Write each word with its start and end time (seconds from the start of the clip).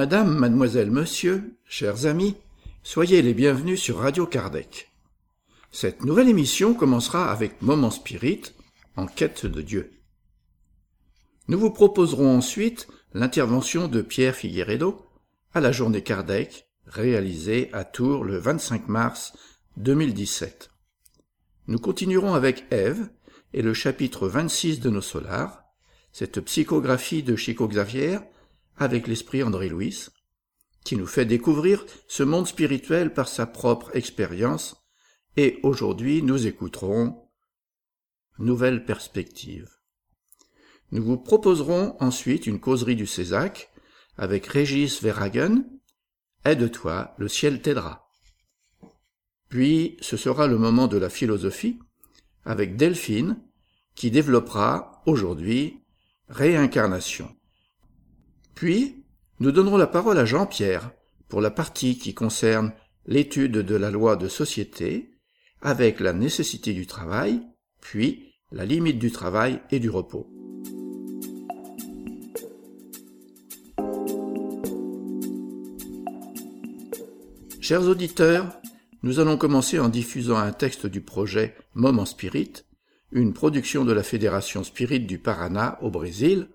Madame, 0.00 0.34
mademoiselle, 0.34 0.90
monsieur, 0.90 1.58
chers 1.66 2.06
amis, 2.06 2.34
soyez 2.82 3.20
les 3.20 3.34
bienvenus 3.34 3.82
sur 3.82 3.98
Radio 3.98 4.24
Kardec. 4.24 4.90
Cette 5.72 6.06
nouvelle 6.06 6.30
émission 6.30 6.72
commencera 6.72 7.30
avec 7.30 7.60
Moment 7.60 7.90
Spirit, 7.90 8.40
en 8.96 9.04
quête 9.04 9.44
de 9.44 9.60
Dieu. 9.60 9.92
Nous 11.48 11.58
vous 11.58 11.70
proposerons 11.70 12.34
ensuite 12.34 12.88
l'intervention 13.12 13.88
de 13.88 14.00
Pierre 14.00 14.34
Figueredo 14.34 15.04
à 15.52 15.60
la 15.60 15.70
journée 15.70 16.02
Kardec, 16.02 16.66
réalisée 16.86 17.68
à 17.74 17.84
Tours 17.84 18.24
le 18.24 18.38
25 18.38 18.88
mars 18.88 19.34
2017. 19.76 20.70
Nous 21.66 21.78
continuerons 21.78 22.32
avec 22.32 22.64
Ève 22.70 23.10
et 23.52 23.60
le 23.60 23.74
chapitre 23.74 24.28
26 24.28 24.80
de 24.80 24.88
nos 24.88 25.02
solars, 25.02 25.62
cette 26.10 26.40
psychographie 26.40 27.22
de 27.22 27.36
Chico 27.36 27.68
Xavier 27.68 28.20
avec 28.80 29.06
l'esprit 29.06 29.44
André 29.44 29.68
Louis, 29.68 30.06
qui 30.84 30.96
nous 30.96 31.06
fait 31.06 31.26
découvrir 31.26 31.84
ce 32.08 32.22
monde 32.22 32.48
spirituel 32.48 33.12
par 33.12 33.28
sa 33.28 33.46
propre 33.46 33.94
expérience, 33.94 34.76
et 35.36 35.60
aujourd'hui 35.62 36.22
nous 36.22 36.46
écouterons 36.46 37.28
Nouvelle 38.38 38.86
perspective. 38.86 39.68
Nous 40.92 41.04
vous 41.04 41.18
proposerons 41.18 41.94
ensuite 42.00 42.46
une 42.46 42.58
causerie 42.58 42.96
du 42.96 43.06
Césac 43.06 43.70
avec 44.16 44.46
Régis 44.46 45.02
Verhagen, 45.02 45.62
Aide-toi, 46.46 47.14
le 47.18 47.28
ciel 47.28 47.60
t'aidera. 47.60 48.08
Puis 49.50 49.98
ce 50.00 50.16
sera 50.16 50.46
le 50.46 50.56
moment 50.56 50.88
de 50.88 50.96
la 50.96 51.10
philosophie 51.10 51.78
avec 52.46 52.76
Delphine 52.76 53.36
qui 53.94 54.10
développera 54.10 55.02
aujourd'hui 55.04 55.82
réincarnation. 56.28 57.36
Puis 58.60 59.06
nous 59.38 59.52
donnerons 59.52 59.78
la 59.78 59.86
parole 59.86 60.18
à 60.18 60.26
Jean-Pierre 60.26 60.90
pour 61.30 61.40
la 61.40 61.50
partie 61.50 61.96
qui 61.96 62.12
concerne 62.12 62.74
l'étude 63.06 63.52
de 63.52 63.74
la 63.74 63.90
loi 63.90 64.16
de 64.16 64.28
société 64.28 65.12
avec 65.62 65.98
la 65.98 66.12
nécessité 66.12 66.74
du 66.74 66.86
travail, 66.86 67.40
puis 67.80 68.34
la 68.52 68.66
limite 68.66 68.98
du 68.98 69.10
travail 69.10 69.62
et 69.70 69.80
du 69.80 69.88
repos. 69.88 70.30
Chers 77.62 77.88
auditeurs, 77.88 78.60
nous 79.02 79.20
allons 79.20 79.38
commencer 79.38 79.78
en 79.78 79.88
diffusant 79.88 80.36
un 80.36 80.52
texte 80.52 80.84
du 80.84 81.00
projet 81.00 81.54
Moment 81.72 82.04
Spirit, 82.04 82.52
une 83.10 83.32
production 83.32 83.86
de 83.86 83.94
la 83.94 84.02
Fédération 84.02 84.62
Spirit 84.64 85.00
du 85.00 85.18
Paraná 85.18 85.78
au 85.80 85.90
Brésil. 85.90 86.48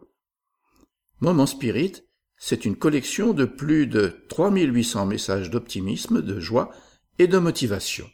Moment 1.21 1.45
Spirit, 1.45 2.03
c'est 2.37 2.65
une 2.65 2.75
collection 2.75 3.33
de 3.33 3.45
plus 3.45 3.87
de 3.87 4.13
3800 4.29 5.05
messages 5.05 5.49
d'optimisme, 5.49 6.21
de 6.21 6.39
joie 6.39 6.71
et 7.19 7.27
de 7.27 7.37
motivation. 7.37 8.09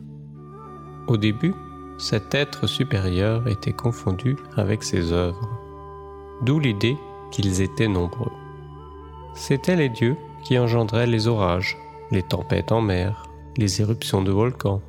Au 1.08 1.16
début, 1.16 1.52
cet 1.98 2.32
être 2.32 2.68
supérieur 2.68 3.48
était 3.48 3.72
confondu 3.72 4.36
avec 4.56 4.84
ses 4.84 5.10
œuvres, 5.10 5.50
d'où 6.42 6.60
l'idée 6.60 6.96
qu'ils 7.32 7.60
étaient 7.60 7.88
nombreux. 7.88 8.30
C'étaient 9.34 9.74
les 9.74 9.88
dieux 9.88 10.16
qui 10.44 10.60
engendraient 10.60 11.08
les 11.08 11.26
orages, 11.26 11.76
les 12.12 12.22
tempêtes 12.22 12.70
en 12.70 12.80
mer, 12.80 13.24
les 13.56 13.80
éruptions 13.80 14.22
de 14.22 14.30
volcans. 14.30 14.80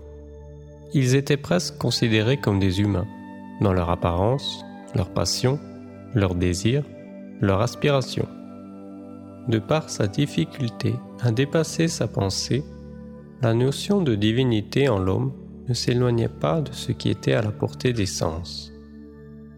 Ils 0.93 1.15
étaient 1.15 1.35
presque 1.35 1.79
considérés 1.79 2.37
comme 2.37 2.59
des 2.59 2.79
humains, 2.79 3.07
dans 3.59 3.73
leur 3.73 3.89
apparence, 3.89 4.63
leur 4.93 5.09
passion, 5.09 5.59
leurs 6.13 6.35
désirs, 6.35 6.85
leur 7.41 7.59
aspiration. 7.61 8.27
De 9.47 9.57
par 9.57 9.89
sa 9.89 10.05
difficulté 10.05 10.93
à 11.21 11.31
dépasser 11.31 11.87
sa 11.87 12.07
pensée 12.07 12.63
la 13.43 13.53
notion 13.53 14.01
de 14.01 14.15
divinité 14.15 14.87
en 14.87 14.99
l'homme 14.99 15.33
ne 15.67 15.73
s'éloignait 15.73 16.29
pas 16.29 16.61
de 16.61 16.71
ce 16.71 16.93
qui 16.93 17.09
était 17.09 17.33
à 17.33 17.41
la 17.41 17.51
portée 17.51 17.91
des 17.91 18.05
sens. 18.05 18.71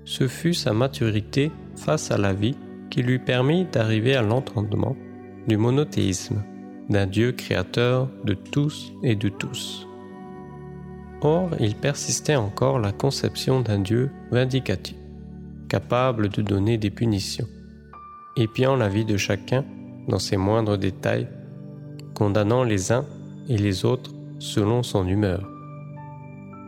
Ce 0.06 0.28
fut 0.28 0.56
sa 0.56 0.74
maturité 0.74 1.52
face 1.76 2.10
à 2.10 2.18
la 2.18 2.34
vie 2.34 2.58
qui 2.90 3.04
lui 3.04 3.20
permit 3.20 3.66
d'arriver 3.66 4.16
à 4.16 4.24
l'entendement 4.24 4.96
du 5.48 5.58
monothéisme, 5.58 6.42
d'un 6.90 7.06
Dieu 7.06 7.32
créateur 7.32 8.10
de 8.24 8.34
tous 8.34 8.92
et 9.04 9.16
de 9.16 9.30
tous. 9.30 9.88
Or, 11.22 11.52
il 11.60 11.76
persistait 11.76 12.36
encore 12.36 12.80
la 12.80 12.92
conception 12.92 13.62
d'un 13.62 13.80
Dieu 13.80 14.10
vindicatif, 14.32 14.98
capable 15.70 16.30
de 16.30 16.42
donner 16.42 16.80
des 16.80 16.90
punitions, 16.90 17.48
épiant 18.36 18.76
la 18.76 18.90
vie 18.90 19.06
de 19.06 19.18
chacun 19.18 19.64
dans 20.08 20.20
ses 20.20 20.38
moindres 20.38 20.80
détails, 20.80 21.28
condamnant 22.16 22.64
les 22.64 22.92
uns 22.92 23.06
et 23.50 23.58
les 23.58 23.86
autres 23.86 24.12
selon 24.40 24.84
son 24.84 25.08
humeur. 25.08 25.50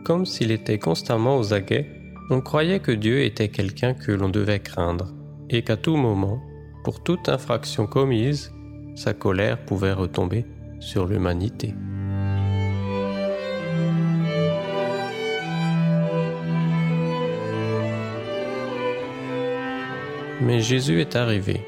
Comme 0.04 0.26
s'il 0.26 0.50
était 0.50 0.78
constamment 0.78 1.38
aux 1.38 1.52
aguets, 1.52 1.86
on 2.30 2.40
croyait 2.40 2.80
que 2.80 2.92
Dieu 2.92 3.22
était 3.22 3.48
quelqu'un 3.48 3.94
que 3.94 4.12
l'on 4.12 4.28
devait 4.28 4.60
craindre, 4.60 5.12
et 5.50 5.62
qu'à 5.62 5.76
tout 5.76 5.96
moment, 5.96 6.40
pour 6.84 7.02
toute 7.02 7.28
infraction 7.28 7.86
commise, 7.86 8.52
sa 8.94 9.14
colère 9.14 9.64
pouvait 9.64 9.92
retomber 9.92 10.44
sur 10.80 11.06
l'humanité. 11.06 11.74
Mais 20.40 20.60
Jésus 20.60 21.00
est 21.00 21.16
arrivé. 21.16 21.60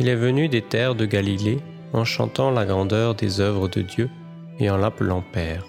Il 0.00 0.08
est 0.08 0.16
venu 0.16 0.48
des 0.48 0.62
terres 0.62 0.94
de 0.94 1.06
Galilée 1.06 1.60
en 1.92 2.04
chantant 2.04 2.50
la 2.50 2.64
grandeur 2.64 3.14
des 3.14 3.40
œuvres 3.40 3.68
de 3.68 3.82
Dieu 3.82 4.10
et 4.58 4.70
en 4.70 4.76
l'appelant 4.76 5.22
Père. 5.32 5.66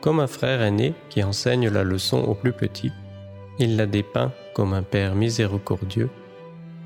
Comme 0.00 0.20
un 0.20 0.26
frère 0.26 0.62
aîné 0.62 0.94
qui 1.08 1.22
enseigne 1.22 1.68
la 1.68 1.84
leçon 1.84 2.18
aux 2.18 2.34
plus 2.34 2.52
petits, 2.52 2.92
il 3.58 3.76
l'a 3.76 3.86
dépeint 3.86 4.32
comme 4.54 4.72
un 4.72 4.82
Père 4.82 5.14
miséricordieux 5.14 6.10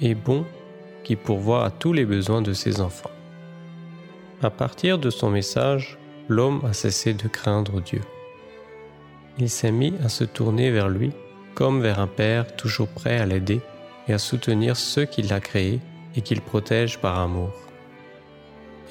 et 0.00 0.14
bon 0.14 0.44
qui 1.05 1.17
pourvoit 1.17 1.64
à 1.64 1.70
tous 1.70 1.93
les 1.93 2.05
besoins 2.05 2.43
de 2.43 2.52
ses 2.52 2.81
enfants. 2.81 3.11
À 4.43 4.50
partir 4.50 4.99
de 4.99 5.11
son 5.11 5.31
message, 5.31 5.99
l'homme 6.29 6.62
a 6.64 6.73
cessé 6.73 7.14
de 7.14 7.29
craindre 7.29 7.81
Dieu. 7.81 8.00
Il 9.38 9.50
s'est 9.50 9.73
mis 9.73 9.94
à 10.05 10.08
se 10.08 10.25
tourner 10.25 10.70
vers 10.70 10.88
lui 10.88 11.12
comme 11.55 11.81
vers 11.81 12.00
un 12.00 12.06
Père 12.08 12.56
toujours 12.56 12.88
prêt 12.88 13.19
à 13.19 13.26
l'aider 13.26 13.61
et 14.08 14.12
à 14.12 14.19
soutenir 14.19 14.76
ceux 14.76 15.05
qu'il 15.05 15.32
a 15.32 15.40
créés 15.40 15.81
et 16.17 16.20
qu'il 16.20 16.40
protège 16.40 16.99
par 16.99 17.19
amour. 17.19 17.52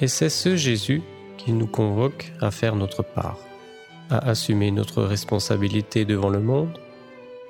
Et 0.01 0.07
c'est 0.07 0.29
ce 0.29 0.55
Jésus 0.55 1.01
qui 1.43 1.51
nous 1.51 1.67
convoque 1.67 2.31
à 2.41 2.51
faire 2.51 2.75
notre 2.75 3.03
part, 3.03 3.37
à 4.09 4.29
assumer 4.29 4.71
notre 4.71 5.03
responsabilité 5.03 6.05
devant 6.05 6.29
le 6.29 6.39
monde, 6.39 6.79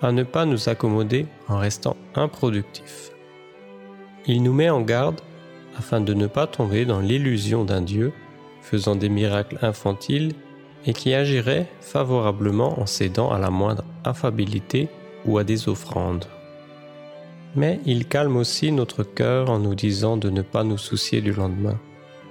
à 0.02 0.12
ne 0.12 0.24
pas 0.24 0.46
nous 0.46 0.70
accommoder 0.70 1.28
en 1.48 1.58
restant 1.58 1.96
improductifs. 2.16 3.12
Il 4.26 4.44
nous 4.44 4.54
met 4.54 4.70
en 4.70 4.82
garde 4.82 5.22
afin 5.78 6.02
de 6.02 6.14
ne 6.14 6.28
pas 6.28 6.48
tomber 6.48 6.86
dans 6.86 7.00
l'illusion 7.00 7.66
d'un 7.66 7.82
Dieu 7.82 8.14
faisant 8.62 8.96
des 8.96 9.10
miracles 9.10 9.60
infantiles 9.62 10.34
et 10.86 10.94
qui 10.94 11.14
agirait 11.14 11.68
favorablement 11.82 12.80
en 12.80 12.86
cédant 12.86 13.32
à 13.32 13.40
la 13.40 13.50
moindre 13.50 13.84
affabilité 14.04 14.90
ou 15.26 15.38
à 15.38 15.44
des 15.44 15.70
offrandes. 15.70 16.26
Mais 17.56 17.80
il 17.86 18.08
calme 18.08 18.38
aussi 18.38 18.72
notre 18.72 19.04
cœur 19.04 19.50
en 19.50 19.60
nous 19.60 19.76
disant 19.76 20.18
de 20.18 20.30
ne 20.30 20.42
pas 20.42 20.64
nous 20.64 20.78
soucier 20.78 21.22
du 21.22 21.32
lendemain, 21.32 21.80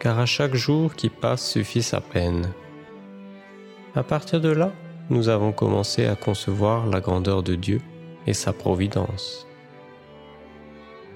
car 0.03 0.19
à 0.19 0.27
chaque 0.27 0.57
jour 0.57 0.97
qui 0.97 1.09
passe 1.09 1.49
suffit 1.49 1.81
sa 1.81 2.01
peine. 2.01 2.51
À 3.95 4.03
partir 4.03 4.41
de 4.41 4.49
là, 4.49 4.73
nous 5.11 5.29
avons 5.29 5.53
commencé 5.53 6.07
à 6.07 6.17
concevoir 6.17 6.89
la 6.89 6.99
grandeur 6.99 7.45
de 7.45 7.55
Dieu 7.55 7.81
et 8.27 8.35
sa 8.35 8.53
providence. 8.53 9.47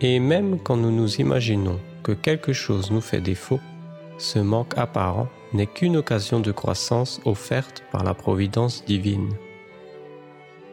Et 0.00 0.20
même 0.20 0.60
quand 0.60 0.76
nous 0.76 0.92
nous 0.92 1.16
imaginons 1.16 1.80
que 2.04 2.12
quelque 2.12 2.52
chose 2.52 2.92
nous 2.92 3.00
fait 3.00 3.20
défaut, 3.20 3.58
ce 4.18 4.38
manque 4.38 4.78
apparent 4.78 5.26
n'est 5.52 5.66
qu'une 5.66 5.96
occasion 5.96 6.38
de 6.38 6.52
croissance 6.52 7.20
offerte 7.24 7.82
par 7.90 8.04
la 8.04 8.14
providence 8.14 8.84
divine. 8.84 9.34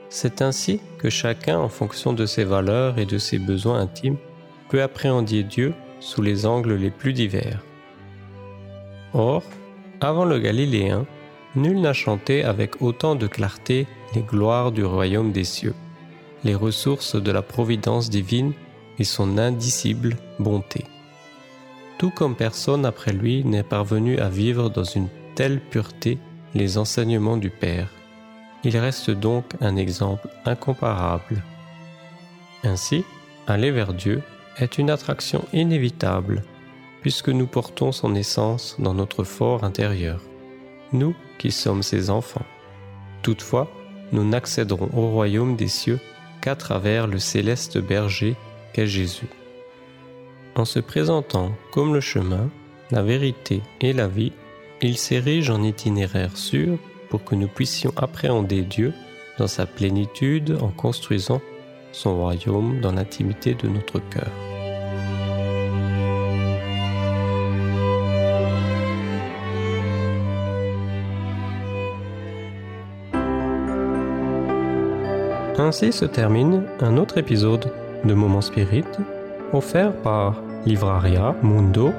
C'est 0.09 0.43
ainsi 0.43 0.81
que 0.99 1.09
chacun, 1.09 1.57
en 1.57 1.69
fonction 1.69 2.13
de 2.13 2.27
ses 2.27 2.43
valeurs 2.43 2.99
et 2.99 3.07
de 3.07 3.17
ses 3.17 3.39
besoins 3.39 3.79
intimes, 3.79 4.17
peut 4.69 4.83
appréhender 4.83 5.41
Dieu 5.41 5.73
sous 5.99 6.21
les 6.21 6.45
angles 6.45 6.75
les 6.75 6.91
plus 6.91 7.13
divers. 7.13 7.63
Or, 9.13 9.43
avant 10.01 10.25
le 10.25 10.39
Galiléen, 10.39 11.05
nul 11.55 11.79
n'a 11.81 11.93
chanté 11.93 12.43
avec 12.43 12.81
autant 12.81 13.15
de 13.15 13.27
clarté 13.27 13.87
les 14.15 14.21
gloires 14.21 14.71
du 14.71 14.83
royaume 14.83 15.31
des 15.31 15.43
cieux, 15.43 15.75
les 16.43 16.55
ressources 16.55 17.15
de 17.15 17.31
la 17.31 17.41
providence 17.41 18.09
divine 18.09 18.53
et 18.99 19.03
son 19.03 19.37
indicible 19.37 20.17
bonté 20.39 20.85
tout 22.03 22.09
comme 22.09 22.35
personne 22.35 22.85
après 22.85 23.13
lui 23.13 23.45
n'est 23.45 23.63
parvenu 23.63 24.17
à 24.17 24.27
vivre 24.27 24.69
dans 24.69 24.83
une 24.83 25.07
telle 25.35 25.61
pureté 25.61 26.17
les 26.53 26.77
enseignements 26.77 27.37
du 27.37 27.49
Père. 27.49 27.87
Il 28.65 28.77
reste 28.77 29.09
donc 29.09 29.45
un 29.61 29.77
exemple 29.77 30.27
incomparable. 30.43 31.41
Ainsi, 32.65 33.05
aller 33.47 33.71
vers 33.71 33.93
Dieu 33.93 34.21
est 34.57 34.77
une 34.77 34.89
attraction 34.89 35.45
inévitable, 35.53 36.43
puisque 37.03 37.29
nous 37.29 37.47
portons 37.47 37.91
son 37.91 38.15
essence 38.15 38.77
dans 38.79 38.93
notre 38.93 39.25
fort 39.25 39.65
intérieur, 39.65 40.21
nous 40.93 41.13
qui 41.37 41.51
sommes 41.51 41.83
ses 41.83 42.09
enfants. 42.09 42.45
Toutefois, 43.21 43.69
nous 44.13 44.23
n'accéderons 44.23 44.89
au 44.95 45.09
royaume 45.09 45.57
des 45.57 45.67
cieux 45.67 45.99
qu'à 46.41 46.55
travers 46.55 47.07
le 47.07 47.19
céleste 47.19 47.77
berger 47.77 48.35
qu'est 48.71 48.87
Jésus. 48.87 49.27
En 50.55 50.63
se 50.63 50.79
présentant 50.79 51.51
comme 51.71 51.93
le 51.93 51.99
chemin, 51.99 52.49
la 52.89 53.03
vérité 53.03 53.61
et 53.81 53.91
la 53.91 54.07
vie, 54.07 54.31
il 54.81 54.97
s'érige 54.97 55.49
en 55.49 55.61
itinéraire 55.61 56.37
sûr 56.37 56.77
pour 57.09 57.25
que 57.25 57.35
nous 57.35 57.49
puissions 57.49 57.93
appréhender 57.97 58.61
Dieu 58.61 58.93
dans 59.37 59.47
sa 59.47 59.65
plénitude 59.65 60.57
en 60.61 60.69
construisant 60.69 61.41
son 61.91 62.15
royaume 62.15 62.79
dans 62.79 62.93
l'intimité 62.93 63.55
de 63.55 63.67
notre 63.67 63.99
cœur. 63.99 64.52
Ainsi 75.57 75.93
se 75.93 76.05
termine 76.05 76.63
un 76.79 76.97
autre 76.97 77.19
épisode 77.19 77.71
de 78.03 78.13
Moment 78.15 78.41
Spirit 78.41 78.85
offert 79.53 79.93
par 80.01 80.41
livraria 80.65 81.35
mundo 81.43 81.93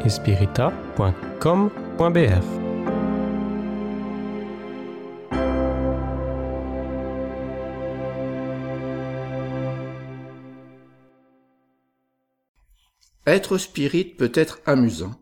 Être 13.26 13.56
spirit 13.58 14.04
peut 14.04 14.32
être 14.34 14.58
amusant. 14.66 15.14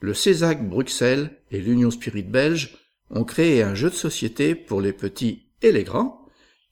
Le 0.00 0.14
CESAC 0.14 0.68
Bruxelles 0.68 1.30
et 1.52 1.60
l'Union 1.60 1.92
Spirit 1.92 2.24
belge 2.24 2.76
ont 3.10 3.22
créé 3.22 3.62
un 3.62 3.76
jeu 3.76 3.88
de 3.88 3.94
société 3.94 4.56
pour 4.56 4.80
les 4.80 4.92
petits 4.92 5.46
et 5.62 5.70
les 5.70 5.84
grands 5.84 6.21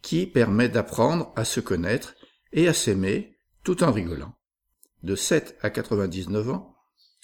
qui 0.02 0.26
permet 0.26 0.68
d'apprendre 0.68 1.32
à 1.36 1.44
se 1.44 1.60
connaître 1.60 2.14
et 2.52 2.68
à 2.68 2.74
s'aimer 2.74 3.36
tout 3.62 3.84
en 3.84 3.92
rigolant 3.92 4.34
de 5.02 5.14
7 5.14 5.56
à 5.62 5.70
99 5.70 6.50
ans, 6.50 6.76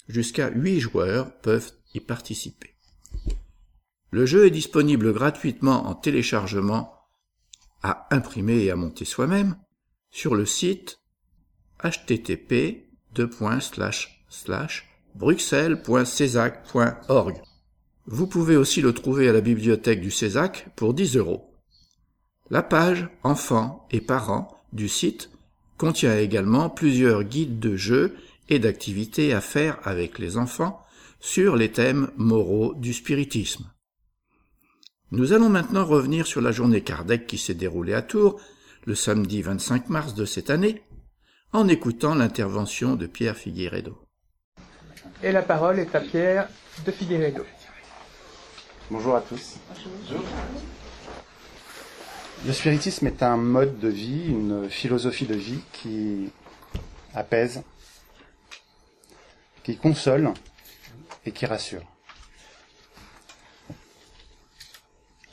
jusqu'à 0.07 0.49
8 0.49 0.79
joueurs 0.79 1.39
peuvent 1.41 1.71
y 1.93 1.99
participer. 1.99 2.73
Le 4.11 4.25
jeu 4.25 4.47
est 4.47 4.51
disponible 4.51 5.13
gratuitement 5.13 5.87
en 5.87 5.93
téléchargement 5.93 6.93
à 7.83 8.07
imprimer 8.11 8.63
et 8.63 8.71
à 8.71 8.75
monter 8.75 9.05
soi-même 9.05 9.55
sur 10.09 10.33
le 10.35 10.45
site 10.45 10.99
http 11.83 12.87
bruxelles.cesac.org. 15.15 17.41
Vous 18.05 18.27
pouvez 18.27 18.55
aussi 18.55 18.81
le 18.81 18.93
trouver 18.93 19.27
à 19.27 19.33
la 19.33 19.41
bibliothèque 19.41 20.01
du 20.01 20.11
CESAC 20.11 20.69
pour 20.75 20.93
10 20.93 21.17
euros. 21.17 21.46
La 22.49 22.63
page 22.63 23.09
Enfants 23.23 23.85
et 23.91 23.99
parents 23.99 24.47
du 24.71 24.87
site 24.87 25.29
contient 25.77 26.17
également 26.17 26.69
plusieurs 26.69 27.23
guides 27.23 27.59
de 27.59 27.75
jeux 27.75 28.15
et 28.47 28.59
d'activités 28.59 29.33
à 29.33 29.41
faire 29.41 29.79
avec 29.83 30.17
les 30.17 30.37
enfants 30.37 30.81
sur 31.19 31.57
les 31.57 31.71
thèmes 31.71 32.09
moraux 32.15 32.73
du 32.73 32.93
spiritisme. 32.93 33.65
Nous 35.11 35.33
allons 35.33 35.49
maintenant 35.49 35.85
revenir 35.85 36.25
sur 36.25 36.41
la 36.41 36.51
journée 36.51 36.81
Kardec 36.81 37.27
qui 37.27 37.37
s'est 37.37 37.53
déroulée 37.53 37.93
à 37.93 38.01
Tours 38.01 38.39
le 38.85 38.95
samedi 38.95 39.41
25 39.41 39.89
mars 39.89 40.13
de 40.13 40.23
cette 40.23 40.49
année 40.49 40.81
en 41.51 41.67
écoutant 41.67 42.15
l'intervention 42.15 42.95
de 42.95 43.07
Pierre 43.07 43.35
Figueredo. 43.35 43.97
Et 45.21 45.33
la 45.33 45.41
parole 45.41 45.79
est 45.79 45.93
à 45.95 45.99
Pierre 45.99 46.47
de 46.85 46.91
Figueredo. 46.91 47.43
Bonjour 48.89 49.15
à 49.15 49.21
tous. 49.21 49.57
Bonjour. 49.69 50.23
Le 52.45 52.53
spiritisme 52.53 53.07
est 53.07 53.23
un 53.23 53.35
mode 53.35 53.79
de 53.79 53.87
vie, 53.87 54.27
une 54.27 54.69
philosophie 54.69 55.25
de 55.25 55.35
vie 55.35 55.59
qui 55.73 56.29
apaise, 57.13 57.63
qui 59.63 59.75
console 59.75 60.33
et 61.25 61.31
qui 61.31 61.45
rassure. 61.45 61.83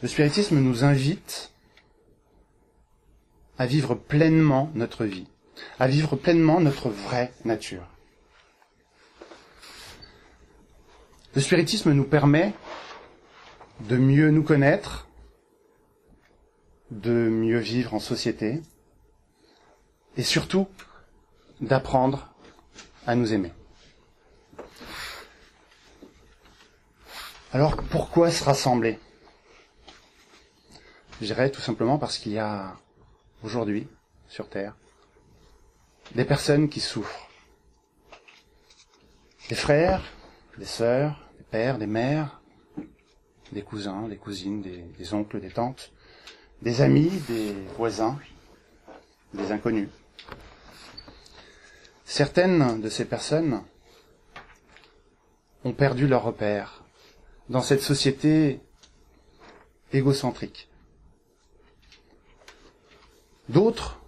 Le 0.03 0.09
spiritisme 0.09 0.59
nous 0.59 0.83
invite 0.85 1.53
à 3.59 3.67
vivre 3.67 3.95
pleinement 3.95 4.71
notre 4.75 5.05
vie, 5.05 5.27
à 5.79 5.87
vivre 5.87 6.17
pleinement 6.17 6.61
notre 6.61 6.89
vraie 6.89 7.33
nature. 7.45 7.87
Le 11.35 11.41
spiritisme 11.41 11.93
nous 11.93 12.05
permet 12.05 12.55
de 13.89 13.97
mieux 13.97 14.31
nous 14.31 14.43
connaître, 14.43 15.04
de 16.91 17.29
mieux 17.29 17.59
vivre 17.59 17.95
en 17.95 17.99
société 17.99 18.61
et 20.17 20.23
surtout 20.23 20.69
d'apprendre 21.61 22.33
à 23.07 23.15
nous 23.15 23.33
aimer. 23.33 23.53
Alors 27.53 27.77
pourquoi 27.77 28.31
se 28.31 28.43
rassembler? 28.43 28.99
Je 31.21 31.27
dirais 31.27 31.51
tout 31.51 31.61
simplement 31.61 31.99
parce 31.99 32.19
qu'il 32.19 32.33
y 32.33 32.39
a 32.39 32.77
aujourd'hui 33.43 33.87
sur 34.29 34.49
Terre 34.49 34.75
des 36.15 36.25
personnes 36.25 36.69
qui 36.69 36.81
souffrent. 36.81 37.29
Des 39.49 39.55
frères, 39.55 40.03
des 40.59 40.65
sœurs, 40.65 41.29
des 41.39 41.45
pères, 41.45 41.79
des 41.79 41.87
mères, 41.87 42.41
des 43.53 43.63
cousins, 43.63 44.09
des 44.09 44.17
cousines, 44.17 44.63
des, 44.63 45.15
oncles, 45.15 45.41
des 45.41 45.51
tantes, 45.51 45.93
des 46.65 46.81
amis, 46.81 47.11
des 47.29 47.53
voisins, 47.77 48.19
des 49.35 49.53
inconnus. 49.53 49.91
Certaines 52.07 52.81
de 52.81 52.89
ces 52.89 53.05
personnes 53.05 53.63
ont 55.63 55.75
perdu 55.75 56.07
leur 56.07 56.23
repère 56.23 56.83
dans 57.51 57.61
cette 57.61 57.83
société 57.83 58.61
égocentrique. 59.93 60.71
D'autres 63.51 64.01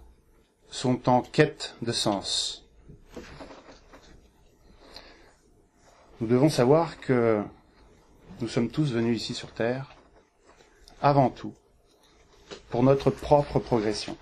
sont 0.67 1.07
en 1.09 1.21
quête 1.21 1.75
de 1.83 1.91
sens. 1.91 2.65
Nous 6.19 6.27
devons 6.27 6.49
savoir 6.49 6.99
que 6.99 7.43
nous 8.41 8.47
sommes 8.47 8.71
tous 8.71 8.91
venus 8.91 9.21
ici 9.21 9.35
sur 9.35 9.51
Terre 9.51 9.95
avant 11.03 11.29
tout 11.29 11.53
pour 12.69 12.83
notre 12.83 13.09
propre 13.09 13.59
progression. 13.59 14.17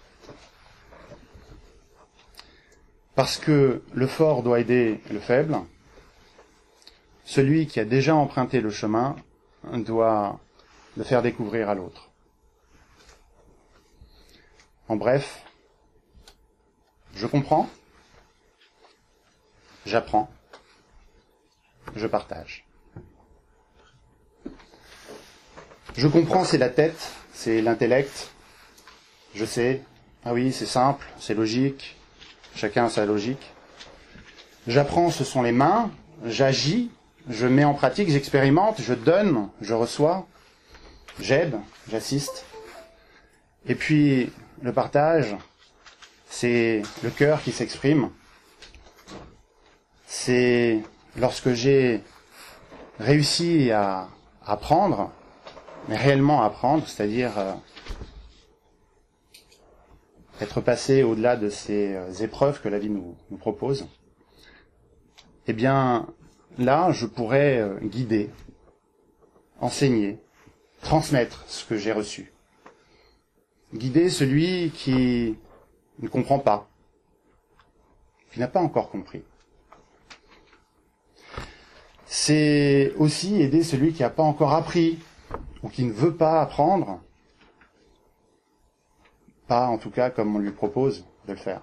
Parce 3.15 3.37
que 3.37 3.81
le 3.93 4.07
fort 4.07 4.43
doit 4.43 4.59
aider 4.59 4.99
le 5.09 5.19
faible, 5.19 5.57
celui 7.23 7.65
qui 7.67 7.79
a 7.79 7.85
déjà 7.85 8.13
emprunté 8.15 8.61
le 8.61 8.69
chemin 8.69 9.15
doit 9.73 10.39
le 10.97 11.03
faire 11.03 11.21
découvrir 11.21 11.69
à 11.69 11.75
l'autre. 11.75 12.09
En 14.87 14.95
bref, 14.95 15.43
je 17.15 17.25
comprends, 17.25 17.67
j'apprends, 19.85 20.29
je 21.95 22.05
partage. 22.05 22.65
Je 25.95 26.07
comprends, 26.07 26.43
c'est 26.43 26.57
la 26.57 26.69
tête, 26.69 27.13
c'est 27.33 27.61
l'intellect. 27.61 28.34
Je 29.35 29.43
sais, 29.43 29.81
ah 30.23 30.33
oui, 30.33 30.53
c'est 30.53 30.65
simple, 30.65 31.05
c'est 31.19 31.33
logique, 31.33 31.97
chacun 32.55 32.85
a 32.85 32.89
sa 32.89 33.05
logique. 33.05 33.51
J'apprends, 34.65 35.11
ce 35.11 35.25
sont 35.25 35.41
les 35.41 35.51
mains, 35.51 35.91
j'agis, 36.23 36.89
je 37.29 37.45
mets 37.45 37.65
en 37.65 37.73
pratique, 37.73 38.09
j'expérimente, 38.09 38.81
je 38.81 38.93
donne, 38.93 39.49
je 39.59 39.73
reçois, 39.73 40.25
j'aide, 41.19 41.59
j'assiste. 41.89 42.45
Et 43.67 43.75
puis, 43.75 44.31
le 44.61 44.71
partage, 44.71 45.35
c'est 46.29 46.81
le 47.03 47.09
cœur 47.09 47.43
qui 47.43 47.51
s'exprime. 47.51 48.11
C'est 50.07 50.79
lorsque 51.17 51.51
j'ai 51.51 52.01
réussi 53.01 53.69
à 53.71 54.07
apprendre, 54.45 55.11
mais 55.89 55.97
réellement 55.97 56.41
apprendre, 56.41 56.87
c'est-à-dire 56.87 57.37
euh, 57.37 57.51
être 60.41 60.61
passé 60.61 61.03
au-delà 61.03 61.37
de 61.37 61.49
ces 61.49 61.95
euh, 61.95 62.11
épreuves 62.21 62.61
que 62.61 62.69
la 62.69 62.79
vie 62.79 62.89
nous, 62.89 63.15
propose, 63.37 63.87
eh 65.47 65.53
bien, 65.53 66.07
là, 66.57 66.91
je 66.91 67.05
pourrais 67.05 67.57
euh, 67.59 67.79
guider, 67.81 68.29
enseigner, 69.59 70.19
transmettre 70.81 71.43
ce 71.47 71.65
que 71.65 71.77
j'ai 71.77 71.91
reçu. 71.91 72.33
Guider 73.73 74.09
celui 74.09 74.71
qui 74.71 75.37
ne 75.99 76.07
comprend 76.07 76.39
pas, 76.39 76.69
qui 78.31 78.39
n'a 78.39 78.47
pas 78.47 78.61
encore 78.61 78.89
compris. 78.89 79.23
C'est 82.05 82.93
aussi 82.97 83.41
aider 83.41 83.63
celui 83.63 83.93
qui 83.93 84.01
n'a 84.01 84.09
pas 84.09 84.23
encore 84.23 84.53
appris 84.53 84.99
ou 85.63 85.69
qui 85.69 85.83
ne 85.83 85.91
veut 85.91 86.15
pas 86.15 86.41
apprendre, 86.41 87.01
pas 89.47 89.67
en 89.67 89.77
tout 89.77 89.91
cas 89.91 90.09
comme 90.09 90.35
on 90.35 90.39
lui 90.39 90.51
propose 90.51 91.05
de 91.27 91.33
le 91.33 91.37
faire. 91.37 91.61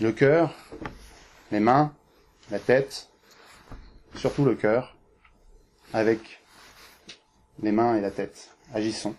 Le 0.00 0.12
cœur, 0.12 0.54
les 1.50 1.60
mains, 1.60 1.92
la 2.50 2.58
tête, 2.58 3.08
surtout 4.14 4.44
le 4.44 4.54
cœur, 4.54 4.96
avec 5.92 6.40
les 7.62 7.72
mains 7.72 7.96
et 7.96 8.00
la 8.00 8.10
tête. 8.10 8.50
Agissons. 8.72 9.14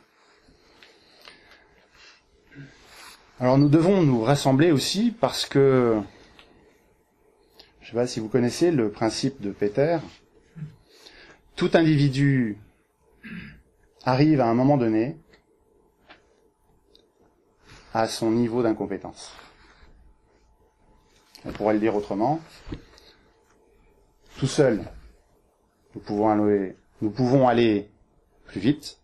Alors 3.39 3.57
nous 3.57 3.69
devons 3.69 4.03
nous 4.03 4.21
rassembler 4.21 4.71
aussi 4.71 5.11
parce 5.11 5.45
que, 5.45 6.01
je 7.81 7.85
ne 7.85 7.89
sais 7.89 7.95
pas 7.95 8.07
si 8.07 8.19
vous 8.19 8.27
connaissez 8.27 8.71
le 8.71 8.91
principe 8.91 9.41
de 9.41 9.51
Peter, 9.51 9.97
tout 11.55 11.71
individu 11.73 12.57
arrive 14.05 14.41
à 14.41 14.47
un 14.47 14.53
moment 14.53 14.77
donné 14.77 15.17
à 17.93 18.07
son 18.07 18.31
niveau 18.31 18.63
d'incompétence. 18.63 19.31
On 21.45 21.51
pourrait 21.51 21.73
le 21.73 21.79
dire 21.79 21.95
autrement. 21.95 22.39
Tout 24.37 24.47
seul, 24.47 24.85
nous 25.95 26.01
pouvons 26.01 26.29
aller, 26.29 26.75
nous 27.01 27.11
pouvons 27.11 27.47
aller 27.47 27.89
plus 28.45 28.59
vite, 28.59 28.99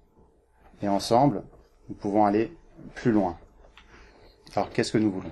et 0.82 0.88
ensemble, 0.88 1.44
nous 1.90 1.96
pouvons 1.96 2.26
aller 2.26 2.56
plus 2.96 3.12
loin. 3.12 3.38
Alors, 4.56 4.70
qu'est-ce 4.70 4.92
que 4.92 4.98
nous 4.98 5.12
voulons? 5.12 5.32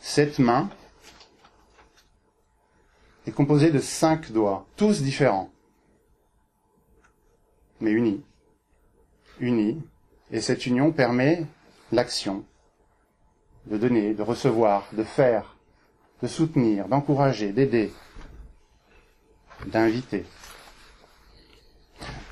Cette 0.00 0.38
main 0.38 0.70
est 3.26 3.32
composée 3.32 3.70
de 3.70 3.78
cinq 3.78 4.32
doigts, 4.32 4.66
tous 4.76 5.02
différents, 5.02 5.50
mais 7.80 7.90
unis. 7.90 8.24
Unis, 9.38 9.82
et 10.32 10.40
cette 10.40 10.66
union 10.66 10.92
permet 10.92 11.44
l'action, 11.92 12.44
de 13.66 13.76
donner, 13.76 14.14
de 14.14 14.22
recevoir, 14.22 14.88
de 14.92 15.02
faire, 15.02 15.56
de 16.22 16.28
soutenir, 16.28 16.88
d'encourager, 16.88 17.52
d'aider, 17.52 17.92
d'inviter. 19.66 20.24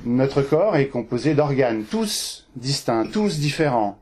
Notre 0.05 0.43
corps 0.43 0.77
est 0.77 0.89
composé 0.89 1.35
d'organes, 1.35 1.85
tous 1.85 2.49
distincts, 2.57 3.07
tous 3.07 3.39
différents, 3.39 3.99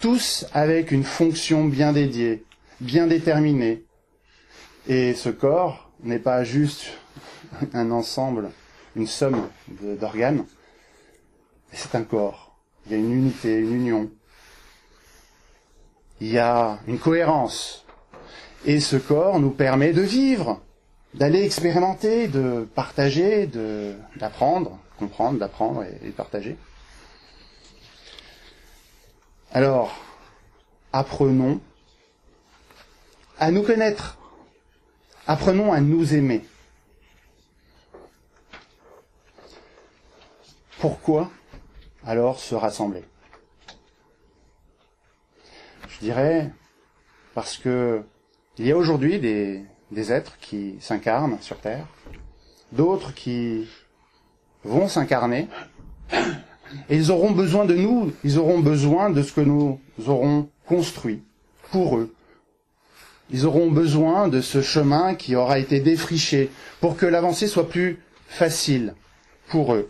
tous 0.00 0.46
avec 0.52 0.90
une 0.90 1.04
fonction 1.04 1.64
bien 1.64 1.92
dédiée, 1.92 2.44
bien 2.80 3.06
déterminée. 3.06 3.84
Et 4.88 5.14
ce 5.14 5.28
corps 5.28 5.90
n'est 6.02 6.18
pas 6.18 6.44
juste 6.44 6.86
un 7.72 7.90
ensemble, 7.90 8.50
une 8.96 9.06
somme 9.06 9.48
d'organes, 10.00 10.44
c'est 11.72 11.94
un 11.94 12.02
corps. 12.02 12.45
Il 12.86 12.92
y 12.92 12.94
a 12.94 12.98
une 12.98 13.12
unité, 13.12 13.58
une 13.58 13.74
union. 13.74 14.10
Il 16.20 16.28
y 16.28 16.38
a 16.38 16.78
une 16.86 16.98
cohérence. 16.98 17.84
Et 18.64 18.80
ce 18.80 18.96
corps 18.96 19.40
nous 19.40 19.50
permet 19.50 19.92
de 19.92 20.02
vivre, 20.02 20.62
d'aller 21.14 21.44
expérimenter, 21.44 22.28
de 22.28 22.66
partager, 22.74 23.48
d'apprendre, 24.16 24.78
comprendre, 24.98 25.38
d'apprendre 25.38 25.82
et, 25.82 25.98
et 26.02 26.06
de 26.08 26.12
partager. 26.12 26.56
Alors, 29.52 29.94
apprenons 30.92 31.60
à 33.38 33.50
nous 33.50 33.62
connaître. 33.62 34.18
Apprenons 35.26 35.72
à 35.72 35.80
nous 35.80 36.14
aimer. 36.14 36.44
Pourquoi? 40.78 41.30
Alors 42.06 42.38
se 42.38 42.54
rassembler 42.54 43.02
Je 45.88 45.98
dirais 46.00 46.50
parce 47.34 47.58
que 47.58 48.02
il 48.58 48.66
y 48.66 48.72
a 48.72 48.76
aujourd'hui 48.76 49.18
des, 49.18 49.62
des 49.90 50.12
êtres 50.12 50.38
qui 50.38 50.76
s'incarnent 50.80 51.36
sur 51.42 51.58
Terre, 51.58 51.86
d'autres 52.72 53.12
qui 53.12 53.68
vont 54.64 54.88
s'incarner, 54.88 55.48
et 56.88 56.96
ils 56.96 57.10
auront 57.10 57.32
besoin 57.32 57.66
de 57.66 57.74
nous, 57.74 58.12
ils 58.24 58.38
auront 58.38 58.60
besoin 58.60 59.10
de 59.10 59.22
ce 59.22 59.32
que 59.32 59.42
nous 59.42 59.78
aurons 60.06 60.48
construit 60.64 61.22
pour 61.70 61.98
eux. 61.98 62.14
Ils 63.30 63.44
auront 63.44 63.70
besoin 63.70 64.28
de 64.28 64.40
ce 64.40 64.62
chemin 64.62 65.14
qui 65.14 65.36
aura 65.36 65.58
été 65.58 65.80
défriché 65.80 66.50
pour 66.80 66.96
que 66.96 67.06
l'avancée 67.06 67.48
soit 67.48 67.68
plus 67.68 67.98
facile 68.26 68.94
pour 69.48 69.74
eux. 69.74 69.88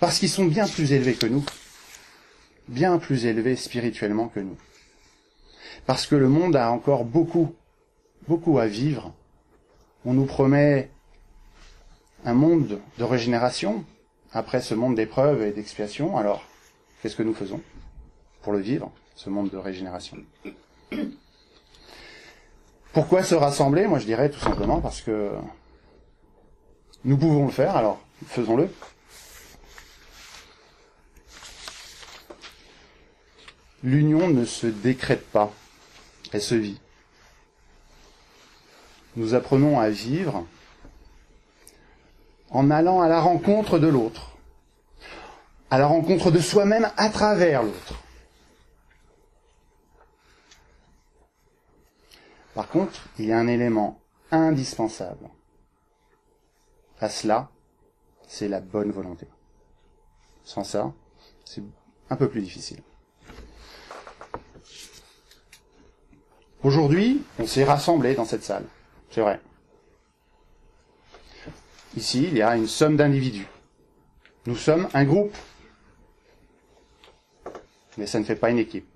Parce 0.00 0.18
qu'ils 0.18 0.30
sont 0.30 0.46
bien 0.46 0.66
plus 0.66 0.92
élevés 0.92 1.14
que 1.14 1.26
nous, 1.26 1.44
bien 2.68 2.98
plus 2.98 3.26
élevés 3.26 3.56
spirituellement 3.56 4.28
que 4.28 4.40
nous. 4.40 4.56
Parce 5.86 6.06
que 6.06 6.14
le 6.14 6.28
monde 6.28 6.54
a 6.54 6.70
encore 6.70 7.04
beaucoup, 7.04 7.54
beaucoup 8.28 8.58
à 8.58 8.66
vivre. 8.66 9.12
On 10.04 10.12
nous 10.12 10.26
promet 10.26 10.90
un 12.24 12.34
monde 12.34 12.80
de 12.98 13.04
régénération, 13.04 13.84
après 14.32 14.60
ce 14.60 14.74
monde 14.74 14.94
d'épreuves 14.94 15.42
et 15.42 15.52
d'expiation, 15.52 16.16
alors 16.16 16.44
qu'est-ce 17.02 17.16
que 17.16 17.22
nous 17.22 17.34
faisons 17.34 17.60
pour 18.42 18.52
le 18.52 18.60
vivre, 18.60 18.92
ce 19.16 19.30
monde 19.30 19.50
de 19.50 19.56
régénération? 19.56 20.18
Pourquoi 22.92 23.22
se 23.22 23.34
rassembler? 23.34 23.86
Moi 23.86 23.98
je 23.98 24.06
dirais 24.06 24.30
tout 24.30 24.40
simplement 24.40 24.80
parce 24.80 25.00
que 25.00 25.32
nous 27.04 27.16
pouvons 27.16 27.46
le 27.46 27.52
faire, 27.52 27.76
alors 27.76 28.00
faisons-le. 28.26 28.68
L'union 33.82 34.28
ne 34.28 34.44
se 34.44 34.66
décrète 34.66 35.26
pas, 35.30 35.52
elle 36.32 36.42
se 36.42 36.54
vit. 36.54 36.80
Nous 39.16 39.34
apprenons 39.34 39.78
à 39.78 39.88
vivre 39.88 40.46
en 42.50 42.70
allant 42.70 43.00
à 43.00 43.08
la 43.08 43.20
rencontre 43.20 43.78
de 43.78 43.86
l'autre, 43.86 44.36
à 45.70 45.78
la 45.78 45.86
rencontre 45.86 46.30
de 46.30 46.40
soi-même 46.40 46.90
à 46.96 47.08
travers 47.10 47.62
l'autre. 47.62 47.94
Par 52.54 52.68
contre, 52.68 53.08
il 53.18 53.26
y 53.26 53.32
a 53.32 53.38
un 53.38 53.46
élément 53.46 54.00
indispensable. 54.32 55.28
À 57.00 57.08
cela, 57.08 57.50
c'est 58.26 58.48
la 58.48 58.60
bonne 58.60 58.90
volonté. 58.90 59.28
Sans 60.42 60.64
ça, 60.64 60.92
c'est 61.44 61.62
un 62.10 62.16
peu 62.16 62.28
plus 62.28 62.40
difficile. 62.40 62.82
Aujourd'hui, 66.64 67.22
on 67.38 67.46
s'est 67.46 67.64
rassemblés 67.64 68.14
dans 68.14 68.24
cette 68.24 68.42
salle. 68.42 68.64
c'est 69.10 69.20
vrai. 69.20 69.40
Ici, 71.96 72.24
il 72.24 72.36
y 72.36 72.42
a 72.42 72.56
une 72.56 72.66
somme 72.66 72.96
d'individus. 72.96 73.46
Nous 74.46 74.56
sommes 74.56 74.88
un 74.92 75.04
groupe. 75.04 75.36
Mais 77.96 78.06
ça 78.06 78.18
ne 78.18 78.24
fait 78.24 78.36
pas 78.36 78.50
une 78.50 78.58
équipe. 78.58 78.86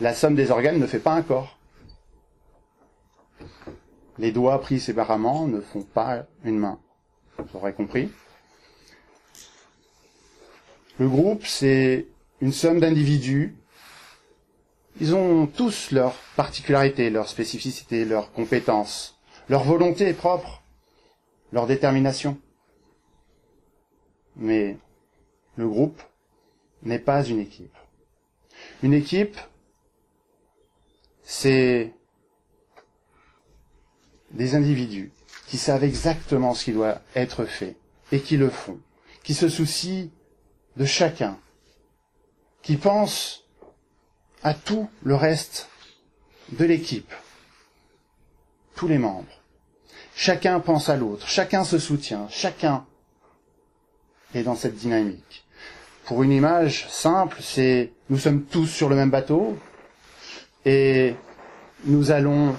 La 0.00 0.14
somme 0.14 0.34
des 0.34 0.50
organes 0.50 0.78
ne 0.78 0.86
fait 0.86 0.98
pas 0.98 1.12
un 1.14 1.22
corps. 1.22 1.58
Les 4.18 4.30
doigts 4.30 4.60
pris 4.60 4.78
séparément 4.78 5.46
ne 5.46 5.60
font 5.60 5.82
pas 5.82 6.24
une 6.44 6.58
main. 6.58 6.78
Vous 7.38 7.58
aurez 7.58 7.72
compris. 7.72 8.10
Le 10.98 11.08
groupe, 11.08 11.44
c'est 11.46 12.06
une 12.40 12.52
somme 12.52 12.78
d'individus. 12.78 13.56
Ils 15.00 15.14
ont 15.14 15.46
tous 15.46 15.90
leurs 15.90 16.14
particularités, 16.36 17.10
leurs 17.10 17.28
spécificités, 17.28 18.04
leurs 18.04 18.32
compétences, 18.32 19.18
leur 19.48 19.64
volonté 19.64 20.12
propre, 20.12 20.62
leur 21.52 21.66
détermination. 21.66 22.38
Mais 24.36 24.76
le 25.56 25.68
groupe 25.68 26.00
n'est 26.82 27.00
pas 27.00 27.24
une 27.24 27.40
équipe. 27.40 27.76
Une 28.82 28.94
équipe, 28.94 29.36
c'est 31.22 31.92
des 34.30 34.54
individus 34.54 35.12
qui 35.46 35.58
savent 35.58 35.84
exactement 35.84 36.54
ce 36.54 36.64
qui 36.64 36.72
doit 36.72 37.00
être 37.16 37.44
fait 37.44 37.76
et 38.12 38.20
qui 38.20 38.36
le 38.36 38.50
font, 38.50 38.78
qui 39.22 39.34
se 39.34 39.48
soucient 39.48 40.08
de 40.76 40.84
chacun, 40.84 41.38
qui 42.62 42.76
pensent 42.76 43.43
à 44.44 44.52
tout 44.52 44.88
le 45.02 45.16
reste 45.16 45.68
de 46.52 46.66
l'équipe, 46.66 47.12
tous 48.76 48.86
les 48.86 48.98
membres. 48.98 49.40
Chacun 50.14 50.60
pense 50.60 50.90
à 50.90 50.96
l'autre, 50.96 51.26
chacun 51.26 51.64
se 51.64 51.78
soutient, 51.78 52.28
chacun 52.28 52.84
est 54.34 54.42
dans 54.42 54.54
cette 54.54 54.76
dynamique. 54.76 55.44
Pour 56.04 56.22
une 56.22 56.30
image 56.30 56.86
simple, 56.90 57.38
c'est 57.40 57.92
nous 58.10 58.18
sommes 58.18 58.44
tous 58.44 58.66
sur 58.66 58.90
le 58.90 58.96
même 58.96 59.10
bateau 59.10 59.58
et 60.66 61.16
nous 61.86 62.10
allons 62.10 62.54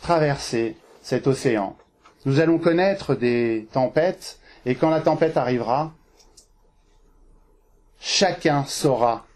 traverser 0.00 0.76
cet 1.02 1.26
océan. 1.26 1.76
Nous 2.24 2.38
allons 2.38 2.58
connaître 2.58 3.16
des 3.16 3.66
tempêtes 3.72 4.38
et 4.64 4.76
quand 4.76 4.90
la 4.90 5.00
tempête 5.00 5.36
arrivera, 5.36 5.92
chacun 8.00 8.64
saura 8.64 9.26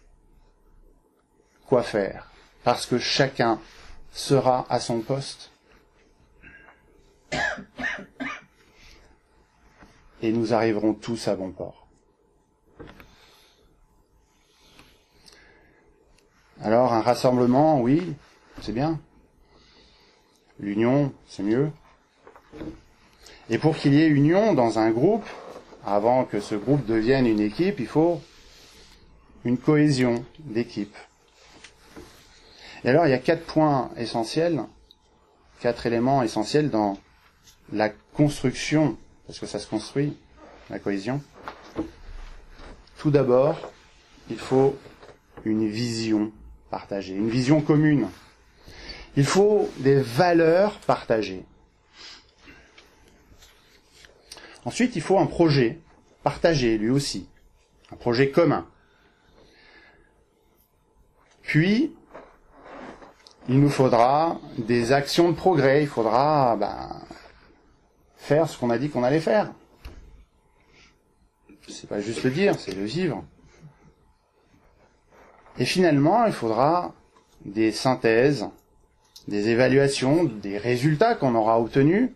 quoi 1.68 1.82
faire 1.82 2.28
parce 2.64 2.86
que 2.86 2.98
chacun 2.98 3.60
sera 4.12 4.66
à 4.68 4.80
son 4.80 5.00
poste. 5.00 5.50
Et 10.22 10.32
nous 10.32 10.52
arriverons 10.52 10.94
tous 10.94 11.28
à 11.28 11.36
bon 11.36 11.50
port. 11.50 11.86
Alors 16.60 16.92
un 16.92 17.00
rassemblement, 17.00 17.80
oui, 17.80 18.14
c'est 18.62 18.72
bien. 18.72 19.00
L'union, 20.58 21.12
c'est 21.28 21.44
mieux. 21.44 21.70
Et 23.48 23.58
pour 23.58 23.76
qu'il 23.76 23.94
y 23.94 24.02
ait 24.02 24.08
union 24.08 24.54
dans 24.54 24.78
un 24.78 24.90
groupe, 24.90 25.26
avant 25.86 26.24
que 26.24 26.40
ce 26.40 26.56
groupe 26.56 26.84
devienne 26.84 27.26
une 27.26 27.40
équipe, 27.40 27.78
il 27.78 27.86
faut 27.86 28.20
une 29.44 29.56
cohésion 29.56 30.24
d'équipe. 30.40 30.96
Et 32.84 32.88
alors, 32.88 33.06
il 33.06 33.10
y 33.10 33.14
a 33.14 33.18
quatre 33.18 33.44
points 33.44 33.90
essentiels, 33.96 34.62
quatre 35.60 35.86
éléments 35.86 36.22
essentiels 36.22 36.70
dans 36.70 36.96
la 37.72 37.88
construction, 37.88 38.96
parce 39.26 39.38
que 39.38 39.46
ça 39.46 39.58
se 39.58 39.66
construit, 39.66 40.16
la 40.70 40.78
cohésion. 40.78 41.20
Tout 42.98 43.10
d'abord, 43.10 43.72
il 44.30 44.38
faut 44.38 44.76
une 45.44 45.68
vision 45.68 46.32
partagée, 46.70 47.14
une 47.14 47.30
vision 47.30 47.60
commune. 47.60 48.08
Il 49.16 49.24
faut 49.24 49.68
des 49.78 50.00
valeurs 50.00 50.78
partagées. 50.80 51.44
Ensuite, 54.64 54.96
il 54.96 55.02
faut 55.02 55.18
un 55.18 55.26
projet 55.26 55.80
partagé, 56.22 56.78
lui 56.78 56.90
aussi, 56.90 57.28
un 57.90 57.96
projet 57.96 58.30
commun. 58.30 58.66
Puis, 61.42 61.94
il 63.48 63.60
nous 63.60 63.70
faudra 63.70 64.38
des 64.58 64.92
actions 64.92 65.30
de 65.30 65.34
progrès, 65.34 65.82
il 65.82 65.88
faudra 65.88 66.56
ben, 66.56 67.02
faire 68.16 68.48
ce 68.48 68.58
qu'on 68.58 68.70
a 68.70 68.78
dit 68.78 68.90
qu'on 68.90 69.02
allait 69.02 69.20
faire. 69.20 69.52
C'est 71.66 71.88
pas 71.88 72.00
juste 72.00 72.22
le 72.24 72.30
dire, 72.30 72.58
c'est 72.58 72.74
le 72.74 72.84
vivre. 72.84 73.24
Et 75.58 75.64
finalement, 75.64 76.26
il 76.26 76.32
faudra 76.32 76.94
des 77.44 77.72
synthèses, 77.72 78.46
des 79.28 79.48
évaluations, 79.48 80.24
des 80.24 80.58
résultats 80.58 81.14
qu'on 81.14 81.34
aura 81.34 81.58
obtenus, 81.58 82.10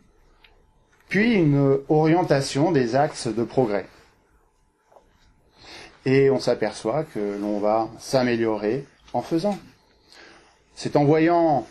puis 1.09 1.35
une 1.35 1.79
orientation 1.89 2.73
des 2.73 2.95
axes 2.95 3.27
de 3.27 3.45
progrès. 3.45 3.87
Et 6.05 6.31
on 6.31 6.39
s'aperçoit 6.39 7.05
que 7.05 7.39
l'on 7.41 7.59
va 7.59 7.89
s'améliorer 7.99 8.87
en 9.13 9.23
faisant. 9.23 9.59
C'est 10.75 10.97
en 10.97 11.05
voyant 11.05 11.67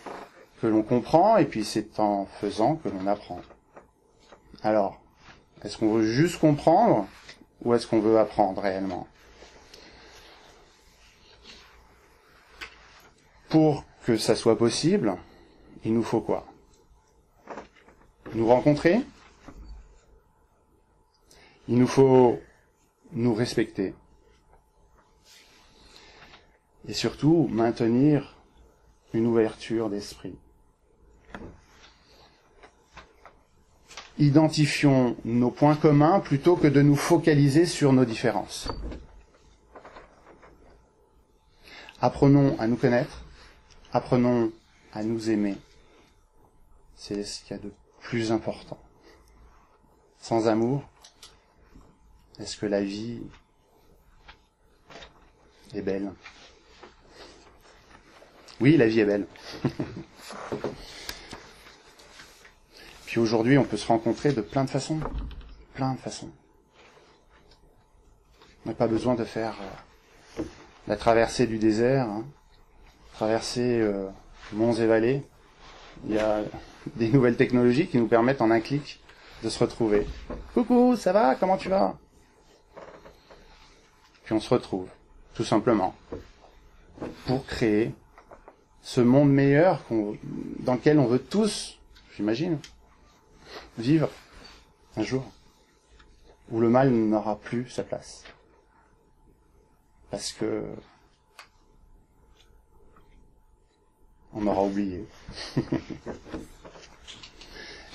que 0.62 0.68
l'on 0.68 0.84
comprend 0.84 1.38
et 1.38 1.46
puis 1.46 1.66
c'est 1.66 2.00
en 2.00 2.26
faisant 2.26 2.76
que 2.76 2.90
l'on 2.90 3.08
apprend. 3.08 3.42
Alors, 4.64 5.02
est-ce 5.64 5.78
qu'on 5.78 5.94
veut 5.94 6.06
juste 6.06 6.40
comprendre 6.40 7.08
ou 7.64 7.74
est-ce 7.74 7.88
qu'on 7.88 8.00
veut 8.00 8.20
apprendre 8.20 8.62
réellement? 8.62 9.08
Pour 13.50 13.84
que 14.06 14.18
ça 14.18 14.36
soit 14.36 14.58
possible, 14.58 15.18
il 15.84 15.94
nous 15.94 16.04
faut 16.04 16.22
quoi? 16.22 16.46
Nous 18.34 18.48
rencontrer? 18.48 19.02
Il 21.68 21.78
nous 21.78 21.88
faut 21.88 22.40
nous 23.12 23.34
respecter. 23.34 23.94
Et 26.88 26.94
surtout, 26.94 27.48
maintenir 27.52 28.38
une 29.14 29.28
ouverture 29.28 29.90
d'esprit. 29.90 30.36
Identifions 34.18 35.16
nos 35.26 35.52
points 35.52 35.76
communs 35.76 36.20
plutôt 36.20 36.56
que 36.56 36.68
de 36.68 36.82
nous 36.82 36.96
focaliser 36.96 37.66
sur 37.66 37.94
nos 37.94 38.06
différences. 38.06 38.68
Apprenons 42.02 42.58
à 42.60 42.68
nous 42.68 42.78
connaître, 42.78 43.24
apprenons 43.94 44.52
à 44.94 45.04
nous 45.04 45.30
aimer. 45.30 45.56
C'est 46.96 47.24
ce 47.24 47.44
qu'il 47.44 47.58
y 47.58 47.60
a 47.60 47.64
de 47.64 47.72
plus 48.00 48.32
important. 48.32 48.80
Sans 50.20 50.48
amour, 50.48 50.84
est-ce 52.40 52.58
que 52.58 52.66
la 52.66 52.84
vie 52.84 53.22
est 55.74 55.82
belle? 55.82 56.12
Oui, 58.62 58.78
la 58.78 58.88
vie 58.88 59.00
est 59.00 59.06
belle. 59.06 59.26
Puis 63.08 63.20
aujourd'hui, 63.20 63.58
on 63.58 63.64
peut 63.64 63.76
se 63.76 63.88
rencontrer 63.88 64.34
de 64.34 64.42
plein 64.42 64.64
de 64.64 64.70
façons. 64.70 65.00
Plein 65.74 65.96
de 65.96 66.00
façons. 66.00 66.30
On 68.64 68.70
n'a 68.70 68.76
pas 68.76 68.86
besoin 68.86 69.16
de 69.16 69.24
faire 69.24 69.56
euh, 70.40 70.44
la 70.88 70.96
traversée 70.96 71.48
du 71.48 71.58
désert, 71.58 72.08
hein, 72.08 72.24
traverser 73.14 73.80
euh, 73.82 74.08
monts 74.54 74.76
et 74.76 74.86
vallées. 74.86 75.24
Il 76.06 76.14
y 76.14 76.20
a 76.20 76.42
des 76.96 77.10
nouvelles 77.10 77.38
technologies 77.38 77.88
qui 77.88 77.98
nous 77.98 78.08
permettent 78.08 78.44
en 78.44 78.52
un 78.52 78.60
clic 78.60 79.00
de 79.44 79.50
se 79.50 79.58
retrouver. 79.58 80.06
Coucou, 80.54 80.96
ça 80.96 81.12
va? 81.12 81.34
Comment 81.34 81.58
tu 81.58 81.70
vas? 81.70 81.98
Puis 84.24 84.36
on 84.36 84.40
se 84.40 84.54
retrouve, 84.54 84.88
tout 85.34 85.44
simplement, 85.44 85.96
pour 87.26 87.44
créer 87.48 87.92
ce 88.82 89.02
monde 89.02 89.32
meilleur 89.32 89.84
dans 90.60 90.74
lequel 90.74 91.00
on 91.00 91.06
veut 91.06 91.20
tous, 91.20 91.80
j'imagine, 92.16 92.60
vivre 93.78 94.10
un 94.98 95.04
jour, 95.04 95.24
où 96.50 96.60
le 96.60 96.70
mal 96.70 96.90
n'aura 96.92 97.40
plus 97.40 97.70
sa 97.70 97.84
place. 97.84 98.24
Parce 100.10 100.32
que 100.34 100.64
on 104.34 104.48
aura 104.48 104.64
oublié. 104.64 105.06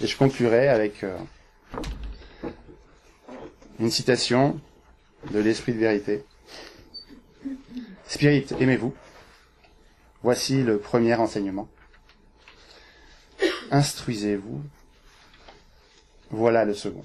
Et 0.03 0.07
je 0.07 0.17
conclurai 0.17 0.69
avec 0.69 1.03
euh, 1.05 1.17
une 3.81 3.91
citation 3.91 4.61
de 5.31 5.39
l'Esprit 5.39 5.73
de 5.73 5.79
vérité. 5.79 6.25
Spirit, 8.07 8.47
aimez-vous. 8.61 8.95
Voici 10.27 10.65
le 10.65 10.81
premier 10.81 11.15
enseignement. 11.15 11.69
instruisez-vous. 13.71 14.61
Voilà 16.33 16.65
le 16.65 16.75
second. 16.75 17.05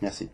Merci. 0.00 0.30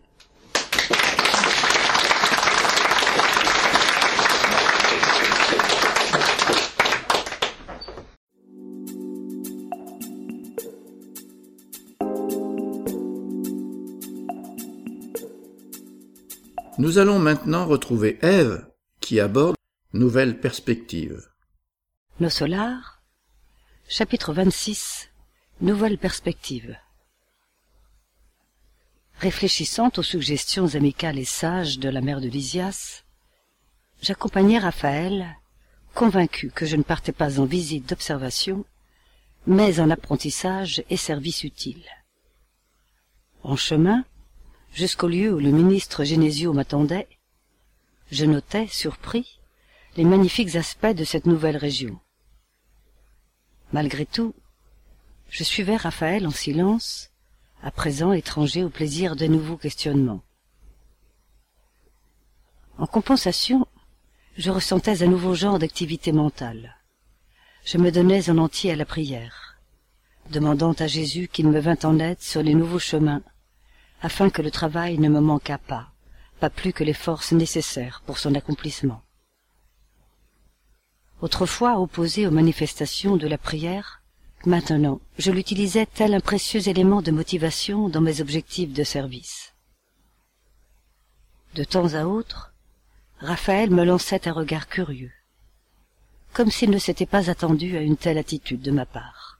Nous 16.83 16.99
allons 16.99 17.21
maintenant 17.21 17.65
retrouver 17.65 18.19
Ève 18.23 18.67
qui 18.99 19.21
aborde 19.21 19.55
Nouvelle 19.93 20.41
perspective. 20.41 21.29
Nos 22.19 22.29
solars, 22.29 23.01
chapitre 23.87 24.33
26, 24.33 25.09
Nouvelle 25.61 25.97
perspective. 25.97 26.77
Réfléchissant 29.21 29.93
aux 29.97 30.03
suggestions 30.03 30.75
amicales 30.75 31.21
et 31.21 31.25
sages 31.25 31.79
de 31.79 31.89
la 31.89 32.01
mère 32.01 32.21
de 32.21 32.27
Lysias, 32.27 33.05
j'accompagnai 34.01 34.59
Raphaël, 34.59 35.37
convaincu 35.95 36.51
que 36.51 36.67
je 36.67 36.75
ne 36.75 36.83
partais 36.83 37.13
pas 37.13 37.39
en 37.39 37.45
visite 37.45 37.89
d'observation, 37.89 38.65
mais 39.47 39.79
en 39.79 39.89
apprentissage 39.89 40.83
et 40.91 40.97
service 40.97 41.45
utile. 41.45 41.87
En 43.45 43.55
chemin, 43.55 44.05
jusqu'au 44.75 45.09
lieu 45.09 45.33
où 45.33 45.39
le 45.39 45.51
ministre 45.51 46.05
Genesio 46.05 46.53
m'attendait, 46.53 47.09
je 48.11 48.25
notais, 48.25 48.67
surpris, 48.69 49.41
les 49.97 50.05
magnifiques 50.05 50.57
aspects 50.57 50.87
de 50.87 51.05
cette 51.05 51.27
nouvelle 51.27 51.57
région. 51.57 51.99
Malgré 53.73 54.07
tout, 54.07 54.35
je 55.29 55.45
suivais 55.45 55.77
Raphaël 55.77 56.27
en 56.27 56.31
silence, 56.31 57.11
à 57.63 57.71
présent 57.71 58.13
étranger 58.13 58.65
au 58.65 58.71
plaisir 58.71 59.17
de 59.17 59.27
nouveaux 59.27 59.57
questionnements. 59.57 60.23
En 62.79 62.87
compensation, 62.87 63.67
je 64.37 64.51
ressentais 64.51 65.03
un 65.03 65.07
nouveau 65.07 65.35
genre 65.35 65.59
d'activité 65.59 66.13
mentale. 66.13 66.77
Je 67.65 67.79
me 67.79 67.93
donnais 67.93 68.29
en 68.31 68.39
entier 68.39 68.73
à 68.73 68.77
la 68.77 68.85
prière, 68.85 69.59
demandant 70.31 70.73
à 70.73 70.87
Jésus 70.87 71.29
qu'il 71.29 71.49
me 71.49 71.61
vînt 71.61 71.85
en 71.85 71.99
aide 71.99 72.21
sur 72.21 72.43
les 72.43 72.55
nouveaux 72.55 72.79
chemins 72.79 73.23
afin 74.03 74.31
que 74.31 74.43
le 74.43 74.51
travail 74.51 74.99
ne 74.99 75.09
me 75.09 75.21
manquât 75.21 75.59
pas, 75.59 75.93
pas 76.41 76.51
plus 76.51 76.73
que 76.73 76.85
les 76.85 76.93
forces 76.93 77.33
nécessaires 77.33 78.03
pour 78.05 78.19
son 78.19 78.35
accomplissement. 78.35 79.01
Autrefois 81.21 81.79
opposé 81.79 82.27
aux 82.27 82.33
manifestations 82.33 83.17
de 83.17 83.29
la 83.29 83.39
prière, 83.39 84.03
maintenant 84.45 85.01
je 85.19 85.31
l'utilisais 85.31 85.87
tel 85.87 86.15
un 86.15 86.21
précieux 86.21 86.69
élément 86.69 87.01
de 87.01 87.13
motivation 87.13 87.89
dans 87.89 88.01
mes 88.01 88.21
objectifs 88.21 88.73
de 88.73 88.83
service. 88.83 89.55
De 91.55 91.63
temps 91.63 91.95
à 91.95 92.05
autre, 92.05 92.53
Raphaël 93.21 93.71
me 93.71 93.85
lançait 93.85 94.27
un 94.27 94.33
regard 94.33 94.67
curieux, 94.67 95.13
comme 96.33 96.51
s'il 96.51 96.71
ne 96.71 96.79
s'était 96.79 97.07
pas 97.07 97.31
attendu 97.31 97.77
à 97.77 97.83
une 97.83 97.97
telle 97.97 98.19
attitude 98.19 98.63
de 98.63 98.73
ma 98.73 98.85
part. 98.85 99.32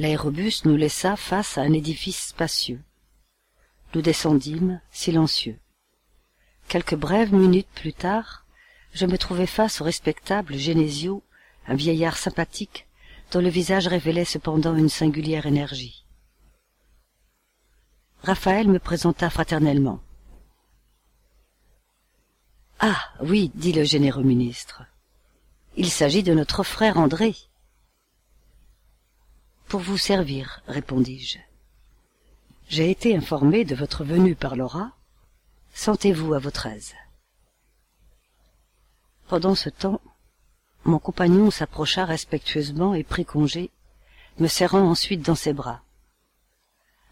L'aérobus 0.00 0.64
nous 0.64 0.76
laissa 0.76 1.14
face 1.14 1.58
à 1.58 1.60
un 1.60 1.74
édifice 1.74 2.28
spacieux. 2.28 2.80
Nous 3.94 4.00
descendîmes, 4.00 4.80
silencieux. 4.90 5.58
Quelques 6.68 6.94
brèves 6.94 7.34
minutes 7.34 7.68
plus 7.74 7.92
tard, 7.92 8.46
je 8.94 9.04
me 9.04 9.18
trouvai 9.18 9.44
face 9.44 9.82
au 9.82 9.84
respectable 9.84 10.56
Genesio, 10.56 11.22
un 11.66 11.74
vieillard 11.74 12.16
sympathique, 12.16 12.86
dont 13.30 13.42
le 13.42 13.50
visage 13.50 13.88
révélait 13.88 14.24
cependant 14.24 14.74
une 14.74 14.88
singulière 14.88 15.44
énergie. 15.44 16.06
Raphaël 18.22 18.68
me 18.68 18.78
présenta 18.78 19.28
fraternellement. 19.28 20.00
Ah, 22.78 23.02
oui, 23.20 23.52
dit 23.54 23.74
le 23.74 23.84
généreux 23.84 24.24
ministre. 24.24 24.82
Il 25.76 25.90
s'agit 25.90 26.22
de 26.22 26.32
notre 26.32 26.62
frère 26.62 26.96
André. 26.96 27.36
Pour 29.70 29.78
vous 29.78 29.98
servir, 29.98 30.62
répondis-je. 30.66 31.38
J'ai 32.68 32.90
été 32.90 33.16
informé 33.16 33.64
de 33.64 33.76
votre 33.76 34.02
venue 34.02 34.34
par 34.34 34.56
Laura. 34.56 34.90
Sentez-vous 35.74 36.34
à 36.34 36.40
votre 36.40 36.66
aise. 36.66 36.94
Pendant 39.28 39.54
ce 39.54 39.68
temps, 39.68 40.00
mon 40.82 40.98
compagnon 40.98 41.52
s'approcha 41.52 42.04
respectueusement 42.04 42.94
et 42.94 43.04
prit 43.04 43.24
congé, 43.24 43.70
me 44.40 44.48
serrant 44.48 44.90
ensuite 44.90 45.22
dans 45.22 45.36
ses 45.36 45.52
bras. 45.52 45.82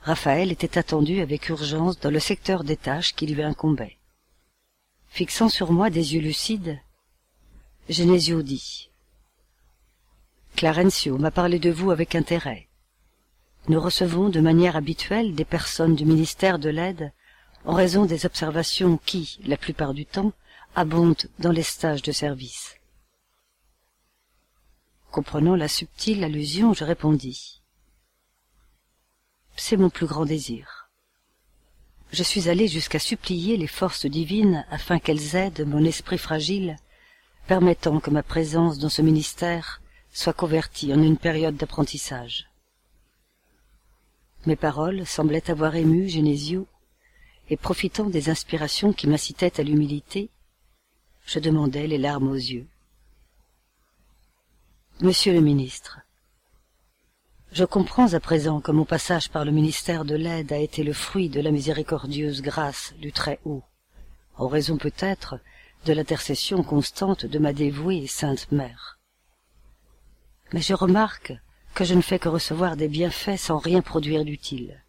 Raphaël 0.02 0.50
était 0.50 0.78
attendu 0.78 1.20
avec 1.20 1.50
urgence 1.50 2.00
dans 2.00 2.10
le 2.10 2.18
secteur 2.18 2.64
des 2.64 2.76
tâches 2.76 3.14
qui 3.14 3.28
lui 3.28 3.44
incombaient. 3.44 3.98
Fixant 5.10 5.48
sur 5.48 5.70
moi 5.70 5.90
des 5.90 6.16
yeux 6.16 6.22
lucides, 6.22 6.80
Genesio 7.88 8.42
dit 8.42 8.90
Clarencio 10.58 11.18
m'a 11.18 11.30
parlé 11.30 11.60
de 11.60 11.70
vous 11.70 11.92
avec 11.92 12.16
intérêt. 12.16 12.66
Nous 13.68 13.80
recevons 13.80 14.28
de 14.28 14.40
manière 14.40 14.74
habituelle 14.74 15.36
des 15.36 15.44
personnes 15.44 15.94
du 15.94 16.04
ministère 16.04 16.58
de 16.58 16.68
l'aide 16.68 17.12
en 17.64 17.74
raison 17.74 18.06
des 18.06 18.26
observations 18.26 18.98
qui, 19.06 19.38
la 19.44 19.56
plupart 19.56 19.94
du 19.94 20.04
temps, 20.04 20.32
abondent 20.74 21.28
dans 21.38 21.52
les 21.52 21.62
stages 21.62 22.02
de 22.02 22.10
service. 22.10 22.74
Comprenant 25.12 25.54
la 25.54 25.68
subtile 25.68 26.24
allusion, 26.24 26.74
je 26.74 26.82
répondis. 26.82 27.62
C'est 29.54 29.76
mon 29.76 29.90
plus 29.90 30.06
grand 30.06 30.24
désir. 30.24 30.90
Je 32.10 32.24
suis 32.24 32.48
allé 32.48 32.66
jusqu'à 32.66 32.98
supplier 32.98 33.56
les 33.56 33.68
forces 33.68 34.06
divines 34.06 34.66
afin 34.72 34.98
qu'elles 34.98 35.36
aident 35.36 35.68
mon 35.68 35.84
esprit 35.84 36.18
fragile, 36.18 36.74
permettant 37.46 38.00
que 38.00 38.10
ma 38.10 38.24
présence 38.24 38.80
dans 38.80 38.88
ce 38.88 39.02
ministère 39.02 39.80
soit 40.18 40.32
converti 40.32 40.92
en 40.92 41.00
une 41.00 41.16
période 41.16 41.54
d'apprentissage. 41.54 42.48
Mes 44.46 44.56
paroles 44.56 45.06
semblaient 45.06 45.48
avoir 45.48 45.76
ému 45.76 46.08
Genesio, 46.08 46.66
et 47.50 47.56
profitant 47.56 48.10
des 48.10 48.28
inspirations 48.28 48.92
qui 48.92 49.06
m'incitaient 49.06 49.60
à 49.60 49.62
l'humilité, 49.62 50.28
je 51.24 51.38
demandai 51.38 51.86
les 51.86 51.98
larmes 51.98 52.26
aux 52.26 52.34
yeux. 52.34 52.66
Monsieur 55.02 55.32
le 55.32 55.40
ministre, 55.40 56.00
je 57.52 57.64
comprends 57.64 58.12
à 58.12 58.18
présent 58.18 58.60
que 58.60 58.72
mon 58.72 58.84
passage 58.84 59.28
par 59.28 59.44
le 59.44 59.52
ministère 59.52 60.04
de 60.04 60.16
l'aide 60.16 60.52
a 60.52 60.58
été 60.58 60.82
le 60.82 60.94
fruit 60.94 61.28
de 61.28 61.40
la 61.40 61.52
miséricordieuse 61.52 62.42
grâce 62.42 62.92
du 62.98 63.12
Très-Haut, 63.12 63.62
en 64.36 64.48
raison 64.48 64.78
peut-être 64.78 65.38
de 65.86 65.92
l'intercession 65.92 66.64
constante 66.64 67.24
de 67.24 67.38
ma 67.38 67.52
dévouée 67.52 67.98
et 67.98 68.08
sainte 68.08 68.50
mère 68.50 68.97
mais 70.52 70.62
je 70.62 70.74
remarque 70.74 71.32
que 71.74 71.84
je 71.84 71.94
ne 71.94 72.00
fais 72.00 72.18
que 72.18 72.28
recevoir 72.28 72.76
des 72.76 72.88
bienfaits 72.88 73.36
sans 73.36 73.58
rien 73.58 73.82
produire 73.82 74.24
d'utile. 74.24 74.82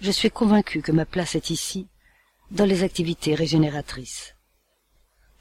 Je 0.00 0.10
suis 0.10 0.30
convaincu 0.30 0.82
que 0.82 0.92
ma 0.92 1.04
place 1.06 1.34
est 1.34 1.50
ici, 1.50 1.86
dans 2.50 2.64
les 2.64 2.82
activités 2.82 3.34
régénératrices. 3.34 4.34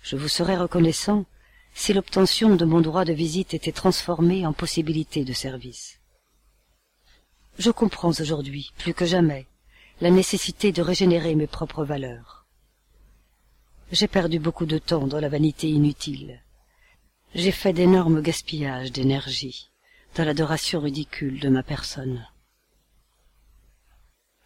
Je 0.02 0.16
vous 0.16 0.28
serais 0.28 0.58
reconnaissant 0.58 1.26
si 1.74 1.94
l'obtention 1.94 2.56
de 2.56 2.66
mon 2.66 2.82
droit 2.82 3.06
de 3.06 3.14
visite 3.14 3.54
était 3.54 3.72
transformée 3.72 4.46
en 4.46 4.54
possibilité 4.54 5.24
de 5.24 5.34
service. 5.34 6.00
Je 7.60 7.70
comprends 7.70 8.10
aujourd'hui, 8.20 8.72
plus 8.78 8.94
que 8.94 9.06
jamais, 9.06 9.48
la 10.00 10.10
nécessité 10.10 10.72
de 10.72 10.82
régénérer 10.82 11.36
mes 11.36 11.48
propres 11.48 11.86
valeurs. 11.86 12.46
J'ai 13.92 14.08
perdu 14.08 14.40
beaucoup 14.40 14.66
de 14.66 14.78
temps 14.78 15.06
dans 15.06 15.20
la 15.20 15.30
vanité 15.30 15.70
inutile, 15.70 16.42
j'ai 17.34 17.52
fait 17.52 17.74
d'énormes 17.74 18.22
gaspillages 18.22 18.91
d'énergie 18.91 19.72
dans 20.15 20.26
l'adoration 20.26 20.82
ridicule 20.82 21.39
de 21.39 21.50
ma 21.50 21.63
personne. 21.63 22.28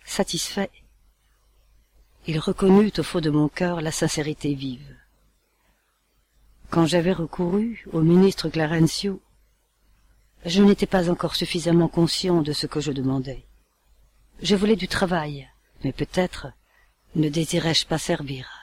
Satisfait, 0.03 0.69
il 2.27 2.39
reconnut 2.39 2.91
au 2.97 3.03
fond 3.03 3.21
de 3.21 3.31
mon 3.31 3.49
cœur 3.49 3.81
la 3.81 3.91
sincérité 3.91 4.53
vive. 4.53 4.95
Quand 6.69 6.85
j'avais 6.85 7.13
recouru 7.13 7.85
au 7.91 8.01
ministre 8.01 8.49
Clarencio, 8.49 9.21
je 10.45 10.61
n'étais 10.61 10.85
pas 10.85 11.09
encore 11.09 11.35
suffisamment 11.35 11.87
conscient 11.87 12.41
de 12.41 12.53
ce 12.53 12.67
que 12.67 12.81
je 12.81 12.91
demandais. 12.91 13.45
Je 14.41 14.55
voulais 14.55 14.75
du 14.75 14.87
travail, 14.87 15.49
mais 15.83 15.91
peut-être 15.91 16.47
ne 17.15 17.29
désirais-je 17.29 17.87
pas 17.87 17.97
servir. 17.97 18.54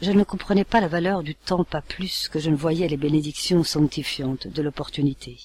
Je 0.00 0.10
ne 0.10 0.24
comprenais 0.24 0.64
pas 0.64 0.80
la 0.80 0.88
valeur 0.88 1.22
du 1.22 1.34
temps 1.34 1.64
pas 1.64 1.80
plus 1.80 2.28
que 2.28 2.40
je 2.40 2.50
ne 2.50 2.56
voyais 2.56 2.88
les 2.88 2.96
bénédictions 2.96 3.62
sanctifiantes 3.62 4.48
de 4.48 4.62
l'opportunité. 4.62 5.38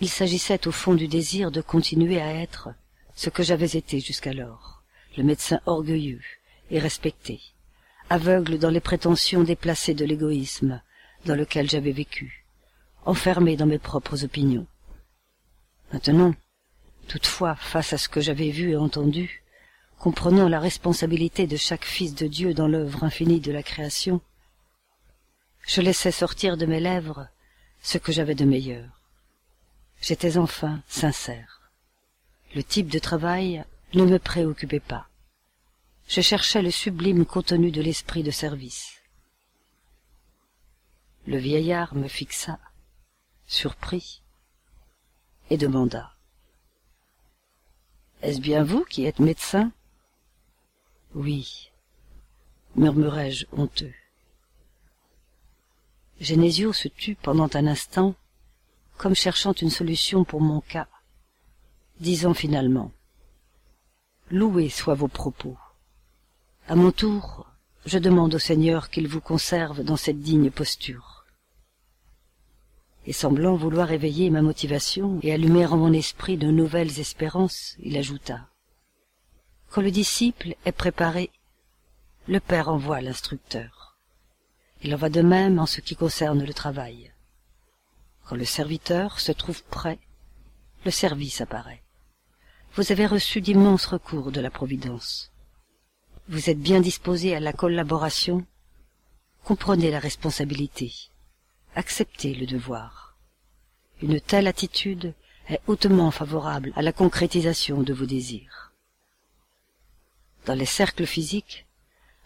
Il 0.00 0.08
s'agissait 0.08 0.66
au 0.66 0.72
fond 0.72 0.94
du 0.94 1.08
désir 1.08 1.50
de 1.50 1.62
continuer 1.62 2.20
à 2.20 2.34
être 2.34 2.68
ce 3.14 3.30
que 3.30 3.42
j'avais 3.42 3.76
été 3.78 3.98
jusqu'alors, 3.98 4.82
le 5.16 5.24
médecin 5.24 5.60
orgueilleux 5.64 6.20
et 6.70 6.78
respecté, 6.78 7.40
aveugle 8.10 8.58
dans 8.58 8.70
les 8.70 8.80
prétentions 8.80 9.42
déplacées 9.42 9.94
de 9.94 10.04
l'égoïsme, 10.04 10.82
dans 11.24 11.34
lequel 11.34 11.70
j'avais 11.70 11.92
vécu, 11.92 12.44
enfermé 13.06 13.56
dans 13.56 13.66
mes 13.66 13.78
propres 13.78 14.22
opinions. 14.22 14.66
Maintenant, 15.94 16.34
toutefois, 17.08 17.54
face 17.54 17.94
à 17.94 17.98
ce 17.98 18.10
que 18.10 18.20
j'avais 18.20 18.50
vu 18.50 18.72
et 18.72 18.76
entendu, 18.76 19.42
comprenant 19.98 20.48
la 20.48 20.60
responsabilité 20.60 21.46
de 21.46 21.56
chaque 21.56 21.84
fils 21.84 22.14
de 22.14 22.26
Dieu 22.26 22.54
dans 22.54 22.68
l'œuvre 22.68 23.04
infinie 23.04 23.40
de 23.40 23.52
la 23.52 23.62
création, 23.62 24.20
je 25.66 25.80
laissais 25.80 26.12
sortir 26.12 26.56
de 26.56 26.66
mes 26.66 26.80
lèvres 26.80 27.28
ce 27.82 27.98
que 27.98 28.12
j'avais 28.12 28.34
de 28.34 28.44
meilleur. 28.44 29.00
J'étais 30.00 30.36
enfin 30.36 30.82
sincère. 30.88 31.70
Le 32.54 32.62
type 32.62 32.88
de 32.88 32.98
travail 32.98 33.64
ne 33.94 34.04
me 34.04 34.18
préoccupait 34.18 34.80
pas. 34.80 35.08
Je 36.08 36.20
cherchais 36.20 36.62
le 36.62 36.70
sublime 36.70 37.26
contenu 37.26 37.70
de 37.70 37.82
l'esprit 37.82 38.22
de 38.22 38.30
service. 38.30 39.00
Le 41.26 41.38
vieillard 41.38 41.94
me 41.96 42.06
fixa, 42.06 42.60
surpris, 43.46 44.22
et 45.50 45.56
demanda. 45.56 46.14
Est-ce 48.22 48.40
bien 48.40 48.62
vous 48.62 48.84
qui 48.84 49.04
êtes 49.04 49.18
médecin? 49.18 49.72
Oui, 51.16 51.70
murmurai-je 52.74 53.46
honteux. 53.50 53.94
Genesio 56.20 56.74
se 56.74 56.88
tut 56.88 57.14
pendant 57.14 57.48
un 57.54 57.66
instant, 57.66 58.14
comme 58.98 59.14
cherchant 59.14 59.54
une 59.54 59.70
solution 59.70 60.24
pour 60.24 60.42
mon 60.42 60.60
cas, 60.60 60.88
disant 62.00 62.34
finalement 62.34 62.92
Loués 64.30 64.68
soient 64.68 64.94
vos 64.94 65.08
propos. 65.08 65.56
À 66.68 66.74
mon 66.74 66.92
tour, 66.92 67.46
je 67.86 67.96
demande 67.96 68.34
au 68.34 68.38
Seigneur 68.38 68.90
qu'il 68.90 69.08
vous 69.08 69.22
conserve 69.22 69.82
dans 69.82 69.96
cette 69.96 70.20
digne 70.20 70.50
posture. 70.50 71.24
Et 73.06 73.14
semblant 73.14 73.56
vouloir 73.56 73.90
éveiller 73.90 74.28
ma 74.28 74.42
motivation 74.42 75.18
et 75.22 75.32
allumer 75.32 75.64
en 75.64 75.78
mon 75.78 75.94
esprit 75.94 76.36
de 76.36 76.50
nouvelles 76.50 77.00
espérances, 77.00 77.74
il 77.78 77.96
ajouta 77.96 78.50
Quand 79.76 79.82
le 79.82 79.90
disciple 79.90 80.54
est 80.64 80.72
préparé, 80.72 81.30
le 82.28 82.40
Père 82.40 82.70
envoie 82.70 83.02
l'instructeur. 83.02 83.98
Il 84.82 84.94
en 84.94 84.96
va 84.96 85.10
de 85.10 85.20
même 85.20 85.58
en 85.58 85.66
ce 85.66 85.82
qui 85.82 85.94
concerne 85.94 86.42
le 86.42 86.54
travail. 86.54 87.12
Quand 88.24 88.36
le 88.36 88.46
serviteur 88.46 89.20
se 89.20 89.32
trouve 89.32 89.62
prêt, 89.64 89.98
le 90.86 90.90
service 90.90 91.42
apparaît. 91.42 91.82
Vous 92.74 92.90
avez 92.90 93.04
reçu 93.04 93.42
d'immenses 93.42 93.84
recours 93.84 94.32
de 94.32 94.40
la 94.40 94.48
Providence. 94.48 95.30
Vous 96.30 96.48
êtes 96.48 96.58
bien 96.58 96.80
disposé 96.80 97.36
à 97.36 97.40
la 97.40 97.52
collaboration. 97.52 98.46
Comprenez 99.44 99.90
la 99.90 100.00
responsabilité. 100.00 100.94
Acceptez 101.74 102.32
le 102.32 102.46
devoir. 102.46 103.18
Une 104.00 104.22
telle 104.22 104.46
attitude 104.46 105.12
est 105.50 105.60
hautement 105.66 106.10
favorable 106.10 106.72
à 106.76 106.80
la 106.80 106.92
concrétisation 106.92 107.82
de 107.82 107.92
vos 107.92 108.06
désirs. 108.06 108.65
Dans 110.46 110.54
les 110.54 110.64
cercles 110.64 111.06
physiques, 111.06 111.66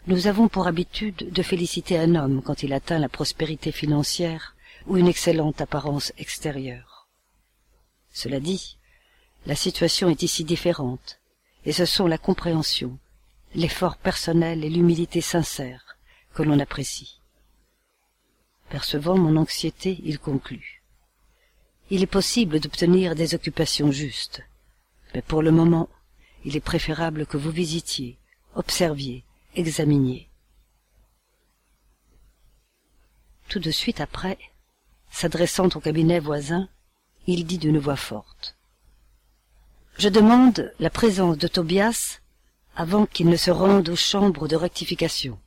nous 0.05 0.27
avons 0.27 0.47
pour 0.47 0.67
habitude 0.67 1.31
de 1.31 1.41
féliciter 1.41 1.97
un 1.97 2.13
homme 2.13 2.43
quand 2.43 2.61
il 2.61 2.71
atteint 2.71 2.99
la 2.99 3.09
prospérité 3.09 3.71
financière 3.71 4.55
ou 4.85 4.97
une 4.97 5.07
excellente 5.07 5.59
apparence 5.59 6.13
extérieure. 6.19 7.07
Cela 8.13 8.39
dit, 8.39 8.77
la 9.47 9.55
situation 9.55 10.07
est 10.07 10.21
ici 10.21 10.43
différente, 10.43 11.19
et 11.65 11.71
ce 11.71 11.85
sont 11.85 12.05
la 12.05 12.19
compréhension, 12.19 12.99
l'effort 13.55 13.97
personnel 13.97 14.63
et 14.63 14.69
l'humilité 14.69 15.19
sincère 15.19 15.97
que 16.35 16.43
l'on 16.43 16.59
apprécie. 16.59 17.19
Percevant 18.69 19.17
mon 19.17 19.35
anxiété, 19.35 19.99
il 20.03 20.19
conclut. 20.19 20.83
Il 21.89 22.03
est 22.03 22.07
possible 22.07 22.59
d'obtenir 22.59 23.15
des 23.15 23.33
occupations 23.33 23.91
justes, 23.91 24.43
mais 25.15 25.23
pour 25.23 25.41
le 25.41 25.51
moment, 25.51 25.89
il 26.43 26.55
est 26.55 26.61
préférable 26.61 27.25
que 27.25 27.37
vous 27.37 27.51
visitiez, 27.51 28.17
observiez, 28.55 29.23
examiniez. 29.55 30.29
Tout 33.47 33.59
de 33.59 33.71
suite 33.71 34.01
après, 34.01 34.37
s'adressant 35.11 35.67
au 35.75 35.79
cabinet 35.79 36.19
voisin, 36.19 36.69
il 37.27 37.45
dit 37.45 37.57
d'une 37.57 37.79
voix 37.79 37.95
forte. 37.95 38.57
Je 39.97 40.09
demande 40.09 40.73
la 40.79 40.89
présence 40.89 41.37
de 41.37 41.47
Tobias 41.47 42.19
avant 42.75 43.05
qu'il 43.05 43.27
ne 43.29 43.35
se 43.35 43.51
rende 43.51 43.89
aux 43.89 43.95
chambres 43.95 44.47
de 44.47 44.55
rectification. 44.55 45.37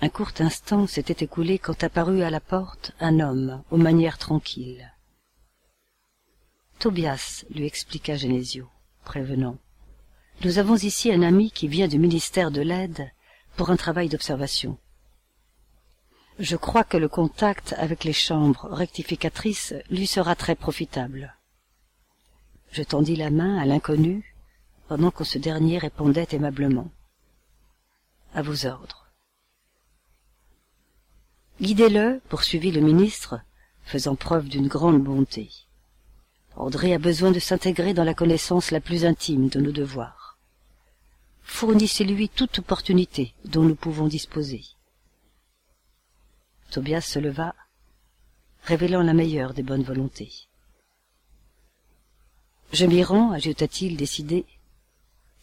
Un 0.00 0.08
court 0.08 0.32
instant 0.40 0.86
s'était 0.86 1.24
écoulé 1.24 1.58
quand 1.58 1.84
apparut 1.84 2.22
à 2.22 2.30
la 2.30 2.40
porte 2.40 2.92
un 3.00 3.20
homme 3.20 3.62
aux 3.70 3.76
manières 3.76 4.18
tranquilles. 4.18 4.92
Tobias, 6.78 7.44
lui 7.50 7.66
expliqua 7.66 8.16
Genesio, 8.16 8.68
prévenant. 9.04 9.58
Nous 10.44 10.58
avons 10.58 10.76
ici 10.76 11.10
un 11.10 11.22
ami 11.22 11.50
qui 11.50 11.66
vient 11.66 11.88
du 11.88 11.98
ministère 11.98 12.50
de 12.50 12.60
l'aide 12.60 13.10
pour 13.56 13.70
un 13.70 13.76
travail 13.76 14.08
d'observation. 14.08 14.78
Je 16.38 16.56
crois 16.56 16.84
que 16.84 16.98
le 16.98 17.08
contact 17.08 17.74
avec 17.78 18.04
les 18.04 18.12
chambres 18.12 18.68
rectificatrices 18.70 19.74
lui 19.90 20.06
sera 20.06 20.34
très 20.34 20.54
profitable. 20.54 21.34
Je 22.70 22.82
tendis 22.82 23.16
la 23.16 23.30
main 23.30 23.56
à 23.56 23.64
l'inconnu 23.64 24.34
pendant 24.88 25.10
que 25.10 25.24
ce 25.24 25.38
dernier 25.38 25.78
répondait 25.78 26.28
aimablement. 26.32 26.90
À 28.34 28.42
vos 28.42 28.66
ordres. 28.66 29.06
Guidez-le, 31.62 32.20
poursuivit 32.28 32.70
le 32.70 32.82
ministre, 32.82 33.40
faisant 33.84 34.14
preuve 34.14 34.48
d'une 34.48 34.68
grande 34.68 35.02
bonté. 35.02 35.48
André 36.56 36.92
a 36.92 36.98
besoin 36.98 37.30
de 37.30 37.38
s'intégrer 37.38 37.94
dans 37.94 38.04
la 38.04 38.12
connaissance 38.12 38.70
la 38.70 38.80
plus 38.80 39.06
intime 39.06 39.48
de 39.48 39.60
nos 39.60 39.72
devoirs. 39.72 40.25
Fournissez-lui 41.46 42.28
toute 42.28 42.58
opportunité 42.58 43.32
dont 43.46 43.62
nous 43.62 43.76
pouvons 43.76 44.08
disposer. 44.08 44.62
Tobias 46.70 47.00
se 47.00 47.18
leva, 47.18 47.54
révélant 48.64 49.02
la 49.02 49.14
meilleure 49.14 49.54
des 49.54 49.62
bonnes 49.62 49.84
volontés. 49.84 50.32
Je 52.72 52.84
m'y 52.84 53.02
rends, 53.02 53.30
ajouta-t-il 53.30 53.96
décidé, 53.96 54.44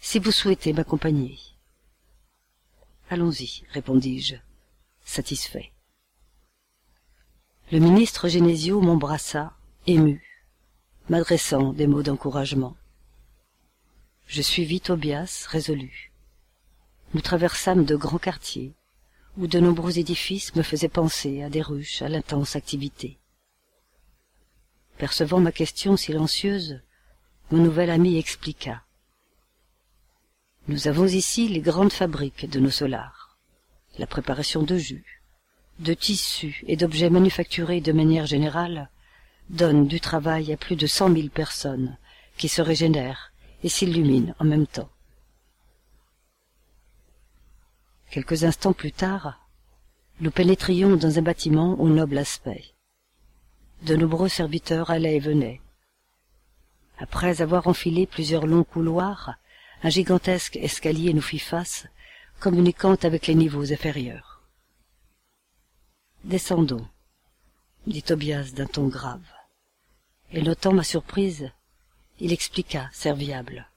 si 0.01 0.19
vous 0.19 0.31
souhaitez 0.31 0.73
m'accompagner. 0.73 1.39
Allons-y, 3.09 3.63
répondis-je, 3.71 4.35
satisfait. 5.05 5.71
Le 7.71 7.79
ministre 7.79 8.27
Genesio 8.27 8.81
m'embrassa, 8.81 9.53
ému, 9.87 10.21
m'adressant 11.09 11.73
des 11.73 11.87
mots 11.87 12.03
d'encouragement. 12.03 12.75
Je 14.27 14.41
suivis 14.41 14.81
Tobias, 14.81 15.45
résolu. 15.49 16.11
Nous 17.13 17.21
traversâmes 17.21 17.85
de 17.85 17.95
grands 17.95 18.17
quartiers, 18.17 18.73
où 19.37 19.47
de 19.47 19.59
nombreux 19.59 19.99
édifices 19.99 20.55
me 20.55 20.63
faisaient 20.63 20.89
penser 20.89 21.43
à 21.43 21.49
des 21.49 21.61
ruches 21.61 22.01
à 22.01 22.09
l'intense 22.09 22.55
activité. 22.55 23.19
Percevant 24.97 25.39
ma 25.39 25.51
question 25.51 25.97
silencieuse, 25.97 26.81
mon 27.51 27.63
nouvel 27.63 27.89
ami 27.89 28.17
expliqua. 28.17 28.83
Nous 30.67 30.87
avons 30.87 31.07
ici 31.07 31.49
les 31.49 31.59
grandes 31.59 31.91
fabriques 31.91 32.49
de 32.49 32.59
nos 32.59 32.69
solars, 32.69 33.37
la 33.97 34.07
préparation 34.07 34.63
de 34.63 34.77
jus, 34.77 35.21
de 35.79 35.93
tissus 35.93 36.63
et 36.67 36.77
d'objets 36.77 37.09
manufacturés 37.09 37.81
de 37.81 37.91
manière 37.91 38.25
générale 38.25 38.89
donne 39.49 39.87
du 39.87 39.99
travail 39.99 40.53
à 40.53 40.57
plus 40.57 40.75
de 40.75 40.87
cent 40.87 41.09
mille 41.09 41.31
personnes 41.31 41.97
qui 42.37 42.47
se 42.47 42.61
régénèrent 42.61 43.32
et 43.63 43.69
s'illuminent 43.69 44.35
en 44.39 44.45
même 44.45 44.67
temps. 44.67 44.89
Quelques 48.11 48.43
instants 48.43 48.73
plus 48.73 48.91
tard, 48.91 49.39
nous 50.19 50.31
pénétrions 50.31 50.95
dans 50.95 51.17
un 51.17 51.21
bâtiment 51.21 51.79
au 51.79 51.89
noble 51.89 52.17
aspect. 52.17 52.65
De 53.81 53.95
nombreux 53.95 54.29
serviteurs 54.29 54.91
allaient 54.91 55.15
et 55.15 55.19
venaient. 55.19 55.61
Après 56.99 57.41
avoir 57.41 57.67
enfilé 57.67 58.05
plusieurs 58.05 58.45
longs 58.45 58.63
couloirs, 58.63 59.35
un 59.81 59.89
gigantesque 59.89 60.57
escalier 60.57 61.13
nous 61.13 61.21
fit 61.21 61.39
face, 61.39 61.87
communiquant 62.39 62.95
avec 63.03 63.27
les 63.27 63.35
niveaux 63.35 63.73
inférieurs. 63.73 64.41
Descendons, 66.23 66.87
dit 67.87 68.03
Tobias 68.03 68.51
d'un 68.53 68.67
ton 68.67 68.87
grave. 68.87 69.25
Et 70.31 70.41
notant 70.41 70.73
ma 70.73 70.83
surprise, 70.83 71.51
il 72.23 72.31
expliqua, 72.31 72.87
serviable. 72.93 73.67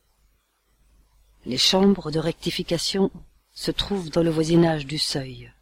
Les 1.46 1.58
chambres 1.58 2.12
de 2.12 2.20
rectification 2.20 3.10
se 3.52 3.72
trouvent 3.72 4.08
dans 4.08 4.22
le 4.22 4.30
voisinage 4.30 4.86
du 4.86 4.98
seuil. 4.98 5.52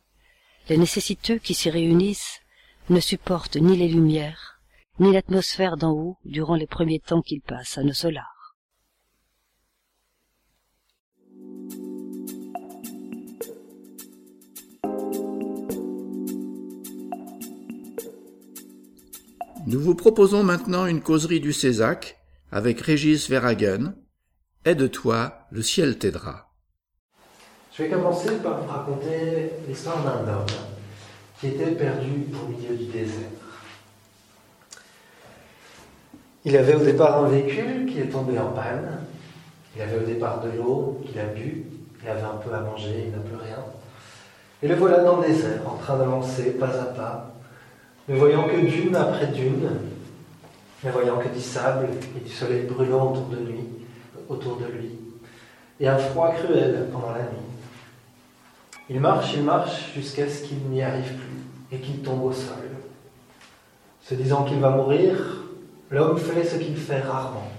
Les 0.69 0.77
nécessiteux 0.77 1.39
qui 1.39 1.55
s'y 1.55 1.71
réunissent 1.71 2.43
ne 2.91 3.01
supportent 3.01 3.57
ni 3.57 3.79
les 3.79 3.89
lumières, 3.89 4.61
ni 5.01 5.15
l'atmosphère 5.15 5.79
d'en 5.79 5.93
haut 5.93 6.19
durant 6.27 6.57
les 6.57 6.67
premiers 6.67 7.01
temps 7.01 7.23
qu'ils 7.23 7.41
passent 7.41 7.79
à 7.79 7.85
nos 7.85 7.95
solars. 7.95 8.55
Nous 19.67 19.81
vous 19.81 19.95
proposons 19.95 20.43
maintenant 20.43 20.85
une 20.85 21.01
causerie 21.01 21.41
du 21.41 21.55
Césac 21.55 22.21
avec 22.55 22.81
Régis 22.83 23.29
Verhagen. 23.29 23.95
Aide-toi, 24.65 25.33
le 25.51 25.61
ciel 25.61 25.99
t'aidera. 25.99 26.53
Je 27.77 27.83
vais 27.83 27.89
commencer 27.89 28.37
par 28.37 28.63
vous 28.63 28.69
raconter 28.69 29.51
l'histoire 29.67 30.05
d'un 30.05 30.33
homme 30.33 30.47
qui 31.41 31.49
était 31.49 31.73
perdu 31.73 32.29
au 32.33 32.49
milieu 32.49 32.77
du 32.77 32.93
désert. 32.93 33.27
Il 36.45 36.57
avait 36.57 36.77
au 36.77 36.85
départ 36.85 37.25
un 37.25 37.29
véhicule 37.29 37.87
qui 37.87 37.99
est 37.99 38.07
tombé 38.07 38.39
en 38.39 38.53
panne. 38.53 39.01
Il 39.75 39.83
avait 39.83 39.99
au 39.99 40.07
départ 40.07 40.41
de 40.43 40.57
l'eau 40.57 41.03
qu'il 41.05 41.19
a 41.19 41.25
bu. 41.25 41.65
Il 42.05 42.09
avait 42.09 42.23
un 42.23 42.37
peu 42.37 42.55
à 42.55 42.61
manger, 42.61 43.07
il 43.07 43.11
n'a 43.11 43.19
plus 43.19 43.35
rien. 43.35 43.65
Et 44.63 44.69
le 44.69 44.77
voilà 44.77 45.03
dans 45.03 45.21
le 45.21 45.27
désert, 45.27 45.61
en 45.67 45.77
train 45.77 45.99
d'avancer 45.99 46.53
pas 46.53 46.69
à 46.69 46.85
pas, 46.85 47.35
ne 48.09 48.17
voyant 48.17 48.45
que 48.45 48.61
dune 48.61 48.95
après 48.95 49.27
dune, 49.27 49.71
ne 50.85 50.91
voyant 50.91 51.19
que 51.19 51.29
du 51.29 51.41
sable 51.41 51.89
et 52.17 52.21
du 52.21 52.31
soleil 52.31 52.63
brûlant 52.63 53.13
autour 53.13 53.29
de 53.29 53.37
lui, 53.37 53.61
autour 54.29 54.57
de 54.57 54.67
lui, 54.67 54.91
et 55.81 55.89
un 55.89 55.97
froid 55.97 56.33
cruel 56.33 56.89
pendant 56.93 57.13
la 57.13 57.23
nuit. 57.23 57.45
Il 58.91 59.01
marche, 59.01 59.33
il 59.35 59.43
marche 59.43 59.95
jusqu'à 59.95 60.29
ce 60.29 60.43
qu'il 60.43 60.59
n'y 60.59 60.83
arrive 60.83 61.15
plus 61.15 61.77
et 61.77 61.81
qu'il 61.81 62.01
tombe 62.03 62.23
au 62.23 62.33
sol. 62.33 62.57
Se 64.03 64.15
disant 64.15 64.45
qu'il 64.45 64.61
va 64.61 64.71
mourir, 64.71 65.17
l'homme 65.91 66.19
fait 66.19 66.45
ce 66.45 66.57
qu'il 66.57 66.77
fait 66.77 67.01
rarement. 67.01 67.51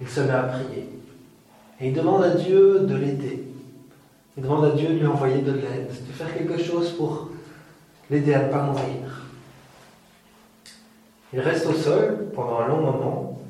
Il 0.00 0.08
se 0.08 0.20
met 0.20 0.30
à 0.30 0.42
prier 0.42 0.90
et 1.80 1.88
il 1.88 1.94
demande 1.94 2.22
à 2.22 2.30
Dieu 2.30 2.80
de 2.80 2.94
l'aider. 2.94 3.44
Il 4.36 4.42
demande 4.42 4.66
à 4.66 4.70
Dieu 4.70 4.88
de 4.88 4.98
lui 4.98 5.06
envoyer 5.06 5.40
de 5.40 5.52
l'aide, 5.52 5.88
de 5.88 6.12
faire 6.12 6.36
quelque 6.36 6.62
chose 6.62 6.90
pour 6.92 7.30
l'aider 8.10 8.34
à 8.34 8.42
ne 8.42 8.52
pas 8.52 8.62
mourir. 8.62 9.23
Il 11.34 11.40
reste 11.40 11.66
au 11.66 11.72
sol 11.72 12.28
pendant 12.32 12.60
un 12.60 12.68
long 12.68 12.80
moment. 12.80 13.40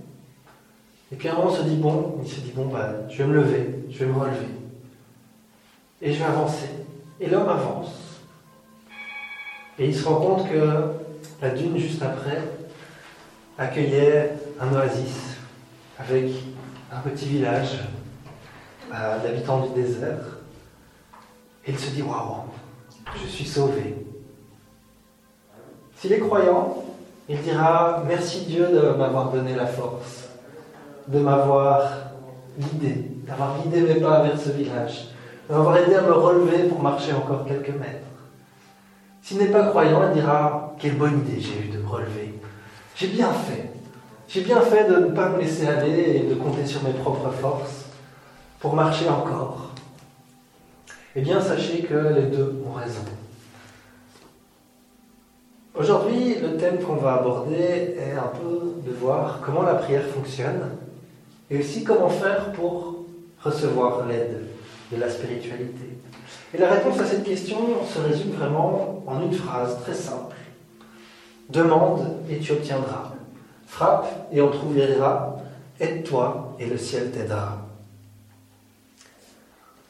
Et 1.12 1.16
puis 1.16 1.28
un 1.28 1.34
moment, 1.34 1.50
on 1.50 1.54
se 1.54 1.62
dit 1.64 1.76
bon, 1.76 2.18
il 2.22 2.30
se 2.30 2.40
dit 2.40 2.52
bon, 2.52 2.66
bah, 2.66 2.92
je 3.10 3.18
vais 3.18 3.28
me 3.28 3.34
lever, 3.34 3.84
je 3.90 3.98
vais 3.98 4.06
me 4.06 4.18
relever. 4.18 4.48
Et 6.00 6.10
je 6.10 6.18
vais 6.18 6.24
avancer. 6.24 6.70
Et 7.20 7.28
l'homme 7.28 7.48
avance. 7.48 8.22
Et 9.78 9.86
il 9.86 9.94
se 9.94 10.08
rend 10.08 10.16
compte 10.16 10.48
que 10.48 10.92
la 11.42 11.50
dune 11.50 11.76
juste 11.76 12.02
après 12.02 12.42
accueillait 13.58 14.32
un 14.58 14.72
oasis 14.74 15.36
avec 15.98 16.30
un 16.90 17.00
petit 17.00 17.26
village 17.26 17.80
euh, 18.94 19.22
d'habitants 19.22 19.66
du 19.66 19.82
désert. 19.82 20.38
Et 21.66 21.72
il 21.72 21.78
se 21.78 21.90
dit 21.90 22.00
waouh, 22.00 22.44
je 23.22 23.26
suis 23.26 23.44
sauvé. 23.44 23.94
S'il 25.96 26.12
est 26.14 26.20
croyant, 26.20 26.93
il 27.28 27.40
dira 27.40 28.02
merci 28.06 28.40
Dieu 28.46 28.68
de 28.68 28.96
m'avoir 28.96 29.30
donné 29.30 29.54
la 29.54 29.66
force, 29.66 30.28
de 31.08 31.18
m'avoir 31.18 31.82
guidé, 32.58 33.10
d'avoir 33.26 33.58
guidé 33.62 33.80
mes 33.80 34.00
pas 34.00 34.22
vers 34.22 34.38
ce 34.38 34.50
village, 34.50 35.08
de 35.48 35.54
m'avoir 35.54 35.76
aidé 35.78 35.94
à 35.94 36.02
me 36.02 36.12
relever 36.12 36.64
pour 36.68 36.82
marcher 36.82 37.12
encore 37.12 37.44
quelques 37.46 37.70
mètres. 37.70 38.06
S'il 39.22 39.38
n'est 39.38 39.46
pas 39.46 39.68
croyant, 39.68 40.02
il 40.08 40.20
dira 40.20 40.74
quelle 40.78 40.96
bonne 40.96 41.20
idée 41.20 41.40
j'ai 41.40 41.66
eu 41.66 41.68
de 41.68 41.78
me 41.78 41.88
relever. 41.88 42.38
J'ai 42.94 43.08
bien 43.08 43.32
fait. 43.32 43.70
J'ai 44.28 44.42
bien 44.42 44.60
fait 44.60 44.88
de 44.88 44.96
ne 44.96 45.14
pas 45.14 45.30
me 45.30 45.38
laisser 45.38 45.66
aller 45.66 46.16
et 46.16 46.28
de 46.28 46.34
compter 46.34 46.66
sur 46.66 46.82
mes 46.82 46.92
propres 46.92 47.30
forces 47.30 47.86
pour 48.60 48.74
marcher 48.74 49.08
encore. 49.08 49.70
Eh 51.16 51.22
bien, 51.22 51.40
sachez 51.40 51.82
que 51.82 51.94
les 51.94 52.26
deux 52.26 52.62
ont 52.68 52.72
raison. 52.72 53.04
Aujourd'hui, 55.76 56.36
le 56.36 56.56
thème 56.56 56.78
qu'on 56.78 56.94
va 56.94 57.14
aborder 57.14 57.96
est 57.98 58.12
un 58.16 58.30
peu 58.38 58.74
de 58.88 58.94
voir 58.94 59.40
comment 59.44 59.62
la 59.62 59.74
prière 59.74 60.06
fonctionne 60.06 60.70
et 61.50 61.58
aussi 61.58 61.82
comment 61.82 62.08
faire 62.08 62.52
pour 62.52 63.04
recevoir 63.42 64.06
l'aide 64.06 64.44
de 64.92 65.00
la 65.00 65.10
spiritualité. 65.10 65.98
Et 66.54 66.58
la 66.58 66.70
réponse 66.70 67.00
à 67.00 67.06
cette 67.06 67.24
question 67.24 67.58
se 67.92 67.98
résume 67.98 68.34
vraiment 68.34 69.02
en 69.04 69.20
une 69.22 69.32
phrase 69.32 69.80
très 69.82 69.94
simple. 69.94 70.36
Demande 71.50 72.18
et 72.30 72.38
tu 72.38 72.52
obtiendras. 72.52 73.10
Frappe 73.66 74.28
et 74.32 74.40
on 74.40 74.50
trouvera. 74.50 75.38
Aide-toi 75.80 76.54
et 76.60 76.66
le 76.66 76.78
ciel 76.78 77.10
t'aidera. 77.10 77.58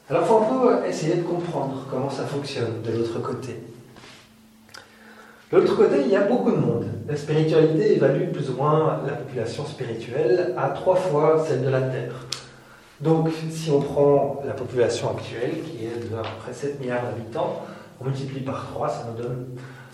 Alors 0.09 0.23
il 0.23 0.27
faut 0.27 0.37
un 0.37 0.79
peu 0.81 0.87
essayer 0.87 1.17
de 1.17 1.21
comprendre 1.21 1.85
comment 1.91 2.09
ça 2.09 2.25
fonctionne 2.25 2.81
de 2.83 2.91
l'autre 2.91 3.19
côté. 3.19 3.55
De 5.55 5.61
l'autre 5.61 5.77
côté, 5.77 6.01
il 6.03 6.11
y 6.11 6.17
a 6.17 6.23
beaucoup 6.23 6.51
de 6.51 6.57
monde. 6.57 6.83
La 7.07 7.15
spiritualité 7.15 7.95
évalue 7.95 8.29
plus 8.29 8.49
ou 8.49 8.57
moins 8.57 8.99
la 9.07 9.13
population 9.13 9.65
spirituelle 9.65 10.53
à 10.57 10.67
trois 10.71 10.97
fois 10.97 11.45
celle 11.47 11.63
de 11.63 11.69
la 11.69 11.79
Terre. 11.79 12.11
Donc, 12.99 13.29
si 13.51 13.71
on 13.71 13.79
prend 13.79 14.43
la 14.45 14.51
population 14.51 15.11
actuelle, 15.11 15.51
qui 15.63 15.85
est 15.85 16.11
de 16.11 16.13
à 16.17 16.23
peu 16.23 16.27
près 16.43 16.51
7 16.51 16.81
milliards 16.81 17.03
d'habitants, 17.03 17.61
on 18.01 18.03
multiplie 18.03 18.41
par 18.41 18.67
3, 18.73 18.89
ça 18.89 19.07
nous 19.09 19.23
donne 19.23 19.45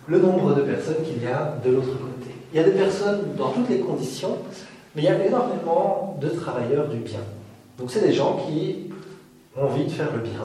le 0.08 0.17
nombre 0.17 0.56
de 0.56 0.62
personnes 0.62 1.04
qu'il 1.06 1.21
y 1.21 1.28
a 1.28 1.54
de 1.63 1.69
l'autre 1.69 1.91
côté. 1.91 2.32
Il 2.52 2.58
y 2.60 2.60
a 2.60 2.63
des 2.63 2.71
personnes 2.71 3.36
dans 3.38 3.52
toutes 3.52 3.69
les 3.69 3.82
conditions, 3.82 4.39
mais 4.95 5.04
il 5.04 5.06
y 5.06 5.10
a 5.10 5.24
énormément 5.24 6.17
de 6.19 6.30
travailleurs 6.30 6.88
du 6.88 6.97
bien. 6.97 7.21
Donc, 7.78 7.91
c'est 7.91 8.02
des 8.02 8.13
gens 8.13 8.47
qui 8.47 8.89
ont 9.56 9.65
envie 9.65 9.86
de 9.86 9.91
faire 9.91 10.12
le 10.12 10.21
bien, 10.21 10.41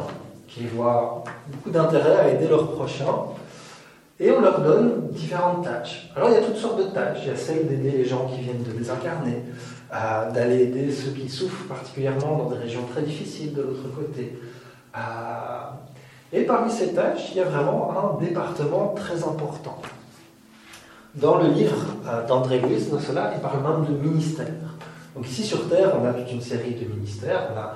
qui 0.47 0.67
voient 0.67 1.25
beaucoup 1.51 1.71
d'intérêt 1.71 2.17
à 2.17 2.29
aider 2.29 2.49
leurs 2.49 2.71
prochains, 2.73 3.15
et 4.19 4.31
on 4.31 4.41
leur 4.41 4.61
donne 4.61 5.09
différentes 5.11 5.65
tâches. 5.65 6.11
Alors 6.17 6.31
il 6.31 6.35
y 6.35 6.39
a 6.39 6.43
toutes 6.43 6.57
sortes 6.57 6.79
de 6.79 6.91
tâches. 6.95 7.19
Il 7.23 7.29
y 7.29 7.31
a 7.31 7.37
celle 7.37 7.69
d'aider 7.69 7.91
les 7.91 8.05
gens 8.05 8.27
qui 8.27 8.41
viennent 8.41 8.63
de 8.63 8.73
désincarner, 8.73 9.43
d'aller 10.33 10.63
aider 10.63 10.91
ceux 10.91 11.11
qui 11.11 11.29
souffrent 11.29 11.67
particulièrement 11.69 12.39
dans 12.39 12.51
des 12.51 12.57
régions 12.57 12.85
très 12.91 13.03
difficiles 13.03 13.53
de 13.53 13.63
l'autre 13.63 13.89
côté. 13.95 14.39
et 16.33 16.43
parmi 16.43 16.71
ces 16.71 16.95
tâches, 16.95 17.31
il 17.33 17.37
y 17.37 17.41
a 17.41 17.45
vraiment 17.45 17.93
un 17.93 18.25
département 18.25 18.95
très 18.97 19.23
important. 19.23 19.81
Dans 21.17 21.39
le 21.39 21.49
livre 21.49 21.77
euh, 22.07 22.27
d'André 22.27 22.59
Luis 22.59 22.89
Nossola, 22.93 23.33
il 23.35 23.41
parle 23.41 23.63
même 23.63 23.87
de 23.87 24.07
ministère. 24.07 24.47
Donc 25.15 25.27
ici 25.27 25.45
sur 25.45 25.67
Terre, 25.67 25.95
on 25.99 26.07
a 26.07 26.13
toute 26.13 26.31
une 26.31 26.43
série 26.43 26.75
de 26.75 26.85
ministères. 26.85 27.49
On 27.55 27.59
a 27.59 27.75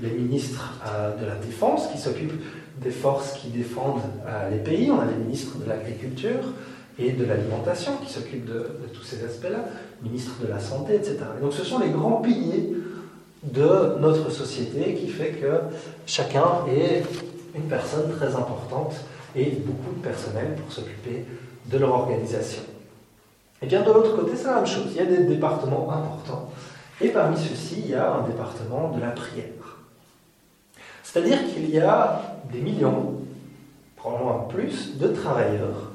les 0.00 0.10
ministres 0.10 0.74
euh, 0.84 1.16
de 1.16 1.24
la 1.24 1.36
Défense 1.36 1.86
qui 1.86 1.98
s'occupent 1.98 2.42
des 2.78 2.90
forces 2.90 3.34
qui 3.34 3.48
défendent 3.48 4.02
euh, 4.26 4.50
les 4.50 4.58
pays. 4.58 4.90
On 4.90 5.00
a 5.00 5.04
les 5.04 5.16
ministres 5.16 5.58
de 5.58 5.68
l'Agriculture 5.68 6.44
et 6.98 7.12
de 7.12 7.24
l'Alimentation 7.24 7.92
qui 8.04 8.12
s'occupent 8.12 8.46
de, 8.46 8.66
tous 8.92 9.02
ces 9.02 9.24
aspects-là, 9.24 9.64
ministre 10.02 10.32
de 10.42 10.48
la 10.48 10.60
Santé, 10.60 10.96
etc. 10.96 11.18
donc 11.40 11.52
ce 11.52 11.64
sont 11.64 11.78
les 11.78 11.88
grands 11.88 12.20
piliers 12.20 12.74
de 13.42 13.98
notre 14.00 14.30
société 14.30 14.94
qui 14.94 15.08
fait 15.08 15.30
que 15.30 15.60
chacun 16.06 16.66
est 16.68 17.02
une 17.54 17.68
personne 17.68 18.10
très 18.16 18.34
importante 18.34 18.94
et 19.34 19.46
beaucoup 19.46 19.94
de 19.96 20.02
personnel 20.02 20.56
pour 20.62 20.72
s'occuper 20.72 21.24
de 21.66 21.78
leur 21.78 21.92
organisation. 21.92 22.62
Et 23.62 23.66
bien 23.66 23.82
de 23.82 23.90
l'autre 23.90 24.16
côté, 24.16 24.32
c'est 24.36 24.46
la 24.46 24.56
même 24.56 24.66
chose. 24.66 24.86
Il 24.90 24.96
y 24.96 25.00
a 25.00 25.04
des 25.04 25.24
départements 25.24 25.90
importants. 25.90 26.50
Et 27.00 27.08
parmi 27.08 27.36
ceux-ci, 27.36 27.82
il 27.84 27.90
y 27.90 27.94
a 27.94 28.12
un 28.12 28.26
département 28.26 28.90
de 28.90 29.00
la 29.00 29.10
prière. 29.10 29.44
C'est-à-dire 31.12 31.38
qu'il 31.52 31.68
y 31.70 31.80
a 31.80 32.22
des 32.52 32.60
millions, 32.60 33.14
probablement 33.96 34.46
plus, 34.48 34.96
de 34.96 35.08
travailleurs 35.08 35.90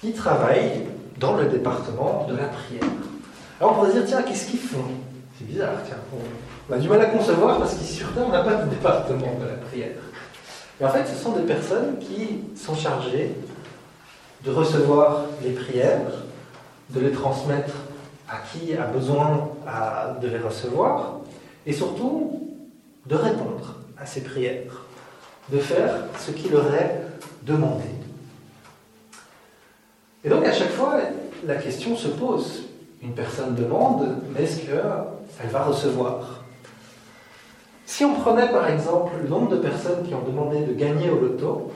qui 0.00 0.12
travaillent 0.12 0.86
dans 1.18 1.34
le 1.36 1.44
département 1.44 2.26
de 2.26 2.36
la 2.36 2.44
prière. 2.44 2.84
Alors 3.60 3.72
on 3.72 3.74
pourrait 3.74 3.90
se 3.90 3.98
dire, 3.98 4.06
tiens, 4.06 4.22
qu'est-ce 4.22 4.46
qu'ils 4.46 4.60
font? 4.60 4.84
C'est 5.36 5.46
bizarre, 5.46 5.74
tiens. 5.84 5.98
On 6.70 6.72
a 6.72 6.78
du 6.78 6.88
mal 6.88 7.02
à 7.02 7.06
concevoir 7.06 7.58
parce 7.58 7.74
qu'ici 7.74 7.96
sur 7.96 8.14
Terre, 8.14 8.24
on 8.26 8.32
n'a 8.32 8.42
pas 8.42 8.54
de 8.54 8.70
département 8.70 9.34
de 9.38 9.46
la 9.46 9.56
prière. 9.68 9.98
Mais 10.80 10.86
en 10.86 10.90
fait, 10.90 11.06
ce 11.06 11.22
sont 11.22 11.32
des 11.32 11.42
personnes 11.42 11.98
qui 11.98 12.38
sont 12.56 12.74
chargées 12.74 13.34
de 14.42 14.50
recevoir 14.50 15.24
les 15.42 15.50
prières, 15.50 16.12
de 16.88 17.00
les 17.00 17.10
transmettre 17.12 17.74
à 18.26 18.36
qui 18.50 18.74
a 18.74 18.84
besoin 18.84 19.50
de 20.22 20.28
les 20.28 20.38
recevoir, 20.38 21.18
et 21.66 21.74
surtout 21.74 22.56
de 23.04 23.16
répondre 23.16 23.79
à 24.00 24.06
ces 24.06 24.22
prières, 24.22 24.86
de 25.50 25.58
faire 25.58 25.94
ce 26.18 26.30
qui 26.30 26.48
leur 26.48 26.74
est 26.74 27.02
demandé. 27.42 27.84
Et 30.24 30.28
donc 30.28 30.44
à 30.44 30.52
chaque 30.52 30.70
fois, 30.70 30.94
la 31.46 31.56
question 31.56 31.96
se 31.96 32.08
pose. 32.08 32.62
Une 33.02 33.14
personne 33.14 33.54
demande, 33.54 34.16
mais 34.34 34.42
est-ce 34.44 34.60
qu'elle 34.60 35.50
va 35.50 35.62
recevoir? 35.62 36.44
Si 37.86 38.04
on 38.04 38.14
prenait 38.14 38.50
par 38.50 38.68
exemple 38.68 39.12
le 39.22 39.28
nombre 39.28 39.50
de 39.50 39.56
personnes 39.56 40.06
qui 40.06 40.14
ont 40.14 40.22
demandé 40.22 40.60
de 40.60 40.74
gagner 40.74 41.08
au 41.08 41.18
loto, 41.18 41.72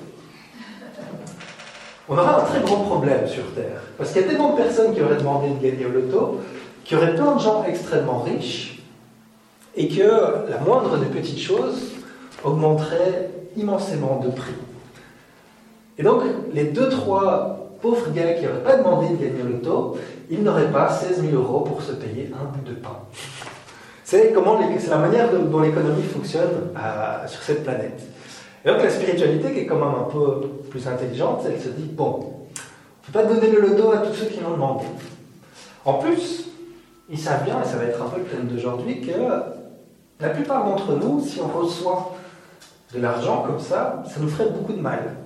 on 2.09 2.19
aurait 2.19 2.35
un 2.35 2.45
très 2.45 2.61
gros 2.61 2.85
problème 2.85 3.27
sur 3.27 3.55
Terre. 3.55 3.81
Parce 3.97 4.13
qu'il 4.13 4.21
y 4.21 4.25
a 4.27 4.29
tellement 4.29 4.53
de 4.53 4.63
personnes 4.63 4.95
qui 4.95 5.01
auraient 5.01 5.17
demandé 5.17 5.49
de 5.49 5.63
gagner 5.63 5.87
au 5.87 5.89
loto, 5.89 6.43
qu'il 6.85 6.99
y 6.99 7.01
aurait 7.01 7.15
plein 7.15 7.35
de 7.35 7.41
gens 7.41 7.65
extrêmement 7.65 8.21
riches, 8.21 8.83
et 9.75 9.89
que 9.89 10.51
la 10.51 10.59
moindre 10.59 10.99
des 10.99 11.07
petites 11.07 11.41
choses 11.41 11.94
augmenterait 12.45 13.31
immensément 13.57 14.21
de 14.25 14.31
prix. 14.31 14.55
Et 15.99 16.03
donc, 16.03 16.23
les 16.53 16.65
deux, 16.65 16.89
trois 16.89 17.65
pauvre 17.81 18.11
gars 18.13 18.33
qui 18.33 18.45
n'aurait 18.45 18.63
pas 18.63 18.77
demandé 18.77 19.09
de 19.09 19.17
gagner 19.17 19.43
le 19.43 19.53
loto, 19.53 19.97
il 20.31 20.43
n'aurait 20.43 20.71
pas 20.71 20.89
16 20.89 21.23
000 21.23 21.35
euros 21.35 21.61
pour 21.61 21.83
se 21.83 21.93
payer 21.93 22.31
un 22.33 22.45
bout 22.45 22.69
de 22.69 22.75
pain. 22.75 22.99
C'est 24.05 24.33
la 24.33 24.99
manière 24.99 25.31
dont 25.33 25.61
l'économie 25.61 26.03
fonctionne 26.03 26.71
euh, 26.77 27.27
sur 27.27 27.43
cette 27.43 27.65
planète. 27.65 28.01
Et 28.65 28.69
donc 28.69 28.83
la 28.83 28.91
spiritualité, 28.91 29.53
qui 29.53 29.61
est 29.61 29.67
quand 29.67 29.77
même 29.77 29.95
un 30.01 30.11
peu 30.11 30.41
plus 30.71 30.87
intelligente, 30.89 31.43
elle 31.47 31.61
se 31.61 31.69
dit 31.69 31.91
bon, 31.93 32.21
on 32.21 32.29
ne 32.29 33.13
peut 33.13 33.13
pas 33.13 33.25
donner 33.25 33.51
le 33.51 33.61
loto 33.61 33.93
à 33.93 33.99
tous 33.99 34.15
ceux 34.15 34.27
qui 34.27 34.41
l'ont 34.41 34.53
demandé. 34.53 34.85
En 35.85 35.95
plus, 35.95 36.49
ils 37.11 37.19
savent 37.19 37.45
bien, 37.45 37.61
et 37.63 37.67
ça 37.67 37.77
va 37.77 37.85
être 37.85 38.01
un 38.01 38.09
peu 38.09 38.21
le 38.21 38.25
thème 38.25 38.47
d'aujourd'hui, 38.47 39.03
que 39.03 39.13
la 40.21 40.29
plupart 40.31 40.65
d'entre 40.65 40.93
nous, 40.93 41.21
si 41.21 41.41
on 41.41 41.49
reçoit 41.49 42.14
de 42.95 43.01
l'argent 43.01 43.43
comme 43.47 43.61
ça, 43.61 44.03
ça 44.07 44.21
nous 44.21 44.29
ferait 44.29 44.51
beaucoup 44.51 44.73
de 44.73 44.81
mal. 44.81 45.17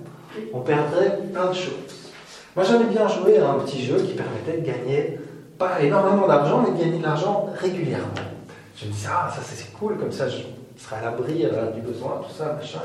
On 0.53 0.61
perdrait 0.61 1.19
plein 1.31 1.47
de 1.47 1.53
choses. 1.53 2.11
Moi, 2.55 2.65
j'avais 2.65 2.85
bien 2.85 3.07
joué 3.07 3.37
à 3.37 3.51
un 3.51 3.59
petit 3.59 3.85
jeu 3.85 3.97
qui 3.97 4.13
permettait 4.13 4.57
de 4.57 4.65
gagner 4.65 5.19
pas 5.57 5.81
énormément 5.81 6.27
d'argent, 6.27 6.63
mais 6.63 6.71
de 6.71 6.83
gagner 6.83 6.97
de 6.99 7.03
l'argent 7.03 7.49
régulièrement. 7.55 8.07
Je 8.75 8.85
me 8.85 8.91
disais, 8.91 9.09
ah, 9.11 9.29
ça 9.33 9.41
c'est 9.43 9.73
cool, 9.73 9.97
comme 9.97 10.11
ça 10.11 10.27
je 10.29 10.37
serai 10.77 10.95
à 10.97 11.01
l'abri 11.01 11.45
euh, 11.45 11.71
du 11.71 11.81
besoin, 11.81 12.21
tout 12.25 12.33
ça, 12.33 12.53
machin. 12.53 12.79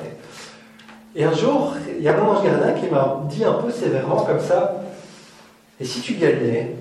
Et, 1.15 1.25
un 1.25 1.33
jour, 1.33 1.75
il 1.97 2.03
y 2.03 2.09
a 2.09 2.17
mon 2.17 2.33
ange 2.33 2.45
gardien 2.45 2.73
qui 2.73 2.87
m'a 2.89 3.21
dit 3.29 3.45
un 3.45 3.55
peu 3.55 3.71
sévèrement 3.71 4.25
comme 4.25 4.41
ça, 4.41 4.75
et 5.79 5.85
si 5.85 6.01
tu 6.01 6.15
gagnais? 6.15 6.77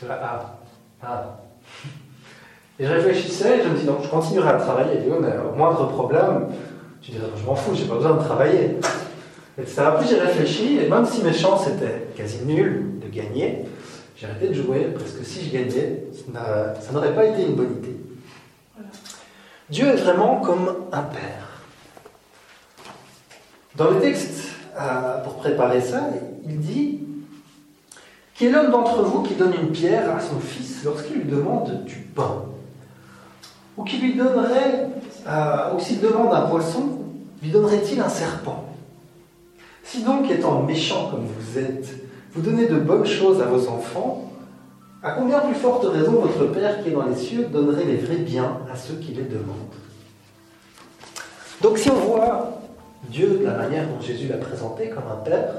Je 0.00 0.06
là, 0.06 0.20
ah, 0.22 0.58
ah. 1.02 1.41
Et 2.82 2.84
je 2.84 2.92
réfléchissais, 2.92 3.62
je 3.62 3.68
me 3.68 3.78
dis, 3.78 3.84
donc 3.84 3.98
je 4.02 4.08
continuerai 4.08 4.48
à 4.48 4.54
travailler, 4.54 4.94
et 4.94 5.08
mais 5.08 5.34
au 5.38 5.56
moindre 5.56 5.86
problème, 5.86 6.48
je 7.00 7.12
dirais, 7.12 7.26
je 7.40 7.46
m'en 7.46 7.54
fous, 7.54 7.76
j'ai 7.76 7.84
pas 7.84 7.94
besoin 7.94 8.14
de 8.14 8.24
travailler. 8.24 8.76
Etc. 9.56 9.82
Puis 10.00 10.08
j'ai 10.08 10.18
réfléchi, 10.18 10.78
et 10.78 10.88
même 10.88 11.06
si 11.06 11.22
mes 11.22 11.32
chances 11.32 11.68
étaient 11.68 12.08
quasi 12.16 12.44
nulles 12.44 12.98
de 13.00 13.06
gagner, 13.06 13.66
j'ai 14.16 14.26
arrêté 14.26 14.48
de 14.48 14.54
jouer 14.54 14.88
parce 14.98 15.12
que 15.12 15.22
si 15.22 15.44
je 15.44 15.52
gagnais, 15.52 16.06
ça 16.34 16.92
n'aurait 16.92 17.14
pas 17.14 17.26
été 17.26 17.42
une 17.42 17.54
bonne 17.54 17.76
idée. 17.78 17.96
Dieu 19.70 19.86
est 19.86 19.96
vraiment 20.02 20.40
comme 20.40 20.74
un 20.90 21.02
père. 21.02 21.62
Dans 23.76 23.90
le 23.90 24.00
texte, 24.00 24.56
euh, 24.76 25.22
pour 25.22 25.36
préparer 25.36 25.80
ça, 25.80 26.08
il 26.44 26.58
dit 26.58 26.98
Qui 28.34 28.46
est 28.46 28.50
l'homme 28.50 28.72
d'entre 28.72 29.02
vous 29.02 29.22
qui 29.22 29.34
donne 29.34 29.54
une 29.54 29.70
pierre 29.70 30.16
à 30.16 30.18
son 30.18 30.40
fils 30.40 30.82
lorsqu'il 30.84 31.18
lui 31.18 31.30
demande 31.30 31.84
du 31.84 31.98
pain 31.98 32.46
Ou 33.76 33.84
qui 33.84 33.98
lui 33.98 34.14
donnerait, 34.14 34.88
euh, 35.26 35.74
ou 35.74 35.80
s'il 35.80 36.00
demande 36.00 36.32
un 36.32 36.42
poisson, 36.42 36.98
lui 37.42 37.50
donnerait-il 37.50 38.00
un 38.00 38.08
serpent? 38.08 38.64
Si 39.82 40.02
donc, 40.02 40.30
étant 40.30 40.62
méchant 40.62 41.08
comme 41.10 41.26
vous 41.26 41.58
êtes, 41.58 41.88
vous 42.32 42.42
donnez 42.42 42.66
de 42.66 42.76
bonnes 42.76 43.06
choses 43.06 43.40
à 43.40 43.46
vos 43.46 43.68
enfants, 43.68 44.30
à 45.02 45.12
combien 45.12 45.40
plus 45.40 45.54
forte 45.54 45.84
raison 45.84 46.12
votre 46.12 46.52
Père 46.52 46.82
qui 46.82 46.90
est 46.90 46.92
dans 46.92 47.06
les 47.06 47.16
cieux 47.16 47.46
donnerait 47.52 47.84
les 47.84 47.96
vrais 47.96 48.16
biens 48.16 48.58
à 48.72 48.76
ceux 48.76 48.94
qui 48.94 49.12
les 49.12 49.24
demandent? 49.24 49.74
Donc 51.60 51.78
si 51.78 51.90
on 51.90 51.96
voit 51.96 52.60
Dieu 53.08 53.38
de 53.40 53.44
la 53.44 53.54
manière 53.54 53.88
dont 53.88 54.00
Jésus 54.00 54.28
l'a 54.28 54.36
présenté 54.36 54.90
comme 54.90 55.04
un 55.10 55.22
Père, 55.24 55.52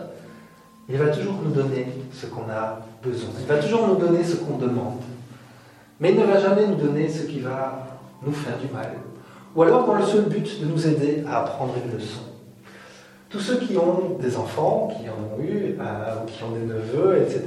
il 0.89 0.97
va 0.97 1.07
toujours 1.07 1.35
nous 1.43 1.51
donner 1.51 1.87
ce 2.13 2.25
qu'on 2.25 2.49
a 2.49 2.79
besoin. 3.03 3.29
Il 3.39 3.45
va 3.45 3.57
toujours 3.57 3.87
nous 3.87 3.95
donner 3.95 4.23
ce 4.23 4.35
qu'on 4.35 4.57
demande. 4.57 4.99
Mais 5.99 6.11
il 6.11 6.19
ne 6.19 6.25
va 6.25 6.39
jamais 6.39 6.67
nous 6.67 6.75
donner 6.75 7.07
ce 7.07 7.23
qui 7.23 7.39
va 7.39 7.92
nous 8.25 8.33
faire 8.33 8.57
du 8.57 8.67
mal. 8.73 8.91
Ou 9.55 9.63
alors 9.63 9.85
dans 9.85 9.93
le 9.93 10.05
seul 10.05 10.23
but 10.23 10.61
de 10.61 10.65
nous 10.65 10.87
aider 10.87 11.23
à 11.27 11.41
apprendre 11.41 11.73
une 11.83 11.93
leçon. 11.93 12.21
Tous 13.29 13.39
ceux 13.39 13.57
qui 13.57 13.77
ont 13.77 14.17
des 14.19 14.37
enfants, 14.37 14.89
qui 14.95 15.09
en 15.09 15.13
ont 15.13 15.43
eu, 15.43 15.75
euh, 15.79 16.15
ou 16.21 16.25
qui 16.25 16.43
ont 16.43 16.51
des 16.51 16.65
neveux, 16.65 17.21
etc., 17.21 17.41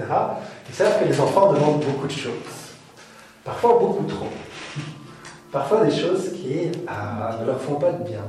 ils 0.68 0.74
savent 0.74 1.01
que 1.01 1.05
les 1.05 1.20
enfants 1.20 1.53
demandent 1.53 1.85
beaucoup 1.85 2.07
de 2.07 2.12
choses. 2.12 2.33
Parfois 3.45 3.79
beaucoup 3.79 4.05
trop. 4.05 4.27
Parfois 5.53 5.85
des 5.85 5.93
choses 5.93 6.33
qui 6.33 6.68
euh, 6.68 7.41
ne 7.41 7.47
leur 7.47 7.61
font 7.61 7.77
pas 7.77 7.93
de 7.93 8.03
bien. 8.05 8.24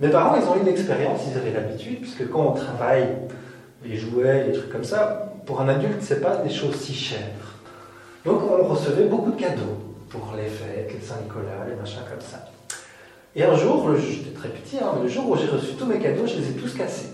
Mes 0.00 0.08
parents, 0.08 0.36
ils 0.36 0.46
ont 0.46 0.60
une 0.60 0.68
expérience, 0.68 1.20
ils 1.30 1.38
avaient 1.38 1.52
l'habitude, 1.52 2.00
puisque 2.00 2.28
quand 2.28 2.40
on 2.40 2.52
travaille 2.52 3.08
les 3.84 3.96
jouets, 3.96 4.44
les 4.48 4.52
trucs 4.52 4.70
comme 4.70 4.84
ça, 4.84 5.32
pour 5.46 5.60
un 5.60 5.68
adulte, 5.68 6.00
c'est 6.00 6.20
pas 6.20 6.36
des 6.36 6.50
choses 6.50 6.76
si 6.76 6.94
chères. 6.94 7.18
Donc 8.24 8.40
on 8.42 8.64
recevait 8.64 9.04
beaucoup 9.04 9.32
de 9.32 9.40
cadeaux 9.40 9.81
pour 10.12 10.34
les 10.36 10.48
fêtes, 10.48 10.92
les 10.92 11.00
Saint-Nicolas, 11.00 11.64
les 11.66 11.74
machins 11.74 12.02
comme 12.08 12.20
ça. 12.20 12.44
Et 13.34 13.42
un 13.42 13.56
jour, 13.56 13.88
j'étais 13.96 14.30
très 14.30 14.50
petit, 14.50 14.76
hein, 14.78 14.92
mais 14.96 15.04
le 15.04 15.08
jour 15.08 15.30
où 15.30 15.36
j'ai 15.36 15.46
reçu 15.46 15.72
tous 15.74 15.86
mes 15.86 15.98
cadeaux, 15.98 16.26
je 16.26 16.34
les 16.34 16.50
ai 16.50 16.52
tous 16.52 16.74
cassés. 16.74 17.08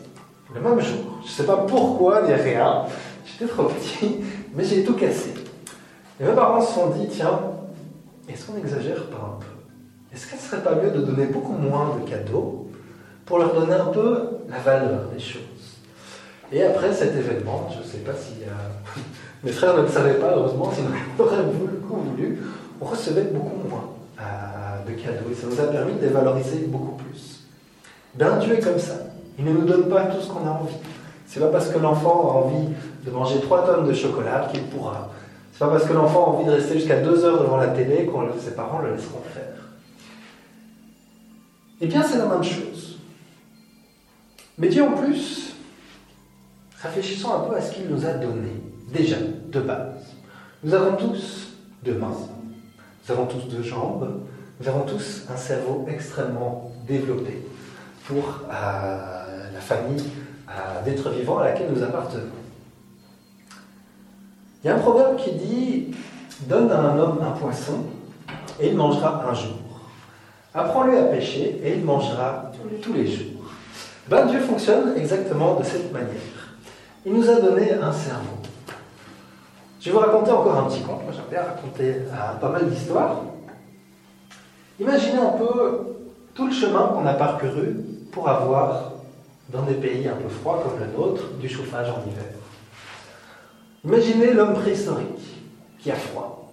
Le 0.53 0.61
même 0.61 0.81
jour. 0.81 1.21
Je 1.23 1.29
ne 1.29 1.33
sais 1.33 1.45
pas 1.45 1.59
pourquoi, 1.59 2.23
ni 2.23 2.33
rien. 2.33 2.87
J'étais 3.25 3.47
trop 3.47 3.65
petit, 3.65 4.17
mais 4.55 4.65
j'ai 4.65 4.83
tout 4.83 4.95
cassé. 4.95 5.33
Et 6.21 6.25
mes 6.25 6.33
parents 6.33 6.61
se 6.61 6.75
sont 6.75 6.91
dit, 6.91 7.07
tiens, 7.09 7.39
est-ce 8.29 8.47
qu'on 8.47 8.55
n'exagère 8.55 9.07
pas 9.07 9.37
un 9.37 9.39
peu? 9.39 9.47
Est-ce 10.13 10.27
qu'il 10.27 10.37
ne 10.37 10.43
serait 10.43 10.63
pas 10.63 10.75
mieux 10.75 10.91
de 10.91 11.01
donner 11.01 11.27
beaucoup 11.27 11.53
moins 11.53 11.97
de 11.97 12.11
cadeaux 12.11 12.69
pour 13.25 13.39
leur 13.39 13.55
donner 13.55 13.75
un 13.75 13.87
peu 13.87 14.39
la 14.49 14.59
valeur 14.59 15.09
des 15.15 15.21
choses? 15.21 15.43
Et 16.51 16.65
après 16.65 16.93
cet 16.93 17.15
événement, 17.15 17.69
je 17.71 17.79
ne 17.79 17.85
sais 17.85 17.99
pas 17.99 18.15
si 18.15 18.43
euh, 18.43 19.01
mes 19.45 19.53
frères 19.53 19.77
ne 19.77 19.83
le 19.83 19.89
savaient 19.89 20.15
pas, 20.15 20.35
heureusement, 20.35 20.73
sinon 20.75 20.89
ils 21.17 21.23
auraient 21.23 21.45
beaucoup 21.45 22.01
voulu, 22.01 22.41
recevait 22.81 23.31
beaucoup 23.33 23.69
moins. 23.69 23.91
Euh, 24.21 24.91
de 24.91 25.01
cadeaux? 25.01 25.31
Et 25.31 25.35
ça 25.35 25.47
nous 25.47 25.61
a 25.61 25.65
permis 25.65 25.95
de 25.95 26.01
les 26.01 26.09
valoriser 26.09 26.67
beaucoup 26.67 26.97
plus. 26.97 27.45
Ben, 28.15 28.39
Dieu 28.39 28.55
est 28.55 28.61
comme 28.61 28.79
ça. 28.79 28.95
Il 29.39 29.45
ne 29.45 29.53
nous 29.53 29.65
donne 29.65 29.89
pas 29.89 30.07
tout 30.07 30.21
ce 30.21 30.29
qu'on 30.29 30.47
a 30.47 30.51
envie. 30.51 30.75
C'est 31.27 31.41
pas 31.41 31.49
parce 31.49 31.69
que 31.69 31.79
l'enfant 31.79 32.31
a 32.31 32.45
envie 32.45 32.69
de 33.05 33.11
manger 33.11 33.41
3 33.41 33.67
tonnes 33.67 33.87
de 33.87 33.93
chocolat 33.93 34.49
qu'il 34.51 34.65
pourra. 34.65 35.11
C'est 35.53 35.61
pas 35.61 35.69
parce 35.69 35.85
que 35.85 35.93
l'enfant 35.93 36.25
a 36.25 36.29
envie 36.31 36.47
de 36.47 36.51
rester 36.51 36.75
jusqu'à 36.75 37.01
2 37.01 37.25
heures 37.25 37.43
devant 37.43 37.59
la 37.59 37.69
télé 37.69 38.07
que 38.07 38.41
ses 38.41 38.53
parents 38.53 38.81
le 38.81 38.95
laisseront 38.95 39.21
faire. 39.33 39.45
Eh 41.81 41.87
bien, 41.87 42.03
c'est 42.03 42.19
la 42.19 42.27
même 42.27 42.43
chose. 42.43 42.99
Mais 44.59 44.69
Dieu 44.69 44.83
en 44.83 44.93
plus, 44.93 45.55
réfléchissons 46.83 47.33
un 47.33 47.41
peu 47.41 47.55
à 47.55 47.61
ce 47.61 47.73
qu'il 47.73 47.89
nous 47.89 48.05
a 48.05 48.15
donné, 48.15 48.51
déjà, 48.93 49.17
de 49.53 49.61
base. 49.61 50.17
Nous 50.65 50.75
avons 50.75 50.97
tous 50.97 51.55
deux 51.85 51.95
mains, 51.95 52.17
nous 53.09 53.15
avons 53.15 53.27
tous 53.27 53.49
deux 53.49 53.63
jambes, 53.63 54.21
nous 54.61 54.69
avons 54.69 54.83
tous 54.83 55.25
un 55.33 55.37
cerveau 55.37 55.87
extrêmement 55.89 56.73
développé 56.87 57.43
pour 58.07 58.43
euh, 58.51 59.51
la 59.53 59.61
famille 59.61 60.05
euh, 60.49 60.85
d'êtres 60.85 61.11
vivants 61.11 61.39
à 61.39 61.47
laquelle 61.47 61.71
nous 61.75 61.83
appartenons. 61.83 62.25
Il 64.63 64.67
y 64.67 64.71
a 64.71 64.77
un 64.77 64.79
proverbe 64.79 65.17
qui 65.17 65.33
dit 65.33 65.95
Donne 66.47 66.71
à 66.71 66.79
un 66.79 66.99
homme 66.99 67.19
un 67.23 67.31
poisson 67.33 67.85
et 68.61 68.69
il 68.69 68.77
mangera 68.77 69.25
un 69.29 69.35
jour. 69.35 69.59
Apprends-lui 70.55 70.97
à 70.97 71.05
pêcher 71.05 71.61
et 71.65 71.75
il 71.77 71.85
mangera 71.85 72.53
tous 72.83 72.93
les 72.93 73.07
jours. 73.07 73.45
Ben, 74.09 74.27
Dieu 74.27 74.41
fonctionne 74.41 74.97
exactement 74.97 75.55
de 75.55 75.65
cette 75.65 75.93
manière. 75.93 76.09
Il 77.07 77.15
nous 77.15 77.29
a 77.29 77.41
donné 77.41 77.73
un 77.73 77.93
cerveau. 77.93 78.39
Je 79.89 79.93
vais 79.95 80.01
vous 80.01 80.05
raconter 80.05 80.33
encore 80.33 80.55
un 80.55 80.65
petit 80.65 80.83
conte. 80.83 81.03
Moi, 81.03 81.15
j'aime 81.15 81.43
raconter 81.43 81.95
euh, 81.95 82.39
pas 82.39 82.51
mal 82.51 82.69
d'histoires. 82.69 83.23
Imaginez 84.79 85.17
un 85.17 85.31
peu 85.31 85.97
tout 86.35 86.47
le 86.47 86.53
chemin 86.53 86.89
qu'on 86.89 87.07
a 87.07 87.15
parcouru 87.15 87.75
pour 88.13 88.29
avoir, 88.29 88.93
dans 89.49 89.63
des 89.63 89.73
pays 89.73 90.07
un 90.07 90.17
peu 90.17 90.29
froids 90.29 90.63
comme 90.63 90.79
le 90.79 90.95
nôtre, 90.95 91.23
du 91.41 91.49
chauffage 91.49 91.89
en 91.89 92.03
hiver. 92.07 92.23
Imaginez 93.83 94.35
l'homme 94.35 94.53
préhistorique 94.53 95.25
qui 95.79 95.91
a 95.91 95.97
froid. 95.97 96.53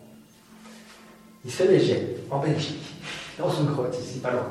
Il 1.43 1.51
se 1.51 1.57
fait 1.57 1.67
léger 1.67 2.15
en 2.31 2.39
Belgique, 2.39 2.95
dans 3.38 3.49
une 3.49 3.65
grotte 3.65 3.99
ici, 3.99 4.19
pas 4.19 4.31
loin. 4.31 4.47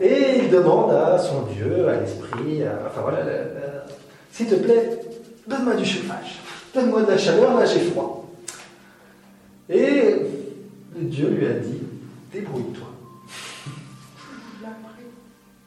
Et 0.00 0.44
il 0.44 0.48
demande 0.48 0.92
à 0.92 1.18
son 1.18 1.42
Dieu, 1.42 1.88
à 1.88 1.96
l'esprit, 1.96 2.62
enfin 2.86 3.00
voilà, 3.00 3.24
s'il 4.30 4.46
te 4.46 4.54
plaît, 4.54 5.00
donne-moi 5.48 5.74
du 5.74 5.84
chauffage, 5.84 6.38
donne-moi 6.74 7.02
de 7.02 7.10
la 7.10 7.18
chaleur, 7.18 7.58
là 7.58 7.64
j'ai 7.64 7.80
froid. 7.80 8.28
Et 9.68 10.14
Dieu 10.96 11.28
lui 11.28 11.46
a 11.46 11.52
dit, 11.54 11.80
débrouille-toi. 12.32 12.88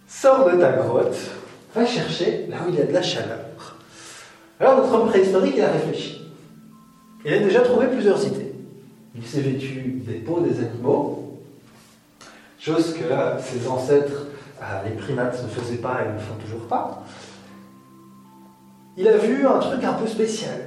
Sors 0.07 0.49
de 0.49 0.57
ta 0.57 0.71
grotte, 0.73 1.17
va 1.75 1.85
chercher 1.85 2.47
là 2.49 2.57
où 2.65 2.69
il 2.69 2.75
y 2.75 2.81
a 2.81 2.85
de 2.85 2.93
la 2.93 3.01
chaleur. 3.01 3.39
Alors 4.59 4.77
notre 4.77 4.93
homme 4.93 5.09
préhistorique, 5.09 5.55
il 5.57 5.63
a 5.63 5.71
réfléchi. 5.71 6.21
Il 7.25 7.33
a 7.33 7.39
déjà 7.39 7.61
trouvé 7.61 7.87
plusieurs 7.87 8.23
idées. 8.25 8.53
Il 9.15 9.25
s'est 9.25 9.41
vêtu 9.41 10.01
des 10.05 10.19
peaux 10.19 10.39
des 10.39 10.59
animaux, 10.59 11.39
chose 12.59 12.93
que 12.93 13.03
ses 13.41 13.67
ancêtres, 13.67 14.27
euh, 14.61 14.83
les 14.85 14.95
primates, 14.95 15.41
ne 15.43 15.47
faisaient 15.47 15.77
pas 15.77 16.01
et 16.03 16.13
ne 16.13 16.19
font 16.19 16.35
toujours 16.35 16.67
pas. 16.67 17.03
Il 18.97 19.07
a 19.07 19.17
vu 19.17 19.45
un 19.45 19.59
truc 19.59 19.83
un 19.83 19.93
peu 19.93 20.07
spécial, 20.07 20.61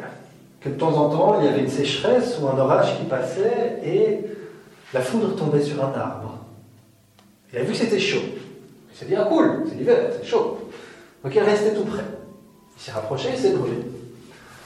de 0.70 0.78
temps 0.78 0.96
en 0.96 1.10
temps, 1.10 1.40
il 1.40 1.46
y 1.46 1.48
avait 1.48 1.60
une 1.60 1.70
sécheresse 1.70 2.38
ou 2.40 2.48
un 2.48 2.58
orage 2.58 2.98
qui 2.98 3.04
passait 3.04 3.78
et 3.84 4.20
la 4.92 5.00
foudre 5.00 5.34
tombait 5.36 5.62
sur 5.62 5.84
un 5.84 5.92
arbre. 5.92 6.38
Il 7.52 7.58
a 7.58 7.62
vu 7.62 7.72
que 7.72 7.78
c'était 7.78 7.98
chaud. 7.98 8.22
Il 8.92 8.96
s'est 8.96 9.06
dit, 9.06 9.14
ah 9.14 9.24
cool, 9.24 9.64
c'est 9.68 9.76
l'hiver, 9.76 10.10
c'est 10.12 10.26
chaud. 10.26 10.58
Donc 11.22 11.34
il 11.34 11.38
est 11.38 11.42
resté 11.42 11.74
tout 11.74 11.84
près. 11.84 12.04
Il 12.76 12.82
s'est 12.82 12.92
rapproché, 12.92 13.30
il 13.32 13.38
s'est 13.38 13.52
brûlé. 13.52 13.78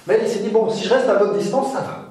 Mais 0.07 0.18
il 0.22 0.28
s'est 0.28 0.40
dit, 0.40 0.48
bon, 0.48 0.70
si 0.70 0.84
je 0.84 0.92
reste 0.92 1.09
à 1.09 1.14
votre 1.14 1.36
distance, 1.36 1.72
ça 1.72 1.80
va. 1.80 2.11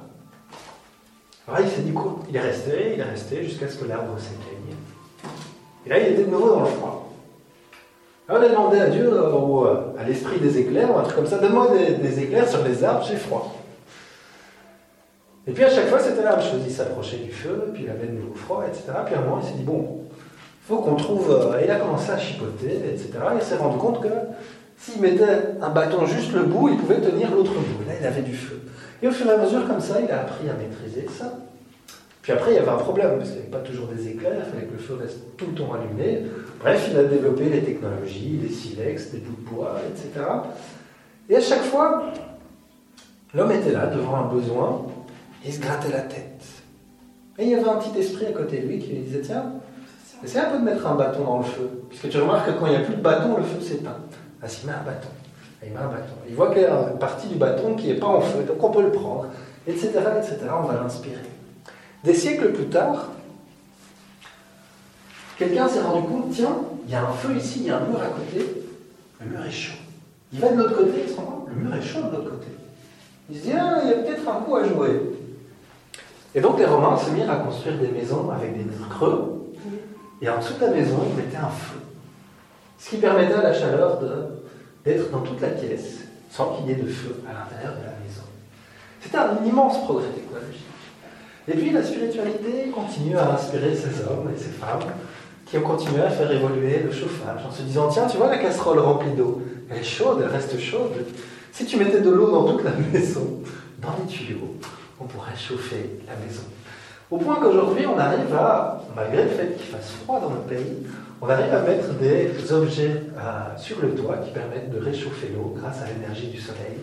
Alors 1.47 1.61
il 1.61 1.69
s'est 1.69 1.81
dit 1.81 1.93
quoi 1.93 2.19
Il 2.29 2.35
est 2.35 2.41
resté, 2.41 2.93
il 2.93 2.99
est 2.99 3.03
resté 3.03 3.43
jusqu'à 3.43 3.67
ce 3.67 3.77
que 3.77 3.85
l'arbre 3.85 4.17
s'éteigne. 4.19 4.75
Et 5.85 5.89
là, 5.89 5.99
il 5.99 6.13
était 6.13 6.23
de 6.23 6.29
nouveau 6.29 6.49
dans 6.49 6.61
le 6.61 6.67
froid. 6.67 7.11
Alors 8.27 8.43
il 8.43 8.45
a 8.45 8.49
demandé 8.49 8.79
à 8.79 8.87
Dieu, 8.87 9.11
euh, 9.11 9.31
ou 9.33 9.65
euh, 9.65 9.95
à 9.97 10.03
l'esprit 10.03 10.39
des 10.39 10.59
éclairs, 10.59 10.93
ou 10.93 10.99
un 10.99 11.03
truc 11.03 11.15
comme 11.15 11.25
ça, 11.25 11.39
donne-moi 11.39 11.69
des, 11.71 11.95
des 11.95 12.19
éclairs 12.19 12.47
sur 12.47 12.63
les 12.63 12.83
arbres, 12.83 13.03
j'ai 13.07 13.15
froid. 13.15 13.58
Et 15.47 15.51
puis 15.51 15.63
à 15.63 15.69
chaque 15.69 15.87
fois, 15.87 15.99
c'était 15.99 16.23
la 16.23 16.35
même 16.35 16.45
chose. 16.45 16.61
Il 16.65 16.71
s'approchait 16.71 17.17
du 17.17 17.31
feu, 17.31 17.71
puis 17.73 17.83
il 17.83 17.89
avait 17.89 18.07
de 18.07 18.13
nouveau 18.13 18.35
froid, 18.35 18.63
etc. 18.67 18.83
Puis 19.05 19.15
à 19.15 19.19
un 19.19 19.21
moment, 19.21 19.39
il 19.41 19.47
s'est 19.47 19.55
dit, 19.55 19.63
bon, 19.63 20.01
faut 20.67 20.77
qu'on 20.77 20.95
trouve... 20.95 21.31
euh, 21.31 21.59
Et 21.59 21.65
il 21.65 21.71
a 21.71 21.77
commencé 21.77 22.11
à 22.11 22.17
chipoter, 22.17 22.75
etc. 22.93 23.09
Et 23.33 23.35
il 23.37 23.41
s'est 23.41 23.57
rendu 23.57 23.77
compte 23.77 24.01
que 24.01 24.09
s'il 24.77 25.01
mettait 25.01 25.25
un 25.61 25.69
bâton 25.69 26.05
juste 26.05 26.33
le 26.33 26.43
bout, 26.43 26.69
il 26.69 26.77
pouvait 26.77 27.01
tenir 27.01 27.31
l'autre 27.31 27.53
bout. 27.53 27.87
Là, 27.87 27.93
il 27.99 28.05
avait 28.05 28.21
du 28.21 28.33
feu. 28.35 28.61
Et 29.01 29.07
au 29.07 29.11
fur 29.11 29.27
et 29.27 29.31
à 29.31 29.37
mesure, 29.37 29.65
comme 29.67 29.79
ça, 29.79 29.99
il 30.01 30.11
a 30.11 30.21
appris 30.21 30.49
à 30.49 30.53
maîtriser 30.53 31.07
ça. 31.09 31.33
Puis 32.21 32.33
après, 32.33 32.51
il 32.51 32.55
y 32.55 32.59
avait 32.59 32.69
un 32.69 32.75
problème, 32.77 33.17
parce 33.17 33.29
qu'il 33.29 33.39
n'y 33.39 33.47
avait 33.47 33.57
pas 33.57 33.67
toujours 33.67 33.87
des 33.87 34.07
éclairs, 34.09 34.33
il 34.45 34.51
fallait 34.51 34.67
que 34.67 34.73
le 34.73 34.77
feu 34.77 34.97
reste 35.01 35.35
tout 35.37 35.45
le 35.47 35.53
temps 35.53 35.73
allumé. 35.73 36.25
Bref, 36.59 36.89
il 36.91 36.97
a 36.99 37.03
développé 37.05 37.45
les 37.45 37.61
technologies, 37.61 38.37
des 38.37 38.53
silex, 38.53 39.11
des 39.11 39.19
bouts 39.19 39.41
de 39.41 39.49
bois, 39.49 39.77
etc. 39.89 40.25
Et 41.29 41.37
à 41.37 41.41
chaque 41.41 41.63
fois, 41.63 42.03
l'homme 43.33 43.51
était 43.51 43.71
là, 43.71 43.87
devant 43.87 44.15
un 44.17 44.27
besoin, 44.27 44.85
il 45.45 45.53
se 45.53 45.59
grattait 45.59 45.91
la 45.91 46.01
tête. 46.01 46.43
Et 47.37 47.43
il 47.43 47.49
y 47.49 47.55
avait 47.55 47.69
un 47.69 47.75
petit 47.75 47.97
esprit 47.97 48.25
à 48.25 48.31
côté 48.31 48.59
de 48.59 48.67
lui 48.67 48.79
qui 48.79 48.91
lui 48.91 48.99
disait 48.99 49.21
Tiens, 49.21 49.53
essaie 50.23 50.39
un 50.39 50.49
peu 50.51 50.57
de 50.57 50.63
mettre 50.63 50.85
un 50.85 50.95
bâton 50.95 51.23
dans 51.23 51.37
le 51.37 51.45
feu. 51.45 51.69
Puisque 51.89 52.09
tu 52.09 52.17
remarques 52.19 52.47
que 52.47 52.59
quand 52.59 52.65
il 52.65 52.71
n'y 52.71 52.77
a 52.77 52.81
plus 52.81 52.95
de 52.95 53.01
bâton, 53.01 53.37
le 53.37 53.43
feu 53.43 53.61
s'éteint. 53.61 53.97
Ah, 54.41 54.47
s'il 54.47 54.67
met 54.67 54.73
un 54.73 54.83
bâton. 54.83 55.07
Ah, 55.61 55.65
Il 55.65 55.71
met 55.71 55.79
un 55.79 55.87
bâton. 55.87 56.13
Il 56.27 56.35
voit 56.35 56.51
qu'il 56.51 56.61
y 56.61 56.65
a 56.65 56.89
une 56.91 56.99
partie 56.99 57.27
du 57.27 57.35
bâton 57.35 57.75
qui 57.75 57.87
n'est 57.87 57.95
pas 57.95 58.07
en 58.07 58.21
feu, 58.21 58.43
donc 58.43 58.61
on 58.61 58.71
peut 58.71 58.81
le 58.81 58.91
prendre, 58.91 59.27
etc. 59.67 59.91
etc. 60.17 60.37
On 60.61 60.67
va 60.67 60.75
l'inspirer. 60.81 61.15
Des 62.03 62.13
siècles 62.13 62.51
plus 62.51 62.67
tard, 62.67 63.09
quelqu'un 65.37 65.67
s'est 65.67 65.81
rendu 65.81 66.07
compte 66.07 66.31
Tiens, 66.31 66.57
il 66.85 66.91
y 66.91 66.95
a 66.95 67.03
un 67.03 67.13
feu 67.13 67.35
ici, 67.35 67.59
il 67.61 67.67
y 67.67 67.69
a 67.69 67.77
un 67.77 67.85
mur 67.85 68.01
à 68.01 68.07
côté, 68.07 68.45
le 69.21 69.29
mur 69.29 69.45
est 69.45 69.51
chaud. 69.51 69.77
Il 70.31 70.39
va 70.39 70.51
de 70.51 70.57
l'autre 70.57 70.77
côté, 70.77 71.03
il 71.05 71.09
se 71.09 71.15
rend 71.15 71.23
compte 71.23 71.47
Le 71.49 71.61
mur 71.61 71.75
est 71.75 71.81
chaud 71.81 72.01
de 72.03 72.15
l'autre 72.15 72.31
côté. 72.31 72.47
Il 73.29 73.37
se 73.37 73.43
dit 73.43 73.51
Ah, 73.53 73.79
il 73.83 73.89
y 73.89 73.93
a 73.93 73.97
peut-être 73.97 74.27
un 74.29 74.41
coup 74.41 74.55
à 74.55 74.63
jouer. 74.63 75.18
Et 76.35 76.41
donc 76.41 76.59
les 76.59 76.65
Romains 76.65 76.97
se 76.97 77.09
mirent 77.11 77.31
à 77.31 77.37
construire 77.37 77.77
des 77.77 77.87
maisons 77.87 78.29
avec 78.29 78.57
des 78.57 78.63
murs 78.63 78.89
creux, 78.89 79.39
et 80.21 80.29
en 80.29 80.37
dessous 80.37 80.53
de 80.59 80.65
la 80.65 80.71
maison, 80.71 80.97
ils 81.09 81.15
mettaient 81.15 81.37
un 81.37 81.49
feu. 81.49 81.79
Ce 82.77 82.89
qui 82.89 82.97
permettait 82.97 83.33
à 83.33 83.43
la 83.43 83.53
chaleur 83.53 83.99
d'être 84.85 85.11
dans 85.11 85.21
toute 85.21 85.41
la 85.41 85.49
pièce, 85.49 85.99
sans 86.29 86.55
qu'il 86.55 86.67
y 86.67 86.71
ait 86.71 86.81
de 86.81 86.87
feu 86.87 87.15
à 87.27 87.33
l'intérieur 87.33 87.73
de 87.79 87.83
la 87.83 87.93
maison. 88.05 88.23
C'était 89.01 89.17
un 89.17 89.43
immense 89.45 89.83
progrès 89.85 90.09
technologique. 90.09 90.65
Et 91.47 91.53
puis 91.53 91.71
la 91.71 91.83
spiritualité 91.83 92.69
continue 92.73 93.17
à 93.17 93.33
inspirer 93.33 93.75
ces 93.75 94.01
hommes 94.03 94.29
et 94.33 94.37
ces 94.37 94.49
femmes 94.49 94.83
qui 95.45 95.57
ont 95.57 95.61
continué 95.61 96.01
à 96.01 96.09
faire 96.09 96.31
évoluer 96.31 96.79
le 96.83 96.91
chauffage 96.91 97.43
en 97.47 97.51
se 97.51 97.63
disant 97.63 97.87
Tiens, 97.87 98.05
tu 98.05 98.17
vois 98.17 98.29
la 98.29 98.37
casserole 98.37 98.79
remplie 98.79 99.11
d'eau, 99.11 99.41
elle 99.69 99.77
est 99.77 99.83
chaude, 99.83 100.19
elle 100.21 100.29
reste 100.29 100.59
chaude. 100.59 101.05
Si 101.51 101.65
tu 101.65 101.77
mettais 101.77 102.01
de 102.01 102.09
l'eau 102.09 102.29
dans 102.29 102.43
toute 102.43 102.63
la 102.63 102.71
maison, 102.93 103.41
dans 103.79 103.95
les 103.99 104.05
tuyaux, 104.05 104.57
on 104.99 105.05
pourrait 105.05 105.35
chauffer 105.35 105.99
la 106.07 106.15
maison. 106.25 106.43
Au 107.11 107.17
point 107.17 107.35
qu'aujourd'hui, 107.35 107.85
on 107.87 107.97
arrive 107.97 108.33
à, 108.35 108.83
malgré 108.95 109.23
le 109.23 109.29
fait 109.29 109.57
qu'il 109.57 109.65
fasse 109.65 109.91
froid 110.03 110.19
dans 110.19 110.33
le 110.33 110.41
pays, 110.41 110.85
on 111.21 111.27
arrive 111.27 111.53
à 111.53 111.61
mettre 111.61 111.93
des 111.95 112.53
objets 112.53 113.03
euh, 113.17 113.57
sur 113.57 113.81
le 113.81 113.95
toit 113.95 114.17
qui 114.17 114.31
permettent 114.31 114.71
de 114.71 114.79
réchauffer 114.79 115.31
l'eau 115.35 115.55
grâce 115.57 115.81
à 115.81 115.87
l'énergie 115.87 116.27
du 116.27 116.39
soleil, 116.39 116.77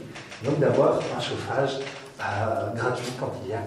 donc 0.44 0.58
d'avoir 0.58 0.98
un 1.16 1.20
chauffage 1.20 1.78
euh, 2.20 2.74
gratuit 2.74 3.12
quand 3.18 3.32
il 3.44 3.50
y 3.50 3.54
a 3.54 3.62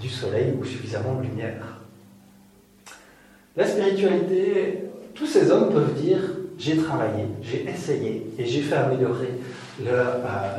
du 0.00 0.08
soleil 0.08 0.54
ou 0.60 0.64
suffisamment 0.64 1.14
de 1.14 1.22
lumière. 1.22 1.78
La 3.56 3.66
spiritualité, 3.66 4.84
tous 5.14 5.26
ces 5.26 5.50
hommes 5.50 5.72
peuvent 5.72 5.94
dire 5.94 6.20
j'ai 6.58 6.76
travaillé, 6.76 7.24
j'ai 7.40 7.66
essayé 7.68 8.26
et 8.38 8.44
j'ai 8.44 8.60
fait 8.60 8.76
améliorer 8.76 9.30
euh, 9.86 10.14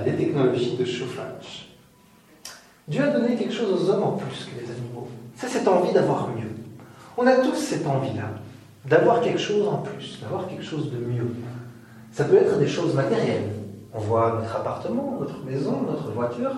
les 0.05 0.13
technologies 0.13 0.75
de 0.75 0.85
chauffage. 0.85 1.70
Dieu 2.91 3.03
a 3.05 3.07
donné 3.07 3.35
quelque 3.35 3.53
chose 3.53 3.71
aux 3.71 3.89
hommes 3.89 4.03
en 4.03 4.11
plus 4.11 4.45
que 4.45 4.61
les 4.61 4.69
animaux. 4.69 5.07
C'est 5.37 5.47
cette 5.47 5.65
envie 5.65 5.93
d'avoir 5.93 6.27
mieux. 6.27 6.51
On 7.17 7.25
a 7.25 7.37
tous 7.37 7.55
cette 7.55 7.87
envie-là, 7.87 8.31
d'avoir 8.85 9.21
quelque 9.21 9.39
chose 9.39 9.65
en 9.65 9.77
plus, 9.77 10.19
d'avoir 10.21 10.45
quelque 10.49 10.63
chose 10.63 10.91
de 10.91 10.97
mieux. 10.97 11.33
Ça 12.11 12.25
peut 12.25 12.35
être 12.35 12.57
des 12.57 12.67
choses 12.67 12.93
matérielles. 12.93 13.47
On 13.93 13.99
voit 13.99 14.39
notre 14.41 14.53
appartement, 14.57 15.19
notre 15.21 15.41
maison, 15.45 15.83
notre 15.87 16.11
voiture. 16.11 16.51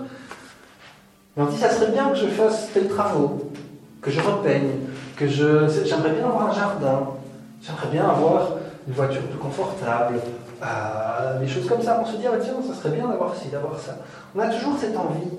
Et 1.37 1.41
on 1.41 1.45
dit, 1.45 1.57
ça 1.57 1.69
serait 1.69 1.91
bien 1.91 2.09
que 2.09 2.15
je 2.15 2.25
fasse 2.25 2.69
tels 2.73 2.87
travaux, 2.87 3.51
que 4.01 4.09
je 4.09 4.19
repeigne, 4.19 4.71
que 5.15 5.27
je... 5.27 5.67
J'aimerais 5.85 6.13
bien 6.13 6.25
avoir 6.25 6.49
un 6.49 6.53
jardin, 6.53 7.09
j'aimerais 7.61 7.89
bien 7.91 8.09
avoir 8.09 8.53
une 8.87 8.93
voiture 8.95 9.21
plus 9.21 9.37
confortable, 9.37 10.15
euh, 10.63 11.39
des 11.39 11.47
choses 11.47 11.67
comme 11.67 11.81
ça. 11.83 12.01
On 12.03 12.11
se 12.11 12.17
dit, 12.17 12.25
ah, 12.25 12.37
tiens, 12.41 12.55
ça 12.67 12.73
serait 12.73 12.95
bien 12.95 13.07
d'avoir 13.07 13.35
ci, 13.35 13.49
d'avoir 13.49 13.79
ça. 13.79 13.99
On 14.35 14.39
a 14.39 14.47
toujours 14.47 14.75
cette 14.79 14.97
envie 14.97 15.29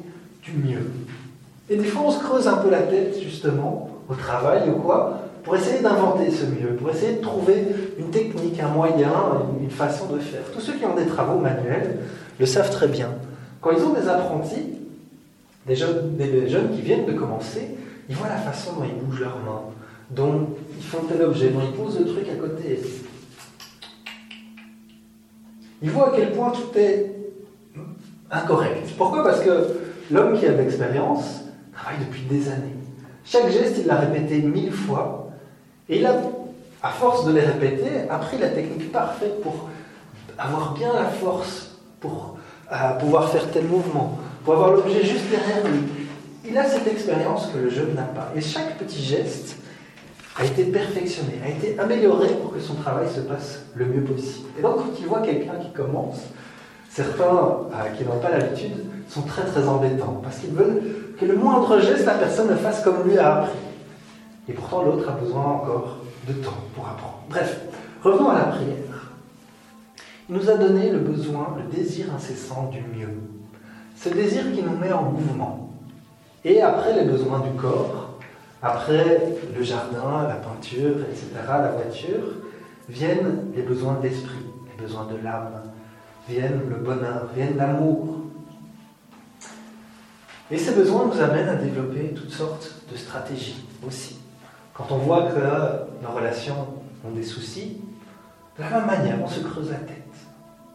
du 0.44 0.52
mieux. 0.52 0.90
Et 1.70 1.76
des 1.76 1.84
fois, 1.84 2.02
on 2.06 2.10
se 2.10 2.22
creuse 2.22 2.46
un 2.46 2.58
peu 2.58 2.70
la 2.70 2.82
tête, 2.82 3.18
justement, 3.20 3.90
au 4.08 4.14
travail 4.14 4.68
ou 4.68 4.80
quoi, 4.80 5.20
pour 5.42 5.56
essayer 5.56 5.80
d'inventer 5.80 6.30
ce 6.30 6.44
mieux, 6.44 6.74
pour 6.78 6.90
essayer 6.90 7.16
de 7.16 7.20
trouver 7.22 7.66
une 7.98 8.10
technique, 8.10 8.60
un 8.60 8.68
moyen, 8.68 9.12
une 9.60 9.70
façon 9.70 10.06
de 10.14 10.18
faire. 10.18 10.42
Tous 10.52 10.60
ceux 10.60 10.74
qui 10.74 10.84
ont 10.84 10.94
des 10.94 11.06
travaux 11.06 11.38
manuels 11.38 12.00
le 12.38 12.46
savent 12.46 12.70
très 12.70 12.88
bien. 12.88 13.10
Quand 13.60 13.70
ils 13.72 13.82
ont 13.82 13.92
des 13.92 14.08
apprentis, 14.08 14.78
des 15.66 15.76
jeunes, 15.76 16.16
des 16.16 16.48
jeunes 16.48 16.70
qui 16.74 16.82
viennent 16.82 17.06
de 17.06 17.12
commencer, 17.12 17.76
ils 18.08 18.14
voient 18.14 18.28
la 18.28 18.36
façon 18.36 18.74
dont 18.74 18.84
ils 18.84 19.02
bougent 19.02 19.20
leurs 19.20 19.38
mains, 19.38 19.62
dont 20.10 20.48
ils 20.76 20.84
font 20.84 21.04
tel 21.08 21.22
objet, 21.22 21.48
dont 21.48 21.60
ils 21.62 21.72
posent 21.72 21.98
le 21.98 22.06
truc 22.06 22.26
à 22.30 22.36
côté. 22.36 22.80
Ils 25.82 25.90
voient 25.90 26.12
à 26.12 26.16
quel 26.16 26.32
point 26.32 26.50
tout 26.50 26.78
est 26.78 27.14
incorrect. 28.30 28.88
Pourquoi? 28.96 29.22
Parce 29.22 29.40
que 29.40 29.50
l'homme 30.10 30.38
qui 30.38 30.46
a 30.46 30.52
de 30.52 30.58
l'expérience 30.58 31.42
travaille 31.72 32.04
depuis 32.06 32.22
des 32.22 32.48
années. 32.48 32.74
Chaque 33.24 33.50
geste, 33.50 33.78
il 33.78 33.86
l'a 33.86 33.96
répété 33.96 34.42
mille 34.42 34.72
fois, 34.72 35.30
et 35.88 35.98
il 35.98 36.06
a, 36.06 36.14
à 36.82 36.90
force 36.90 37.26
de 37.26 37.32
les 37.32 37.40
répéter, 37.40 38.08
appris 38.10 38.38
la 38.38 38.48
technique 38.48 38.92
parfaite 38.92 39.40
pour 39.42 39.68
avoir 40.38 40.74
bien 40.74 40.92
la 40.92 41.06
force, 41.06 41.78
pour 42.00 42.36
euh, 42.72 42.90
pouvoir 42.98 43.30
faire 43.30 43.50
tel 43.50 43.64
mouvement, 43.64 44.18
pour 44.44 44.54
avoir 44.54 44.72
l'objet 44.72 45.02
juste 45.04 45.30
derrière 45.30 45.66
lui. 45.66 45.80
Il 46.46 46.56
a 46.58 46.64
cette 46.64 46.86
expérience 46.86 47.46
que 47.46 47.58
le 47.58 47.70
jeune 47.70 47.94
n'a 47.94 48.02
pas. 48.02 48.30
Et 48.36 48.40
chaque 48.40 48.76
petit 48.76 49.02
geste 49.02 49.56
a 50.36 50.44
été 50.44 50.64
perfectionné, 50.64 51.40
a 51.44 51.48
été 51.48 51.78
amélioré 51.78 52.28
pour 52.42 52.52
que 52.52 52.60
son 52.60 52.74
travail 52.74 53.06
se 53.08 53.20
passe 53.20 53.60
le 53.74 53.86
mieux 53.86 54.02
possible. 54.02 54.48
Et 54.58 54.62
donc, 54.62 54.76
quand 54.76 54.98
il 54.98 55.06
voit 55.06 55.22
quelqu'un 55.22 55.54
qui 55.62 55.72
commence, 55.72 56.20
certains 56.94 57.24
euh, 57.26 57.90
qui 57.96 58.04
n'ont 58.04 58.20
pas 58.20 58.30
l'habitude 58.30 58.84
sont 59.08 59.22
très 59.22 59.42
très 59.42 59.66
embêtants 59.66 60.20
parce 60.22 60.38
qu'ils 60.38 60.54
veulent 60.54 60.80
que 61.18 61.24
le 61.24 61.34
moindre 61.34 61.80
geste, 61.80 62.06
la 62.06 62.14
personne 62.14 62.48
le 62.48 62.54
fasse 62.54 62.82
comme 62.82 63.02
lui 63.04 63.18
a 63.18 63.38
appris. 63.38 63.58
Et 64.48 64.52
pourtant, 64.52 64.84
l'autre 64.84 65.08
a 65.08 65.12
besoin 65.12 65.42
encore 65.42 65.98
de 66.28 66.32
temps 66.34 66.56
pour 66.74 66.86
apprendre. 66.86 67.22
Bref, 67.28 67.60
revenons 68.02 68.30
à 68.30 68.38
la 68.38 68.44
prière. 68.44 69.12
Il 70.28 70.36
nous 70.36 70.48
a 70.48 70.54
donné 70.54 70.90
le 70.90 70.98
besoin, 70.98 71.56
le 71.58 71.76
désir 71.76 72.06
incessant 72.14 72.70
du 72.70 72.80
mieux. 72.80 73.14
Ce 73.96 74.08
désir 74.08 74.44
qui 74.52 74.62
nous 74.62 74.76
met 74.76 74.92
en 74.92 75.02
mouvement. 75.02 75.70
Et 76.44 76.62
après 76.62 76.94
les 76.94 77.10
besoins 77.10 77.40
du 77.40 77.50
corps, 77.60 78.18
après 78.62 79.34
le 79.56 79.62
jardin, 79.62 80.28
la 80.28 80.36
peinture, 80.36 80.96
etc., 81.10 81.26
la 81.48 81.72
voiture, 81.72 82.34
viennent 82.88 83.50
les 83.54 83.62
besoins 83.62 83.94
de 83.94 84.08
l'esprit, 84.08 84.46
les 84.76 84.82
besoins 84.82 85.06
de 85.06 85.22
l'âme, 85.22 85.62
viennent 86.28 86.62
le 86.68 86.76
bonheur, 86.76 87.28
viennent 87.34 87.56
l'amour. 87.56 88.18
Et 90.50 90.58
ces 90.58 90.72
besoins 90.72 91.06
nous 91.06 91.20
amènent 91.20 91.48
à 91.48 91.54
développer 91.54 92.14
toutes 92.14 92.30
sortes 92.30 92.70
de 92.90 92.96
stratégies 92.96 93.64
aussi. 93.86 94.18
Quand 94.74 94.86
on 94.90 94.98
voit 94.98 95.30
que 95.30 95.40
nos 96.02 96.12
relations 96.14 96.66
ont 97.06 97.10
des 97.10 97.22
soucis, 97.22 97.78
de 98.56 98.62
la 98.62 98.70
même 98.70 98.86
manière, 98.86 99.16
on 99.22 99.28
se 99.28 99.40
creuse 99.40 99.70
la 99.70 99.78
tête. 99.78 100.02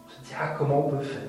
On 0.07 0.11
se 0.11 0.27
dit, 0.27 0.33
ah, 0.39 0.55
comment 0.57 0.87
on 0.87 0.89
peut 0.89 1.03
faire? 1.03 1.21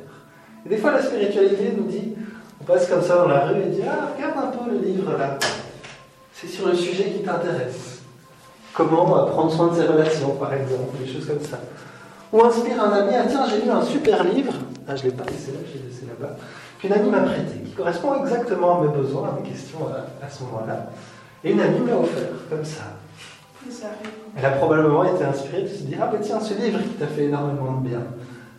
Et 0.67 0.69
des 0.69 0.77
fois, 0.77 0.93
la 0.93 1.03
spiritualité 1.03 1.73
nous 1.77 1.85
dit, 1.85 2.15
on 2.61 2.65
passe 2.65 2.89
comme 2.89 3.03
ça 3.03 3.17
dans 3.17 3.29
la 3.29 3.47
rue 3.47 3.61
et 3.61 3.71
dit, 3.71 3.83
ah, 3.89 4.11
regarde 4.15 4.39
un 4.39 4.57
peu 4.57 4.71
le 4.71 4.79
livre 4.79 5.17
là. 5.17 5.39
C'est 6.33 6.49
sur 6.49 6.69
le 6.69 6.75
sujet 6.75 7.11
qui 7.11 7.23
t'intéresse. 7.23 8.03
Comment 8.73 9.27
prendre 9.27 9.53
soin 9.53 9.69
de 9.69 9.75
ses 9.75 9.87
relations, 9.87 10.37
par 10.37 10.55
exemple, 10.55 10.97
des 10.99 11.13
choses 11.13 11.27
comme 11.27 11.41
ça. 11.41 11.59
Ou 12.33 12.45
inspire 12.45 12.83
un 12.83 12.93
ami, 12.93 13.13
ah 13.19 13.25
tiens, 13.29 13.45
j'ai 13.49 13.63
lu 13.63 13.71
un 13.71 13.83
super 13.83 14.23
livre, 14.25 14.53
ah, 14.87 14.95
je 14.95 15.07
ne 15.07 15.11
l'ai 15.11 15.17
pas 15.17 15.25
laissé 15.25 15.53
là, 15.53 15.59
je 15.67 15.79
l'ai 15.79 15.89
laissé 15.89 16.07
là-bas, 16.07 16.37
qu'une 16.79 16.93
amie 16.93 17.11
m'a 17.11 17.23
prêté, 17.23 17.59
qui 17.65 17.73
correspond 17.73 18.23
exactement 18.23 18.81
à 18.81 18.87
mes 18.87 18.97
besoins, 18.97 19.31
à 19.31 19.41
mes 19.41 19.49
questions 19.49 19.81
à, 19.89 20.25
à 20.25 20.31
ce 20.31 20.45
moment-là. 20.45 20.91
Et 21.43 21.53
une 21.53 21.61
amie 21.61 21.81
me 21.81 21.89
l'a 21.89 21.99
offert, 21.99 22.29
comme 22.49 22.65
ça. 22.65 22.85
Elle 24.37 24.45
a 24.45 24.51
probablement 24.53 25.05
été 25.05 25.25
inspirée 25.25 25.63
de 25.63 25.69
se 25.69 25.83
dire, 25.83 25.99
ah 26.01 26.07
ben 26.07 26.21
tiens, 26.21 26.41
ce 26.41 26.55
livre 26.55 26.81
qui 26.83 26.95
t'a 26.99 27.07
fait 27.07 27.25
énormément 27.25 27.81
de 27.81 27.89
bien, 27.89 28.03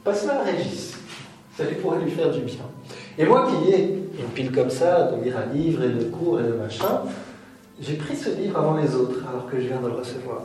passe-le 0.03 0.31
à 0.31 0.43
Régis, 0.43 0.95
ça 1.57 1.63
lui 1.63 1.75
pourrait 1.75 1.99
lui 1.99 2.11
faire 2.11 2.29
du 2.31 2.41
bien. 2.41 2.65
Et 3.17 3.25
moi 3.25 3.47
qui 3.47 3.71
ai 3.71 4.09
une 4.19 4.29
pile 4.33 4.51
comme 4.51 4.69
ça, 4.69 5.11
de 5.11 5.23
lire 5.23 5.35
un 5.37 5.53
livre 5.53 5.83
et 5.83 5.89
de 5.89 6.03
cours 6.05 6.39
et 6.39 6.43
de 6.43 6.53
machin, 6.53 7.01
j'ai 7.79 7.95
pris 7.95 8.15
ce 8.15 8.29
livre 8.29 8.59
avant 8.59 8.77
les 8.77 8.95
autres 8.95 9.19
alors 9.27 9.49
que 9.49 9.59
je 9.59 9.67
viens 9.67 9.81
de 9.81 9.87
le 9.87 9.93
recevoir. 9.93 10.41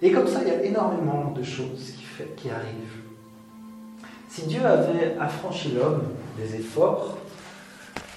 Et 0.00 0.10
comme 0.10 0.26
ça, 0.26 0.40
il 0.42 0.48
y 0.48 0.50
a 0.50 0.62
énormément 0.62 1.32
de 1.36 1.42
choses 1.42 1.92
qui, 1.96 2.01
qui 2.36 2.50
arrivent. 2.50 3.02
Si 4.28 4.46
Dieu 4.46 4.64
avait 4.64 5.16
affranchi 5.20 5.72
l'homme 5.72 6.04
des 6.38 6.56
efforts, 6.56 7.18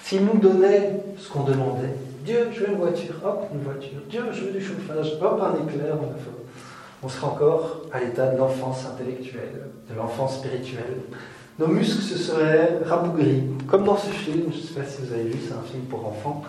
s'il 0.02 0.24
nous 0.24 0.38
donnait 0.38 1.02
ce 1.18 1.28
qu'on 1.30 1.42
demandait, 1.42 1.94
Dieu, 2.24 2.48
je 2.52 2.60
veux 2.60 2.70
une 2.70 2.78
voiture, 2.78 3.14
hop, 3.24 3.48
une 3.52 3.60
voiture, 3.60 4.00
Dieu, 4.08 4.22
je 4.32 4.44
veux 4.44 4.52
du 4.52 4.64
chauffage, 4.64 5.18
hop, 5.20 5.42
un 5.42 5.66
éclair, 5.66 5.94
on 7.02 7.08
serait 7.08 7.26
encore 7.26 7.82
à 7.92 8.00
l'état 8.00 8.28
de 8.28 8.38
l'enfance 8.38 8.86
intellectuelle, 8.86 9.68
de 9.88 9.94
l'enfance 9.94 10.38
spirituelle. 10.38 11.02
Nos 11.58 11.68
muscles 11.68 12.02
se 12.02 12.18
seraient 12.18 12.78
rabougris, 12.84 13.44
comme 13.68 13.84
dans 13.84 13.96
ce 13.96 14.10
film, 14.10 14.44
je 14.50 14.56
ne 14.56 14.62
sais 14.62 14.74
pas 14.74 14.86
si 14.86 15.02
vous 15.02 15.12
avez 15.12 15.24
vu, 15.24 15.38
c'est 15.46 15.54
un 15.54 15.62
film 15.62 15.84
pour 15.84 16.06
enfants, 16.06 16.42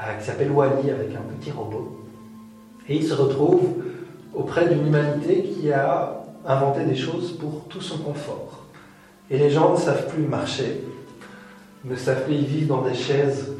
euh, 0.00 0.18
qui 0.18 0.26
s'appelle 0.26 0.50
Wally 0.50 0.90
avec 0.90 1.14
un 1.14 1.22
petit 1.38 1.50
robot. 1.50 2.00
Et 2.88 2.96
il 2.96 3.04
se 3.04 3.14
retrouve 3.14 3.76
auprès 4.34 4.68
d'une 4.68 4.86
humanité 4.86 5.42
qui 5.42 5.72
a 5.72 6.25
inventé 6.46 6.84
des 6.84 6.96
choses 6.96 7.32
pour 7.32 7.64
tout 7.68 7.80
son 7.80 7.98
confort. 7.98 8.64
Et 9.30 9.38
les 9.38 9.50
gens 9.50 9.72
ne 9.72 9.76
savent 9.78 10.06
plus 10.06 10.22
marcher, 10.22 10.84
ne 11.84 11.96
savent 11.96 12.24
plus 12.24 12.36
vivre 12.36 12.76
dans 12.76 12.82
des 12.82 12.94
chaises 12.94 13.52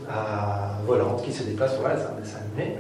volantes 0.86 1.22
qui 1.24 1.32
se 1.32 1.42
déplacent. 1.42 1.78
Voilà, 1.80 1.96
c'est 1.96 2.06
un 2.06 2.20
dessin 2.20 2.38
animé. 2.46 2.76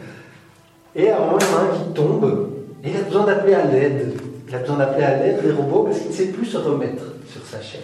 Et 0.94 1.10
à 1.10 1.16
un 1.16 1.26
moment, 1.26 1.38
il 1.40 1.46
y 1.46 1.54
en 1.54 1.58
a 1.58 1.62
un 1.62 1.84
qui 1.84 1.92
tombe 1.92 2.50
et 2.84 2.90
il 2.90 2.96
a 2.96 3.02
besoin 3.02 3.24
d'appeler 3.24 3.54
à 3.54 3.64
l'aide. 3.64 4.14
Il 4.48 4.54
a 4.54 4.58
besoin 4.58 4.76
d'appeler 4.76 5.04
à 5.04 5.16
l'aide 5.18 5.40
les 5.44 5.52
robots 5.52 5.84
parce 5.84 5.98
qu'il 5.98 6.10
ne 6.10 6.14
sait 6.14 6.26
plus 6.26 6.46
se 6.46 6.56
remettre 6.56 7.02
sur 7.28 7.44
sa 7.44 7.60
chaise. 7.60 7.82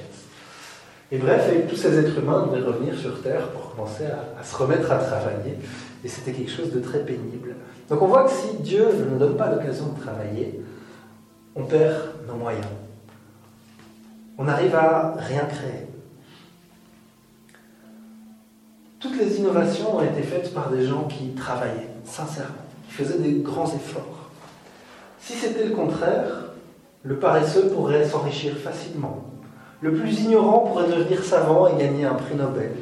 Et 1.11 1.19
bref, 1.19 1.51
tous 1.69 1.77
ces 1.77 1.99
êtres 1.99 2.19
humains 2.19 2.47
devaient 2.47 2.67
revenir 2.67 2.97
sur 2.97 3.21
Terre 3.21 3.49
pour 3.49 3.75
commencer 3.75 4.05
à, 4.07 4.41
à 4.41 4.45
se 4.45 4.57
remettre 4.57 4.91
à 4.91 4.97
travailler. 4.97 5.59
Et 6.05 6.09
c'était 6.09 6.33
quelque 6.33 6.51
chose 6.51 6.73
de 6.73 6.81
très 6.81 7.01
pénible. 7.01 7.57
Donc 7.91 8.01
on 8.01 8.07
voit 8.07 8.25
que 8.25 8.31
si 8.31 8.57
Dieu 8.63 8.87
ne 8.99 9.11
nous 9.11 9.19
donne 9.19 9.37
pas 9.37 9.51
l'occasion 9.51 9.87
de 9.89 10.01
travailler, 10.01 10.61
on 11.55 11.65
perd 11.65 12.27
nos 12.27 12.35
moyens. 12.35 12.67
On 14.39 14.49
arrive 14.49 14.75
à 14.75 15.15
rien 15.19 15.45
créer. 15.45 15.87
Toutes 18.99 19.19
les 19.19 19.39
innovations 19.39 19.97
ont 19.97 20.03
été 20.03 20.23
faites 20.23 20.55
par 20.55 20.71
des 20.71 20.87
gens 20.87 21.05
qui 21.05 21.35
travaillaient, 21.35 21.91
sincèrement, 22.05 22.55
qui 22.87 22.95
faisaient 22.95 23.19
des 23.19 23.41
grands 23.41 23.67
efforts. 23.67 24.31
Si 25.21 25.35
c'était 25.35 25.67
le 25.67 25.75
contraire, 25.75 26.53
le 27.03 27.19
paresseux 27.19 27.69
pourrait 27.69 28.09
s'enrichir 28.09 28.57
facilement. 28.57 29.25
Le 29.81 29.93
plus 29.93 30.21
ignorant 30.21 30.61
pourrait 30.61 30.89
devenir 30.89 31.23
savant 31.25 31.67
et 31.67 31.77
gagner 31.77 32.05
un 32.05 32.15
prix 32.15 32.37
Nobel. 32.37 32.73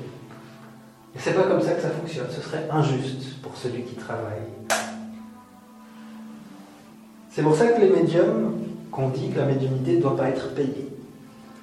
Et 1.14 1.18
c'est 1.18 1.32
pas 1.32 1.44
comme 1.44 1.60
ça 1.60 1.72
que 1.72 1.82
ça 1.82 1.90
fonctionne. 1.90 2.26
Ce 2.30 2.42
serait 2.42 2.68
injuste 2.70 3.40
pour 3.42 3.56
celui 3.56 3.82
qui 3.82 3.94
travaille. 3.94 4.42
C'est 7.40 7.44
pour 7.44 7.56
ça 7.56 7.68
que 7.68 7.80
les 7.80 7.88
médiums, 7.88 8.52
qu'on 8.92 9.08
dit 9.08 9.30
que 9.30 9.38
la 9.38 9.46
médiumnité 9.46 9.96
ne 9.96 10.02
doit 10.02 10.14
pas 10.14 10.28
être 10.28 10.52
payée. 10.52 10.90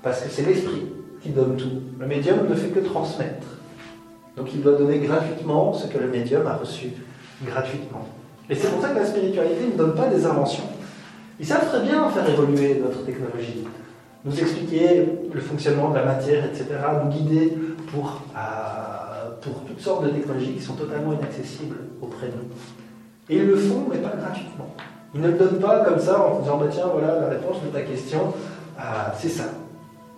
Parce 0.02 0.22
que 0.22 0.30
c'est 0.32 0.42
l'esprit 0.42 0.88
qui 1.22 1.30
donne 1.30 1.56
tout. 1.56 1.70
Le 2.00 2.08
médium 2.08 2.48
ne 2.50 2.56
fait 2.56 2.70
que 2.70 2.80
transmettre. 2.80 3.46
Donc 4.36 4.48
il 4.56 4.64
doit 4.64 4.76
donner 4.76 4.98
gratuitement 4.98 5.76
ce 5.76 5.86
que 5.86 6.00
le 6.00 6.08
médium 6.08 6.48
a 6.48 6.56
reçu 6.56 6.94
gratuitement. 7.46 8.08
Et 8.50 8.56
c'est 8.56 8.70
pour 8.70 8.82
ça 8.82 8.90
que 8.90 8.96
la 8.96 9.06
spiritualité 9.06 9.68
ne 9.72 9.78
donne 9.78 9.94
pas 9.94 10.08
des 10.08 10.26
inventions. 10.26 10.64
Ils 11.40 11.46
savent 11.46 11.70
très 11.70 11.82
bien 11.82 12.10
faire 12.10 12.28
évoluer 12.28 12.82
notre 12.84 13.06
technologie, 13.06 13.64
nous 14.26 14.40
expliquer 14.40 15.06
le 15.32 15.42
fonctionnement 15.42 15.92
de 15.92 15.96
la 15.98 16.06
matière, 16.06 16.44
etc., 16.44 16.66
nous 17.04 17.12
guider 17.12 17.54
pour, 17.92 18.24
euh, 18.36 19.30
pour 19.42 19.64
toutes 19.66 19.82
sortes 19.82 20.06
de 20.06 20.10
technologies 20.10 20.54
qui 20.54 20.62
sont 20.62 20.74
totalement 20.74 21.14
inaccessibles 21.14 21.78
auprès 22.02 22.30
de 22.30 22.32
nous. 22.32 23.30
Et 23.30 23.38
ils 23.38 23.46
le 23.46 23.58
font, 23.58 23.86
mais 23.92 24.00
pas 24.00 24.16
gratuitement. 24.20 24.76
Ils 25.18 25.24
ne 25.24 25.30
le 25.30 25.34
donnent 25.38 25.60
pas 25.60 25.84
comme 25.84 26.00
ça 26.00 26.22
en 26.22 26.40
disant 26.40 26.58
bah, 26.58 26.68
tiens, 26.72 26.86
voilà 26.92 27.20
la 27.20 27.28
réponse 27.30 27.58
de 27.64 27.70
ta 27.70 27.82
question, 27.82 28.34
euh, 28.78 28.82
c'est 29.18 29.30
ça. 29.30 29.46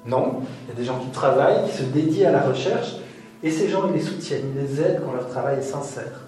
Non, 0.06 0.41
il 0.66 0.70
y 0.70 0.72
a 0.74 0.76
des 0.76 0.84
gens 0.84 1.00
qui 1.00 1.10
travaillent, 1.10 1.70
qui 1.70 1.78
se 1.78 1.84
dédient 1.84 2.30
à 2.30 2.32
la 2.34 2.41
recherche, 2.41 2.95
et 3.41 3.50
ces 3.50 3.70
gens, 3.70 3.88
ils 3.88 3.93
les 3.93 4.02
soutiennent, 4.02 4.52
ils 4.54 4.62
les 4.62 4.82
aident 4.82 5.02
quand 5.06 5.14
leur 5.14 5.30
travail 5.30 5.60
est 5.60 5.64
sincère. 5.64 6.26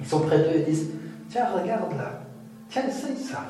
Ils 0.00 0.06
sont 0.06 0.20
près 0.20 0.38
d'eux 0.38 0.54
et 0.54 0.60
disent 0.60 0.88
Tiens, 1.28 1.46
regarde 1.54 1.92
là, 1.98 2.22
tiens, 2.70 2.84
essaye 2.88 3.18
ça. 3.18 3.40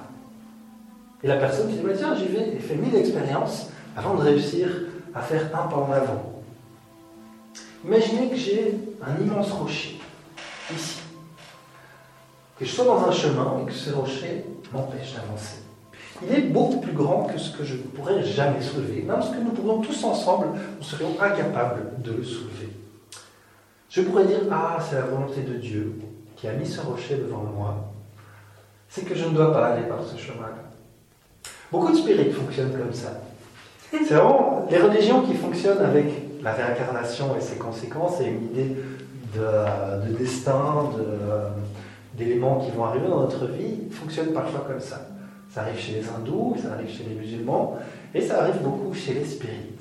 Et 1.22 1.28
la 1.28 1.36
personne 1.36 1.68
qui 1.68 1.76
dit 1.76 1.82
bah, 1.84 1.92
Tiens, 1.96 2.16
j'y 2.16 2.26
vais, 2.26 2.56
et 2.56 2.58
fait 2.58 2.74
mille 2.74 2.96
expériences 2.96 3.68
avant 3.96 4.14
de 4.14 4.22
réussir 4.22 4.68
à 5.14 5.20
faire 5.20 5.44
un 5.54 5.68
pas 5.68 5.76
en 5.76 5.92
avant. 5.92 6.42
Imaginez 7.84 8.30
que 8.30 8.36
j'ai 8.36 8.80
un 9.00 9.22
immense 9.22 9.52
rocher, 9.52 10.00
ici. 10.74 11.03
Que 12.58 12.64
je 12.64 12.70
sois 12.70 12.84
dans 12.84 13.08
un 13.08 13.12
chemin 13.12 13.60
et 13.62 13.66
que 13.66 13.72
ce 13.72 13.92
rocher 13.92 14.44
m'empêche 14.72 15.14
d'avancer. 15.14 15.58
Il 16.22 16.32
est 16.32 16.42
beaucoup 16.42 16.80
plus 16.80 16.92
grand 16.92 17.24
que 17.24 17.38
ce 17.38 17.56
que 17.56 17.64
je 17.64 17.74
ne 17.74 17.82
pourrais 17.82 18.22
jamais 18.22 18.60
soulever, 18.60 19.02
même 19.02 19.20
ce 19.20 19.30
que 19.30 19.40
nous 19.42 19.50
pourrions 19.50 19.80
tous 19.80 20.04
ensemble, 20.04 20.46
nous 20.78 20.84
serions 20.84 21.16
incapables 21.20 21.90
de 21.98 22.12
le 22.12 22.22
soulever. 22.22 22.68
Je 23.90 24.02
pourrais 24.02 24.24
dire, 24.24 24.40
ah, 24.50 24.78
c'est 24.80 24.94
la 24.96 25.02
volonté 25.02 25.42
de 25.42 25.54
Dieu 25.54 25.94
qui 26.36 26.46
a 26.46 26.52
mis 26.52 26.66
ce 26.66 26.80
rocher 26.80 27.16
devant 27.16 27.42
moi. 27.42 27.92
C'est 28.88 29.02
que 29.02 29.14
je 29.14 29.24
ne 29.24 29.34
dois 29.34 29.52
pas 29.52 29.68
aller 29.68 29.86
par 29.88 29.98
ce 30.04 30.16
chemin-là. 30.16 30.62
Beaucoup 31.72 31.90
de 31.90 31.96
spirites 31.96 32.32
fonctionnent 32.32 32.72
comme 32.72 32.92
ça. 32.92 33.20
C'est 33.90 34.14
vraiment 34.14 34.66
les 34.70 34.78
religions 34.78 35.22
qui 35.22 35.34
fonctionnent 35.34 35.84
avec 35.84 36.06
la 36.42 36.52
réincarnation 36.52 37.36
et 37.36 37.40
ses 37.40 37.56
conséquences 37.56 38.20
et 38.20 38.26
une 38.26 38.44
idée 38.44 38.76
de, 39.34 40.06
de 40.08 40.16
destin, 40.16 40.90
d'éléments 42.16 42.58
qui 42.58 42.70
vont 42.70 42.84
arriver 42.84 43.08
dans 43.08 43.20
notre 43.20 43.46
vie, 43.46 43.90
fonctionnent 43.90 44.32
parfois 44.32 44.64
comme 44.66 44.80
ça. 44.80 45.08
Ça 45.50 45.62
arrive 45.62 45.78
chez 45.78 45.92
les 45.92 46.08
hindous, 46.08 46.56
ça 46.60 46.72
arrive 46.72 46.90
chez 46.90 47.04
les 47.04 47.14
musulmans, 47.14 47.78
et 48.14 48.20
ça 48.20 48.42
arrive 48.42 48.60
beaucoup 48.62 48.94
chez 48.94 49.14
les 49.14 49.24
spirites. 49.24 49.80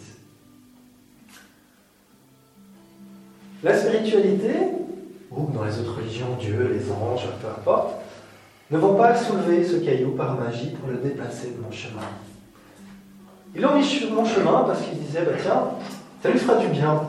La 3.64 3.78
spiritualité, 3.78 4.54
ou 5.32 5.48
dans 5.52 5.64
les 5.64 5.80
autres 5.80 5.98
religions, 5.98 6.36
Dieu, 6.40 6.70
les 6.74 6.92
anges, 6.92 7.28
peu 7.42 7.48
importe, 7.48 7.96
ne 8.72 8.78
vont 8.78 8.96
pas 8.96 9.16
soulever 9.16 9.64
ce 9.64 9.78
caillou 9.78 10.12
par 10.12 10.36
magie 10.36 10.72
pour 10.72 10.90
le 10.90 10.98
déplacer 10.98 11.52
de 11.52 11.62
mon 11.62 11.72
chemin. 11.72 12.02
Ils 13.56 13.62
l'ont 13.62 13.76
mis 13.76 13.86
sur 13.86 14.12
mon 14.12 14.26
chemin 14.26 14.64
parce 14.66 14.82
qu'ils 14.82 15.00
disaient, 15.00 15.24
bah, 15.26 15.34
tiens, 15.42 15.64
ça 16.22 16.30
lui 16.30 16.40
fera 16.40 16.58
du 16.58 16.68
bien 16.68 17.04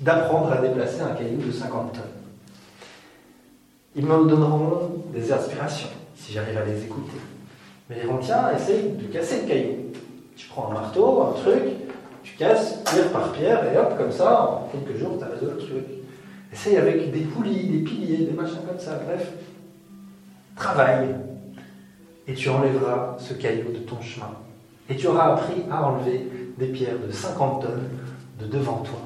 d'apprendre 0.00 0.52
à 0.52 0.56
déplacer 0.56 1.00
un 1.00 1.14
caillou 1.14 1.38
de 1.38 1.50
50 1.50 1.92
tonnes. 1.92 2.02
Ils 3.94 4.06
me 4.06 4.28
donneront 4.28 5.04
des 5.12 5.32
inspirations 5.32 5.88
si 6.14 6.32
j'arrive 6.32 6.56
à 6.56 6.64
les 6.64 6.82
écouter. 6.82 7.18
Mais 7.88 7.96
ils 7.98 8.02
diront, 8.02 8.18
tiens, 8.18 8.50
essaye 8.56 8.92
de 8.92 9.06
casser 9.12 9.42
le 9.42 9.48
caillou. 9.48 9.76
Tu 10.36 10.48
prends 10.48 10.70
un 10.70 10.74
marteau, 10.74 11.22
un 11.22 11.32
truc, 11.32 11.62
tu 12.22 12.36
casses 12.36 12.78
pierre 12.84 13.10
par 13.10 13.32
pierre, 13.32 13.70
et 13.70 13.76
hop, 13.76 13.98
comme 13.98 14.12
ça, 14.12 14.50
en 14.50 14.68
quelques 14.68 14.98
jours, 14.98 15.18
tu 15.18 15.24
as 15.24 15.28
résolu 15.28 15.52
le 15.52 15.58
truc. 15.58 15.84
Essaye 16.52 16.76
avec 16.76 17.12
des 17.12 17.20
poulies, 17.20 17.68
des 17.68 17.78
piliers, 17.78 18.26
des 18.26 18.32
machins 18.32 18.60
comme 18.66 18.78
ça, 18.78 19.00
bref. 19.04 19.32
Travaille. 20.56 21.08
Et 22.26 22.34
tu 22.34 22.48
enlèveras 22.48 23.16
ce 23.18 23.34
caillou 23.34 23.72
de 23.72 23.78
ton 23.78 24.00
chemin. 24.00 24.30
Et 24.88 24.96
tu 24.96 25.06
auras 25.08 25.34
appris 25.34 25.62
à 25.70 25.86
enlever 25.86 26.28
des 26.58 26.66
pierres 26.66 26.98
de 27.04 27.10
50 27.10 27.62
tonnes 27.62 27.88
de 28.40 28.46
devant 28.46 28.78
toi. 28.78 29.00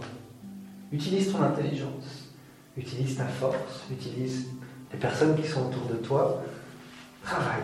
Utilise 0.93 1.32
ton 1.32 1.43
intelligence, 1.43 2.32
utilise 2.76 3.16
ta 3.16 3.24
force, 3.24 3.84
utilise 3.91 4.47
les 4.93 4.99
personnes 4.99 5.37
qui 5.37 5.47
sont 5.47 5.66
autour 5.66 5.87
de 5.91 5.97
toi. 5.97 6.43
Travaille 7.24 7.62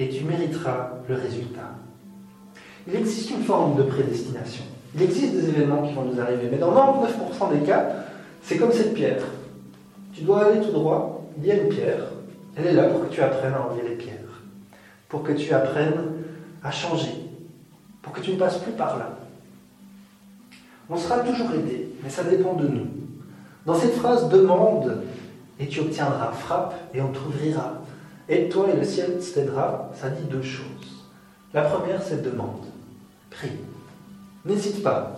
et 0.00 0.08
tu 0.08 0.24
mériteras 0.24 0.92
le 1.08 1.14
résultat. 1.14 1.74
Il 2.88 2.96
existe 2.96 3.30
une 3.30 3.42
forme 3.42 3.76
de 3.76 3.82
prédestination. 3.82 4.64
Il 4.94 5.02
existe 5.02 5.34
des 5.34 5.50
événements 5.50 5.86
qui 5.86 5.92
vont 5.92 6.04
nous 6.04 6.18
arriver, 6.18 6.48
mais 6.50 6.56
dans 6.56 6.72
99% 6.72 7.52
des 7.52 7.66
cas, 7.66 7.86
c'est 8.42 8.56
comme 8.56 8.72
cette 8.72 8.94
pierre. 8.94 9.22
Tu 10.14 10.22
dois 10.22 10.46
aller 10.46 10.60
tout 10.62 10.72
droit, 10.72 11.28
il 11.38 11.46
y 11.46 11.52
a 11.52 11.56
une 11.56 11.68
pierre, 11.68 12.04
elle 12.56 12.66
est 12.68 12.72
là 12.72 12.84
pour 12.84 13.06
que 13.06 13.14
tu 13.14 13.20
apprennes 13.20 13.52
à 13.52 13.60
enlever 13.60 13.90
les 13.90 13.94
pierres, 13.94 14.42
pour 15.08 15.22
que 15.22 15.32
tu 15.32 15.52
apprennes 15.52 16.00
à 16.64 16.70
changer, 16.70 17.14
pour 18.00 18.14
que 18.14 18.20
tu 18.20 18.32
ne 18.32 18.36
passes 18.36 18.58
plus 18.58 18.72
par 18.72 18.98
là. 18.98 19.18
On 20.88 20.96
sera 20.96 21.18
toujours 21.20 21.52
aidé, 21.52 21.90
mais 22.02 22.08
ça 22.08 22.24
dépend 22.24 22.54
de 22.54 22.66
nous. 22.66 22.86
Dans 23.66 23.74
cette 23.74 23.94
phrase 23.94 24.30
demande 24.30 25.02
et 25.60 25.68
tu 25.68 25.80
obtiendras, 25.80 26.32
frappe 26.32 26.74
et 26.94 27.00
on 27.00 27.08
t'ouvrira. 27.08 27.74
Aide-toi 28.28 28.68
et 28.72 28.76
le 28.76 28.84
ciel 28.84 29.18
t'aidera, 29.18 29.90
ça 29.94 30.08
dit 30.08 30.24
deux 30.24 30.42
choses. 30.42 31.04
La 31.52 31.62
première, 31.62 32.02
c'est 32.02 32.22
demande. 32.22 32.64
Prie. 33.30 33.58
N'hésite 34.44 34.82
pas. 34.82 35.16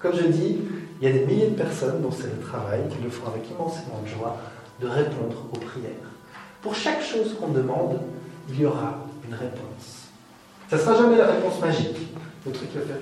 Comme 0.00 0.14
je 0.14 0.26
dis, 0.26 0.58
il 1.00 1.08
y 1.08 1.10
a 1.10 1.12
des 1.12 1.24
milliers 1.24 1.48
de 1.48 1.56
personnes 1.56 2.02
dont 2.02 2.10
c'est 2.10 2.24
le 2.24 2.40
travail, 2.44 2.80
qui 2.90 3.02
le 3.02 3.08
font 3.08 3.28
avec 3.28 3.48
immensément 3.48 4.00
de 4.02 4.08
joie, 4.08 4.36
de 4.80 4.88
répondre 4.88 5.36
aux 5.52 5.58
prières. 5.58 5.90
Pour 6.60 6.74
chaque 6.74 7.02
chose 7.02 7.34
qu'on 7.40 7.48
demande, 7.48 8.00
il 8.48 8.60
y 8.60 8.66
aura 8.66 8.98
une 9.26 9.34
réponse. 9.34 10.08
Ça 10.68 10.76
ne 10.76 10.80
sera 10.80 10.96
jamais 10.96 11.16
la 11.16 11.26
réponse 11.26 11.60
magique. 11.60 11.96
Le 12.44 12.52
truc 12.52 12.70
qui 12.70 12.78
va 12.78 12.84
faire 12.84 12.96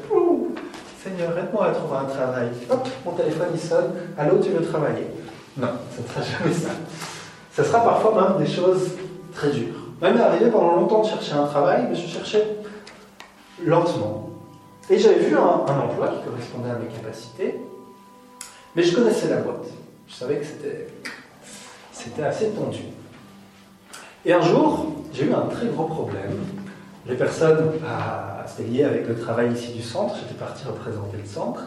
Seigneur, 1.02 1.38
aide-moi 1.38 1.66
à 1.66 1.70
trouver 1.70 1.96
un 1.96 2.04
travail. 2.04 2.48
Hop, 2.68 2.86
mon 3.06 3.12
téléphone 3.12 3.48
il 3.54 3.60
sonne. 3.60 3.92
Allô, 4.18 4.38
tu 4.38 4.50
veux 4.50 4.62
travailler? 4.62 5.06
Non, 5.61 5.68
ça 5.94 6.02
ne 6.02 6.08
sera 6.08 6.38
jamais 6.38 6.54
ça. 6.54 6.70
Ça 7.52 7.64
sera 7.64 7.84
parfois 7.84 8.14
même 8.14 8.44
des 8.44 8.50
choses 8.50 8.92
très 9.34 9.50
dures. 9.50 9.74
Même 10.00 10.18
arrivé 10.18 10.50
pendant 10.50 10.76
longtemps 10.76 11.02
de 11.02 11.08
chercher 11.08 11.34
un 11.34 11.44
travail, 11.44 11.86
mais 11.90 11.94
je 11.94 12.06
cherchais 12.06 12.56
lentement. 13.62 14.30
Et 14.88 14.98
j'avais 14.98 15.18
vu 15.18 15.36
un, 15.36 15.40
emploi 15.40 16.08
qui 16.08 16.28
correspondait 16.28 16.70
à 16.70 16.76
mes 16.76 16.86
capacités, 16.86 17.61
mais 18.74 18.82
je 18.82 18.94
connaissais 18.94 19.28
la 19.28 19.36
boîte. 19.36 19.66
Je 20.08 20.14
savais 20.14 20.38
que 20.38 20.46
c'était, 21.92 22.22
assez 22.22 22.50
tendu. 22.50 22.80
Et 24.24 24.32
un 24.32 24.40
jour, 24.40 24.86
j'ai 25.12 25.26
eu 25.26 25.34
un 25.34 25.46
très 25.46 25.66
gros 25.66 25.84
problème. 25.84 26.38
Les 27.06 27.16
personnes, 27.16 27.72
ah, 27.86 28.44
c'était 28.46 28.68
lié 28.68 28.84
avec 28.84 29.06
le 29.06 29.18
travail 29.18 29.52
ici 29.52 29.72
du 29.72 29.82
centre, 29.82 30.16
j'étais 30.16 30.38
parti 30.38 30.66
représenter 30.66 31.18
le 31.18 31.26
centre, 31.26 31.62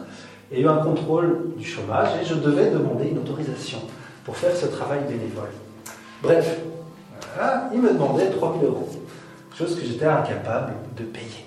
il 0.54 0.60
y 0.60 0.62
a 0.62 0.66
eu 0.66 0.70
un 0.70 0.82
contrôle 0.82 1.52
du 1.56 1.64
chômage, 1.64 2.10
et 2.22 2.24
je 2.24 2.34
devais 2.34 2.70
demander 2.70 3.08
une 3.08 3.18
autorisation 3.18 3.78
pour 4.24 4.36
faire 4.36 4.54
ce 4.54 4.66
travail 4.66 5.00
bénévole. 5.08 5.50
Bref, 6.22 6.60
voilà, 7.34 7.68
il 7.72 7.80
me 7.80 7.92
demandait 7.92 8.30
3000 8.30 8.64
euros, 8.64 8.88
chose 9.56 9.78
que 9.78 9.84
j'étais 9.84 10.06
incapable 10.06 10.74
de 10.96 11.04
payer. 11.04 11.44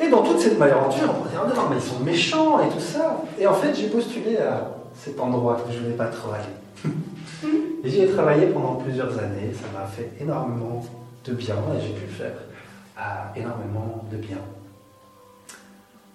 Et 0.00 0.08
dans 0.08 0.22
toute 0.22 0.40
cette 0.40 0.58
malententure, 0.58 1.14
on 1.16 1.24
me 1.24 1.28
dit, 1.28 1.36
oh 1.36 1.48
non, 1.48 1.62
mais 1.70 1.76
ils 1.76 1.82
sont 1.82 2.00
méchants 2.00 2.60
et 2.60 2.68
tout 2.68 2.80
ça. 2.80 3.22
Et 3.38 3.46
en 3.46 3.54
fait, 3.54 3.74
j'ai 3.74 3.88
postulé 3.88 4.36
à 4.38 4.70
cet 4.94 5.18
endroit 5.20 5.60
que 5.66 5.72
je 5.72 5.78
ne 5.78 5.84
voulais 5.84 5.96
pas 5.96 6.06
trop 6.06 6.30
aller. 6.32 6.92
et 7.84 7.88
j'y 7.88 8.02
ai 8.02 8.08
travaillé 8.08 8.46
pendant 8.46 8.74
plusieurs 8.74 9.18
années. 9.18 9.52
Ça 9.54 9.78
m'a 9.78 9.86
fait 9.86 10.12
énormément 10.20 10.84
de 11.24 11.32
bien 11.32 11.56
et 11.76 11.80
j'ai 11.80 11.92
pu 11.92 12.06
le 12.06 12.12
faire 12.12 12.34
à 12.96 13.32
énormément 13.36 14.04
de 14.10 14.16
bien. 14.16 14.38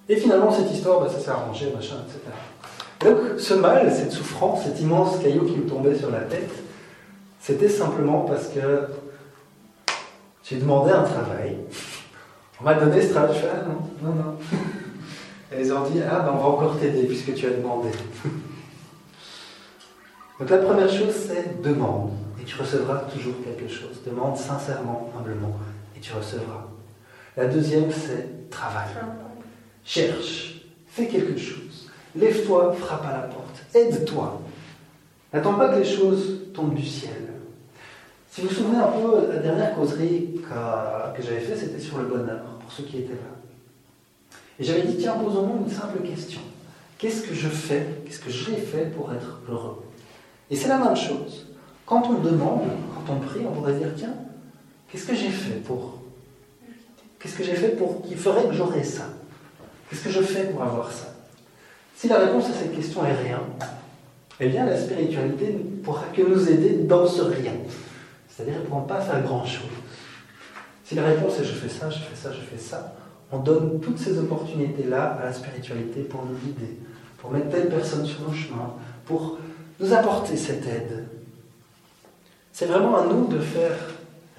Et 0.10 0.18
finalement, 0.18 0.51
cette 0.51 0.72
histoire, 0.72 0.99
bah, 0.99 1.10
ça 1.10 1.20
s'est 1.20 1.30
arrangé, 1.30 1.72
machin, 1.74 1.95
etc. 2.06 2.20
Donc, 3.01 3.39
ce 3.39 3.54
mal, 3.54 3.91
cette 3.91 4.12
souffrance, 4.12 4.64
cet 4.64 4.80
immense 4.82 5.18
caillou 5.20 5.45
qui 5.45 5.58
me 5.58 5.68
tombait 5.68 5.95
sur 5.95 6.12
la 6.12 6.22
tête, 6.22 6.51
c'était 7.39 7.70
simplement 7.70 8.22
parce 8.22 8.47
que 8.47 8.88
j'ai 10.43 10.58
demandé 10.58 10.91
un 10.91 11.04
travail. 11.04 11.58
On 12.60 12.64
m'a 12.64 12.74
donné 12.76 13.01
ce 13.01 13.14
travail. 13.14 13.36
Je 13.36 13.47
ah 13.47 13.64
non, 13.68 14.10
non, 14.10 14.16
non. 14.16 14.38
Et 15.51 15.62
ils 15.62 15.74
ont 15.74 15.84
dit, 15.84 15.99
ah 16.01 16.20
ben 16.20 16.32
on 16.34 16.38
va 16.38 16.45
encore 16.45 16.80
t'aider 16.80 17.04
puisque 17.04 17.34
tu 17.34 17.45
as 17.45 17.51
demandé. 17.51 17.89
Donc 20.39 20.49
la 20.49 20.58
première 20.58 20.89
chose, 20.89 21.14
c'est 21.28 21.62
demande. 21.62 22.12
Et 22.41 22.43
tu 22.43 22.56
recevras 22.60 22.99
toujours 23.14 23.36
quelque 23.43 23.72
chose. 23.72 24.01
Demande 24.06 24.36
sincèrement, 24.36 25.12
humblement. 25.18 25.58
Et 25.95 25.99
tu 25.99 26.12
recevras. 26.14 26.68
La 27.38 27.45
deuxième, 27.45 27.91
c'est 27.91 28.49
travail. 28.49 28.88
Cherche. 29.86 30.61
Fais 30.88 31.07
quelque 31.07 31.38
chose. 31.38 31.89
Lève-toi, 32.15 32.73
frappe 32.73 33.05
à 33.05 33.11
la 33.11 33.23
porte. 33.23 33.63
Aide-toi. 33.73 34.41
N'attends 35.34 35.55
pas 35.55 35.69
que 35.69 35.79
les 35.79 35.86
choses 35.86 36.41
tombent 36.53 36.75
du 36.75 36.86
ciel. 36.86 37.34
Si 38.29 38.41
vous 38.41 38.47
vous 38.47 38.53
souvenez 38.53 38.77
un 38.77 38.88
peu, 38.88 39.31
la 39.31 39.39
dernière 39.39 39.75
causerie 39.75 40.41
que, 40.43 41.21
j'avais 41.21 41.39
faite, 41.39 41.57
c'était 41.57 41.79
sur 41.79 41.97
le 41.99 42.05
bonheur, 42.05 42.41
pour 42.59 42.71
ceux 42.71 42.84
qui 42.84 42.97
étaient 42.97 43.13
là. 43.13 44.38
Et 44.59 44.63
j'avais 44.63 44.84
dit, 44.84 44.97
tiens, 44.97 45.13
posons-nous 45.13 45.65
une 45.65 45.71
simple 45.71 45.99
question. 45.99 46.41
Qu'est-ce 46.97 47.23
que 47.23 47.34
je 47.34 47.47
fais, 47.47 47.86
qu'est-ce 48.05 48.19
que 48.19 48.29
j'ai 48.29 48.55
fait 48.55 48.86
pour 48.95 49.11
être 49.11 49.41
heureux? 49.49 49.84
Et 50.49 50.55
c'est 50.55 50.67
la 50.67 50.77
même 50.77 50.95
chose. 50.95 51.47
Quand 51.86 52.07
on 52.07 52.19
demande, 52.19 52.61
quand 52.95 53.13
on 53.13 53.19
prie, 53.19 53.41
on 53.47 53.51
pourrait 53.51 53.73
dire, 53.73 53.89
tiens, 53.95 54.13
qu'est-ce 54.89 55.05
que 55.05 55.15
j'ai 55.15 55.29
fait 55.29 55.59
pour... 55.65 55.99
Qu'est-ce 57.19 57.36
que 57.36 57.43
j'ai 57.43 57.55
fait 57.55 57.75
pour 57.75 58.01
qui 58.03 58.15
ferait 58.15 58.47
que 58.47 58.53
j'aurais 58.53 58.84
ça? 58.84 59.09
Qu'est-ce 59.94 60.06
que 60.06 60.10
je 60.10 60.22
fais 60.22 60.46
pour 60.46 60.64
avoir 60.64 60.91
ça? 60.91 61.14
Si 61.96 62.08
la 62.08 62.18
réponse 62.18 62.50
à 62.50 62.54
cette 62.54 62.76
question 62.76 63.06
est 63.06 63.14
rien, 63.14 63.41
eh 64.39 64.48
bien 64.48 64.66
la 64.66 64.76
spiritualité 64.76 65.54
ne 65.54 65.84
pourra 65.84 66.06
que 66.12 66.24
nous 66.24 66.50
aider 66.50 66.80
dans 66.86 67.06
ce 67.06 67.22
rien. 67.22 67.52
C'est-à-dire 68.28 68.56
qu'elle 68.56 68.64
ne 68.64 68.68
pourra 68.70 68.88
pas 68.88 69.02
faire 69.02 69.22
grand-chose. 69.22 69.70
Si 70.84 70.96
la 70.96 71.04
réponse 71.04 71.39
est 71.39 71.44
je 71.44 71.54
fais 71.54 71.70
ça, 71.70 71.91
je 71.91 72.00
fais 72.00 72.16
ça, 72.16 72.32
je 72.32 72.41
fais 72.41 72.58
ça, 72.58 72.96
on 73.32 73.38
donne 73.38 73.80
toutes 73.82 74.00
ces 74.00 74.18
opportunités-là 74.18 75.20
à 75.22 75.26
la 75.26 75.34
spiritualité 75.34 76.02
pour 76.02 76.26
nous 76.26 76.38
guider, 76.38 76.80
pour 77.20 77.30
mettre 77.30 77.50
telle 77.50 77.70
personne 77.70 78.04
sur 78.04 78.28
nos 78.28 78.34
chemins, 78.34 78.74
pour 79.06 79.38
nous 79.80 79.94
apporter 79.94 80.38
cette 80.38 80.66
aide. 80.66 81.06
C'est 82.52 82.66
vraiment 82.66 82.98
à 82.98 83.06
nous 83.06 83.28
de 83.28 83.38
faire 83.38 83.78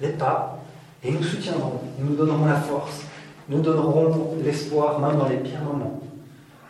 les 0.01 0.09
pas 0.09 0.59
et 1.01 1.11
ils 1.11 1.15
nous 1.15 1.23
soutiendront, 1.23 1.79
ils 1.97 2.03
nous 2.03 2.15
donneront 2.17 2.45
la 2.45 2.59
force, 2.59 3.03
nous 3.49 3.61
donneront 3.61 4.35
l'espoir 4.43 4.99
même 4.99 5.17
dans 5.17 5.29
les 5.29 5.37
pires 5.37 5.61
moments. 5.61 6.01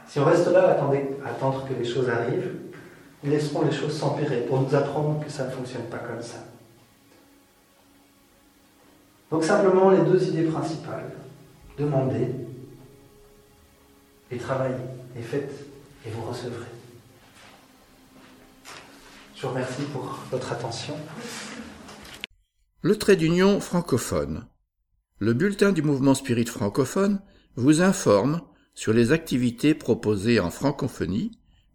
Si 0.07 0.19
on 0.19 0.25
reste 0.25 0.47
là 0.47 0.77
à 1.23 1.29
attendre 1.29 1.67
que 1.67 1.73
les 1.73 1.85
choses 1.85 2.09
arrivent, 2.09 2.55
ils 3.23 3.29
laisseront 3.29 3.63
les 3.65 3.71
choses 3.71 3.97
s'empirer 3.97 4.41
pour 4.41 4.61
nous 4.61 4.75
apprendre 4.75 5.23
que 5.23 5.31
ça 5.31 5.45
ne 5.45 5.51
fonctionne 5.51 5.85
pas 5.85 5.97
comme 5.97 6.21
ça. 6.21 6.37
Donc 9.31 9.43
simplement 9.43 9.89
les 9.89 10.03
deux 10.03 10.27
idées 10.27 10.43
principales. 10.43 11.11
Demandez 11.77 12.27
et 14.31 14.37
travaillez 14.37 14.75
et 15.17 15.21
faites 15.21 15.65
et 16.05 16.09
vous 16.09 16.21
recevrez. 16.29 16.65
Je 19.35 19.41
vous 19.41 19.49
remercie 19.49 19.83
pour 19.91 20.19
votre 20.31 20.51
attention. 20.53 20.95
Le 22.81 22.97
trait 22.97 23.15
d'union 23.15 23.59
francophone. 23.59 24.45
Le 25.19 25.33
bulletin 25.33 25.71
du 25.71 25.81
mouvement 25.81 26.13
spirit 26.13 26.45
francophone 26.45 27.21
vous 27.55 27.81
informe 27.81 28.41
sur 28.73 28.91
les 28.91 29.13
activités 29.13 29.73
proposées 29.73 30.41
en 30.41 30.51
francophonie, 30.51 31.31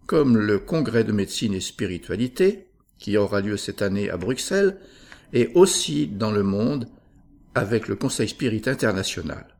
comme 0.07 0.37
le 0.37 0.59
congrès 0.59 1.05
de 1.05 1.13
médecine 1.13 1.55
et 1.55 1.61
spiritualité, 1.61 2.69
qui 2.99 3.17
aura 3.17 3.41
lieu 3.41 3.57
cette 3.57 3.81
année 3.81 4.11
à 4.11 4.19
Bruxelles, 4.19 4.77
et 5.33 5.51
aussi 5.55 6.07
dans 6.07 6.33
le 6.33 6.43
monde 6.43 6.87
avec 7.55 7.89
le 7.89 7.97
Conseil 7.97 8.29
Spirit 8.29 8.65
International. 8.67 9.57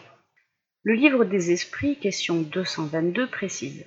Le 0.84 0.94
livre 0.94 1.26
des 1.26 1.52
esprits, 1.52 2.00
question 2.00 2.42
222, 2.42 3.28
précise 3.28 3.86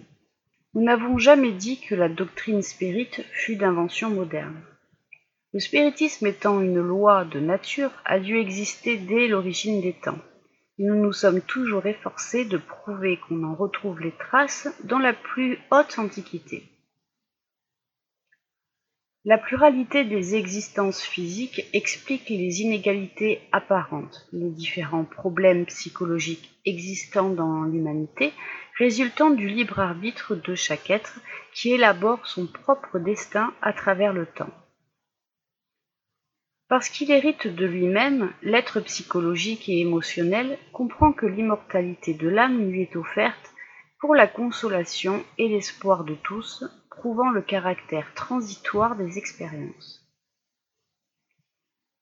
Nous 0.75 0.83
n'avons 0.83 1.19
jamais 1.19 1.53
dit 1.53 1.81
que 1.81 1.95
la 1.95 2.09
doctrine 2.09 2.63
spirite 2.63 3.25
fût 3.33 3.55
d'invention 3.55 4.11
moderne. 4.11 4.61
Le 5.53 5.61
spiritisme 5.61 6.27
étant 6.27 6.61
une 6.61 6.81
loi 6.81 7.25
de 7.25 7.39
nature, 7.39 7.93
a 8.05 8.19
dû 8.19 8.37
exister 8.39 8.97
dès 8.97 9.29
l'origine 9.29 9.81
des 9.81 9.93
temps. 9.93 10.19
Nous 10.79 10.97
nous 10.97 11.13
sommes 11.13 11.43
toujours 11.43 11.87
efforcés 11.87 12.45
de 12.45 12.57
prouver 12.57 13.19
qu'on 13.19 13.45
en 13.45 13.55
retrouve 13.55 14.01
les 14.01 14.11
traces 14.11 14.69
dans 14.83 14.99
la 14.99 15.13
plus 15.13 15.59
haute 15.71 15.97
antiquité. 15.97 16.65
La 19.25 19.39
pluralité 19.39 20.05
des 20.05 20.35
existences 20.35 21.01
physiques 21.01 21.65
explique 21.73 22.29
les 22.29 22.63
inégalités 22.63 23.41
apparentes, 23.53 24.29
les 24.33 24.51
différents 24.51 25.05
problèmes 25.05 25.67
psychologiques 25.67 26.51
existants 26.67 27.31
dans 27.31 27.63
l'humanité, 27.63 28.33
résultant 28.77 29.31
du 29.31 29.49
libre 29.49 29.79
arbitre 29.79 30.35
de 30.35 30.55
chaque 30.55 30.91
être 30.91 31.21
qui 31.53 31.73
élabore 31.73 32.27
son 32.27 32.47
propre 32.47 32.99
destin 32.99 33.53
à 33.63 33.73
travers 33.73 34.13
le 34.13 34.27
temps. 34.27 34.53
Parce 36.69 36.89
qu'il 36.89 37.11
hérite 37.11 37.47
de 37.47 37.67
lui-même, 37.67 38.33
l'être 38.43 38.81
psychologique 38.81 39.69
et 39.69 39.81
émotionnel 39.81 40.59
comprend 40.73 41.13
que 41.13 41.27
l'immortalité 41.27 42.15
de 42.15 42.29
l'âme 42.29 42.71
lui 42.71 42.83
est 42.83 42.97
offerte 42.97 43.53
pour 44.01 44.15
la 44.15 44.27
consolation 44.27 45.25
et 45.39 45.49
l'espoir 45.49 46.05
de 46.05 46.15
tous, 46.15 46.65
prouvant 46.91 47.31
le 47.31 47.43
caractère 47.43 48.13
transitoire 48.15 48.97
des 48.97 49.19
expériences. 49.19 50.01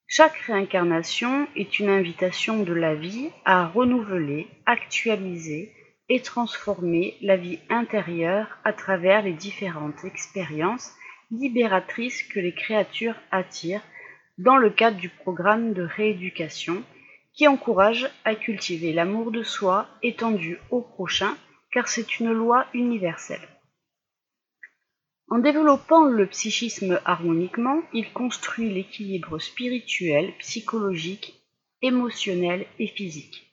Chaque 0.07 0.37
réincarnation 0.37 1.49
est 1.57 1.79
une 1.79 1.89
invitation 1.89 2.62
de 2.62 2.73
la 2.73 2.95
vie 2.95 3.31
à 3.45 3.66
renouveler, 3.66 4.49
actualiser 4.66 5.73
et 6.09 6.20
transformer 6.20 7.16
la 7.20 7.36
vie 7.36 7.59
intérieure 7.68 8.59
à 8.64 8.72
travers 8.72 9.22
les 9.22 9.32
différentes 9.32 10.05
expériences 10.05 10.92
libératrices 11.30 12.22
que 12.22 12.40
les 12.40 12.55
créatures 12.55 13.16
attirent 13.30 13.82
dans 14.38 14.57
le 14.57 14.70
cadre 14.70 14.96
du 14.96 15.09
programme 15.09 15.72
de 15.72 15.82
rééducation 15.82 16.82
qui 17.34 17.48
encourage 17.48 18.11
à 18.24 18.34
cultiver 18.34 18.92
l'amour 18.92 19.30
de 19.30 19.42
soi 19.42 19.88
étendu 20.03 20.59
au 20.70 20.80
prochain 20.80 21.36
car 21.70 21.88
c'est 21.88 22.18
une 22.18 22.32
loi 22.32 22.66
universelle. 22.74 23.48
En 25.28 25.38
développant 25.38 26.05
le 26.05 26.26
psychisme 26.26 27.00
harmoniquement, 27.07 27.80
il 27.94 28.12
construit 28.12 28.68
l'équilibre 28.68 29.38
spirituel, 29.38 30.34
psychologique, 30.38 31.42
émotionnel 31.80 32.66
et 32.78 32.88
physique. 32.88 33.51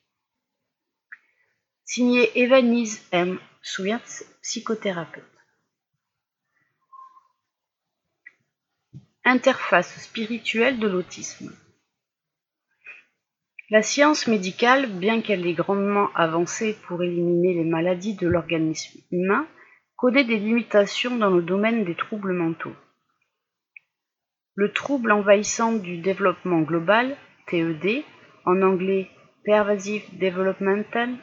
Signé 1.92 2.30
Evanise 2.40 3.02
M. 3.12 3.40
Swirtz, 3.64 4.24
psychothérapeute. 4.44 5.24
Interface 9.26 10.00
spirituelle 10.00 10.78
de 10.78 10.88
l'autisme. 10.88 11.52
La 13.72 13.82
science 13.82 14.28
médicale, 14.28 14.86
bien 14.86 15.24
qu'elle 15.24 15.48
ait 15.48 15.54
grandement 15.54 16.14
avancé 16.14 16.78
pour 16.84 17.02
éliminer 17.02 17.56
les 17.56 17.64
maladies 17.64 18.14
de 18.14 18.28
l'organisme 18.28 19.00
humain, 19.12 19.48
connaît 19.96 20.26
des 20.26 20.38
limitations 20.38 21.18
dans 21.18 21.32
le 21.32 21.42
domaine 21.42 21.86
des 21.86 21.96
troubles 21.96 22.34
mentaux. 22.34 22.76
Le 24.54 24.72
trouble 24.72 25.12
envahissant 25.12 25.74
du 25.74 25.98
développement 25.98 26.62
global, 26.62 27.18
TED, 27.48 28.04
en 28.46 28.62
anglais 28.62 29.10
Pervasive 29.44 30.04
Developmental 30.20 31.18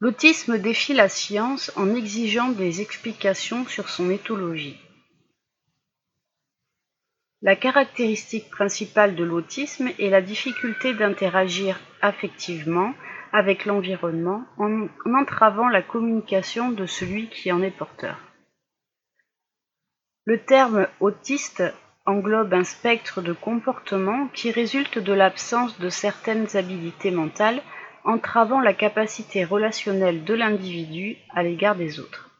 L'autisme 0.00 0.58
défie 0.58 0.94
la 0.94 1.08
science 1.08 1.72
en 1.76 1.94
exigeant 1.94 2.50
des 2.50 2.80
explications 2.80 3.66
sur 3.66 3.88
son 3.88 4.10
éthologie. 4.10 4.78
La 7.40 7.54
caractéristique 7.54 8.50
principale 8.50 9.14
de 9.14 9.24
l'autisme 9.24 9.88
est 9.98 10.10
la 10.10 10.20
difficulté 10.20 10.92
d'interagir 10.92 11.80
affectivement 12.02 12.94
avec 13.32 13.64
l'environnement 13.64 14.44
en, 14.56 14.88
entravant 15.14 15.68
la 15.68 15.82
communication 15.82 16.72
de 16.72 16.86
celui 16.86 17.28
qui 17.28 17.52
en 17.52 17.62
est 17.62 17.70
porteur. 17.70 18.18
Le 20.24 20.42
terme 20.44 20.88
autiste 21.00 21.62
englobe 22.08 22.54
un 22.54 22.64
spectre 22.64 23.20
de 23.20 23.34
comportements 23.34 24.28
qui 24.28 24.50
résulte 24.50 24.98
de 24.98 25.12
l'absence 25.12 25.78
de 25.78 25.90
certaines 25.90 26.56
habilités 26.56 27.10
mentales 27.10 27.62
entravant 28.02 28.60
la 28.60 28.72
capacité 28.72 29.44
relationnelle 29.44 30.24
de 30.24 30.32
l'individu 30.32 31.18
à 31.34 31.42
l'égard 31.42 31.76
des 31.76 32.00
autres. 32.00 32.30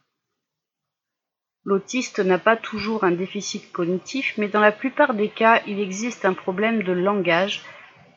L'autiste 1.64 2.20
n'a 2.20 2.38
pas 2.38 2.56
toujours 2.56 3.04
un 3.04 3.10
déficit 3.10 3.70
cognitif, 3.70 4.34
mais 4.38 4.48
dans 4.48 4.60
la 4.60 4.72
plupart 4.72 5.12
des 5.12 5.28
cas, 5.28 5.60
il 5.66 5.80
existe 5.80 6.24
un 6.24 6.32
problème 6.32 6.82
de 6.82 6.92
langage. 6.92 7.62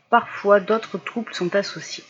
Parfois, 0.10 0.62
d'autres 0.62 0.98
troubles 0.98 1.34
sont 1.34 1.54
associés. 1.54 2.06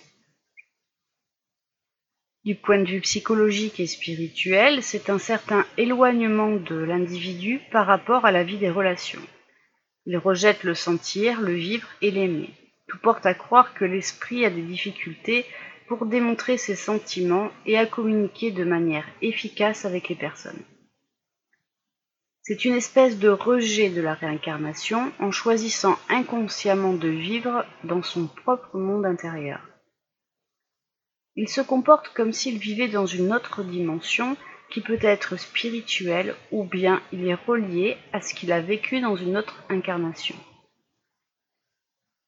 Du 2.44 2.56
point 2.56 2.80
de 2.80 2.88
vue 2.88 3.02
psychologique 3.02 3.80
et 3.80 3.86
spirituel, 3.86 4.82
c'est 4.82 5.12
un 5.12 5.20
certain 5.20 5.64
éloignement 5.78 6.56
de 6.56 6.76
l'individu 6.76 7.62
par 7.72 7.86
rapport 7.86 8.26
à 8.26 8.32
la 8.32 8.44
vie 8.44 8.58
des 8.58 8.72
relations. 8.72 9.22
Il 10.08 10.18
rejette 10.18 10.64
le 10.64 10.74
sentir, 10.74 11.40
le 11.40 11.54
vivre 11.54 11.88
et 12.02 12.10
l'aimer. 12.10 12.50
Tout 12.88 12.98
porte 12.98 13.28
à 13.28 13.36
croire 13.36 13.76
que 13.76 13.86
l'esprit 13.86 14.44
a 14.44 14.50
des 14.50 14.64
difficultés 14.64 15.46
pour 15.88 16.08
démontrer 16.08 16.58
ses 16.58 16.76
sentiments 16.76 17.52
et 17.68 17.78
à 17.78 17.86
communiquer 17.86 18.50
de 18.50 18.64
manière 18.64 19.06
efficace 19.22 19.86
avec 19.86 20.10
les 20.10 20.16
personnes. 20.16 20.64
C'est 22.42 22.66
une 22.66 22.74
espèce 22.74 23.20
de 23.20 23.30
rejet 23.30 23.90
de 23.90 24.02
la 24.02 24.16
réincarnation 24.16 25.12
en 25.20 25.30
choisissant 25.30 26.00
inconsciemment 26.10 26.94
de 26.94 27.08
vivre 27.08 27.66
dans 27.84 28.02
son 28.02 28.26
propre 28.26 28.80
monde 28.80 29.06
intérieur. 29.06 29.62
Il 31.36 31.48
se 31.48 31.62
comporte 31.62 32.10
comme 32.10 32.34
s'il 32.34 32.58
vivait 32.58 32.90
dans 32.90 33.06
une 33.06 33.34
autre 33.34 33.64
dimension 33.64 34.36
qui 34.70 34.82
peut 34.82 35.00
être 35.02 35.38
spirituelle 35.38 36.36
ou 36.52 36.64
bien 36.64 37.02
il 37.12 37.28
est 37.28 37.36
relié 37.36 37.98
à 38.14 38.22
ce 38.22 38.34
qu'il 38.34 38.52
a 38.52 38.62
vécu 38.62 39.02
dans 39.02 39.16
une 39.16 39.38
autre 39.38 39.64
incarnation. 39.70 40.36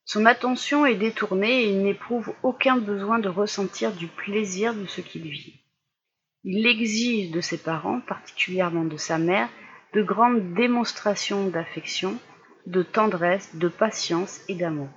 Son 0.06 0.26
attention 0.26 0.86
est 0.86 0.96
détournée 0.96 1.64
et 1.64 1.70
il 1.70 1.82
n'éprouve 1.82 2.34
aucun 2.44 2.78
besoin 2.78 3.20
de 3.20 3.30
ressentir 3.30 3.94
du 3.94 4.08
plaisir 4.08 4.74
de 4.74 4.86
ce 4.86 5.02
qu'il 5.02 5.24
vit. 5.30 5.62
Il 6.44 6.68
exige 6.68 7.32
de 7.32 7.40
ses 7.40 7.58
parents, 7.58 8.02
particulièrement 8.02 8.84
de 8.84 8.98
sa 8.98 9.18
mère, 9.18 9.50
de 9.94 10.04
grandes 10.04 10.54
démonstrations 10.54 11.48
d'affection, 11.48 12.20
de 12.66 12.84
tendresse, 12.84 13.56
de 13.56 13.70
patience 13.70 14.42
et 14.50 14.56
d'amour. 14.56 14.90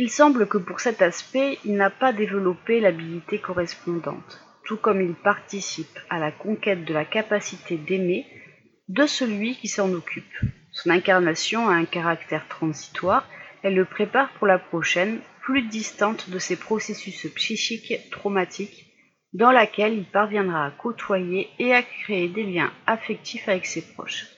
Il 0.00 0.10
semble 0.10 0.46
que 0.46 0.58
pour 0.58 0.78
cet 0.78 1.02
aspect, 1.02 1.58
il 1.64 1.74
n'a 1.74 1.90
pas 1.90 2.12
développé 2.12 2.78
l'habilité 2.78 3.40
correspondante, 3.40 4.40
tout 4.64 4.76
comme 4.76 5.00
il 5.00 5.14
participe 5.14 5.98
à 6.08 6.20
la 6.20 6.30
conquête 6.30 6.84
de 6.84 6.94
la 6.94 7.04
capacité 7.04 7.76
d'aimer 7.76 8.24
de 8.86 9.06
celui 9.06 9.56
qui 9.56 9.66
s'en 9.66 9.92
occupe. 9.92 10.38
Son 10.70 10.90
incarnation 10.90 11.68
a 11.68 11.72
un 11.72 11.84
caractère 11.84 12.46
transitoire, 12.46 13.28
elle 13.64 13.74
le 13.74 13.86
prépare 13.86 14.32
pour 14.34 14.46
la 14.46 14.60
prochaine, 14.60 15.18
plus 15.40 15.62
distante 15.62 16.30
de 16.30 16.38
ses 16.38 16.54
processus 16.54 17.26
psychiques 17.34 18.08
traumatiques, 18.12 18.86
dans 19.32 19.50
laquelle 19.50 19.94
il 19.94 20.04
parviendra 20.04 20.66
à 20.66 20.70
côtoyer 20.70 21.48
et 21.58 21.74
à 21.74 21.82
créer 21.82 22.28
des 22.28 22.44
liens 22.44 22.72
affectifs 22.86 23.48
avec 23.48 23.66
ses 23.66 23.82
proches. 23.82 24.37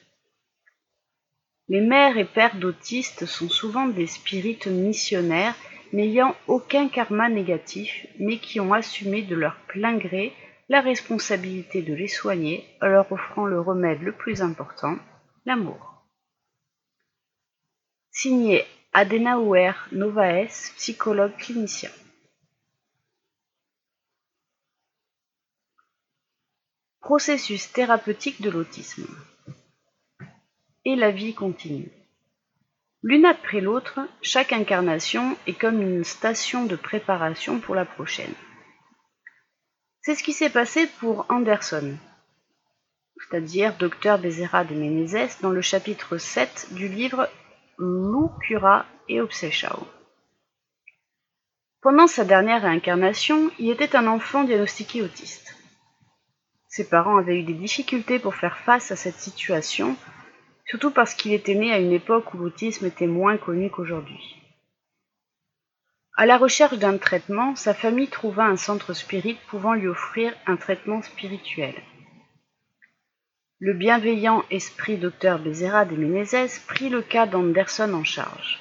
Les 1.70 1.80
mères 1.80 2.18
et 2.18 2.24
pères 2.24 2.56
d'autistes 2.56 3.26
sont 3.26 3.48
souvent 3.48 3.86
des 3.86 4.08
spirites 4.08 4.66
missionnaires 4.66 5.54
n'ayant 5.92 6.34
aucun 6.48 6.88
karma 6.88 7.28
négatif, 7.28 8.08
mais 8.18 8.38
qui 8.38 8.58
ont 8.58 8.72
assumé 8.72 9.22
de 9.22 9.36
leur 9.36 9.54
plein 9.68 9.96
gré 9.96 10.32
la 10.68 10.80
responsabilité 10.80 11.80
de 11.80 11.94
les 11.94 12.08
soigner 12.08 12.66
en 12.82 12.88
leur 12.88 13.12
offrant 13.12 13.46
le 13.46 13.60
remède 13.60 14.02
le 14.02 14.10
plus 14.10 14.42
important, 14.42 14.96
l'amour. 15.46 16.02
Signé 18.10 18.64
Adenauer 18.92 19.70
Novaes, 19.92 20.72
psychologue 20.76 21.36
clinicien. 21.36 21.90
Processus 27.00 27.70
thérapeutique 27.70 28.42
de 28.42 28.50
l'autisme 28.50 29.06
et 30.84 30.96
la 30.96 31.10
vie 31.10 31.34
continue. 31.34 31.90
L'une 33.02 33.24
après 33.24 33.60
l'autre, 33.60 34.00
chaque 34.20 34.52
incarnation 34.52 35.36
est 35.46 35.58
comme 35.58 35.80
une 35.80 36.04
station 36.04 36.66
de 36.66 36.76
préparation 36.76 37.58
pour 37.58 37.74
la 37.74 37.84
prochaine. 37.84 38.34
C'est 40.02 40.14
ce 40.14 40.22
qui 40.22 40.32
s'est 40.32 40.50
passé 40.50 40.86
pour 40.98 41.26
Anderson, 41.28 41.96
c'est-à-dire 43.16 43.76
Dr 43.78 44.18
Bezerra 44.18 44.64
de 44.64 44.74
Menezes 44.74 45.40
dans 45.40 45.50
le 45.50 45.62
chapitre 45.62 46.18
7 46.18 46.68
du 46.72 46.88
livre 46.88 47.28
Cura 48.42 48.86
et 49.08 49.20
Obseshao. 49.20 49.86
Pendant 51.80 52.06
sa 52.06 52.24
dernière 52.24 52.62
réincarnation, 52.62 53.50
il 53.58 53.70
était 53.70 53.96
un 53.96 54.06
enfant 54.06 54.44
diagnostiqué 54.44 55.00
autiste. 55.00 55.56
Ses 56.68 56.88
parents 56.88 57.16
avaient 57.16 57.40
eu 57.40 57.42
des 57.42 57.54
difficultés 57.54 58.18
pour 58.18 58.34
faire 58.34 58.58
face 58.58 58.90
à 58.90 58.96
cette 58.96 59.18
situation 59.18 59.96
surtout 60.70 60.92
parce 60.92 61.14
qu'il 61.14 61.32
était 61.32 61.56
né 61.56 61.72
à 61.72 61.78
une 61.78 61.90
époque 61.90 62.32
où 62.32 62.38
l'autisme 62.38 62.86
était 62.86 63.08
moins 63.08 63.36
connu 63.36 63.70
qu'aujourd'hui. 63.70 64.36
À 66.16 66.26
la 66.26 66.38
recherche 66.38 66.78
d'un 66.78 66.96
traitement, 66.96 67.56
sa 67.56 67.74
famille 67.74 68.06
trouva 68.06 68.44
un 68.44 68.56
centre 68.56 68.92
spirit 68.92 69.36
pouvant 69.48 69.74
lui 69.74 69.88
offrir 69.88 70.32
un 70.46 70.56
traitement 70.56 71.02
spirituel. 71.02 71.74
Le 73.58 73.74
bienveillant 73.74 74.44
esprit 74.50 74.96
docteur 74.96 75.40
Bezerra 75.40 75.84
de 75.84 75.96
Menezes 75.96 76.60
prit 76.68 76.88
le 76.88 77.02
cas 77.02 77.26
d'Anderson 77.26 77.92
en 77.92 78.04
charge. 78.04 78.60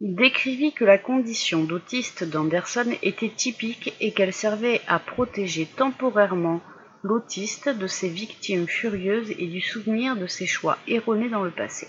Il 0.00 0.14
décrivit 0.16 0.72
que 0.72 0.84
la 0.86 0.98
condition 0.98 1.64
d'autiste 1.64 2.24
d'Anderson 2.24 2.90
était 3.02 3.28
typique 3.28 3.94
et 4.00 4.12
qu'elle 4.12 4.32
servait 4.32 4.80
à 4.86 4.98
protéger 4.98 5.66
temporairement 5.66 6.62
l'autiste 7.04 7.68
de 7.68 7.86
ses 7.86 8.08
victimes 8.08 8.66
furieuses 8.66 9.30
et 9.32 9.46
du 9.46 9.60
souvenir 9.60 10.16
de 10.16 10.26
ses 10.26 10.46
choix 10.46 10.78
erronés 10.88 11.28
dans 11.28 11.44
le 11.44 11.50
passé. 11.50 11.86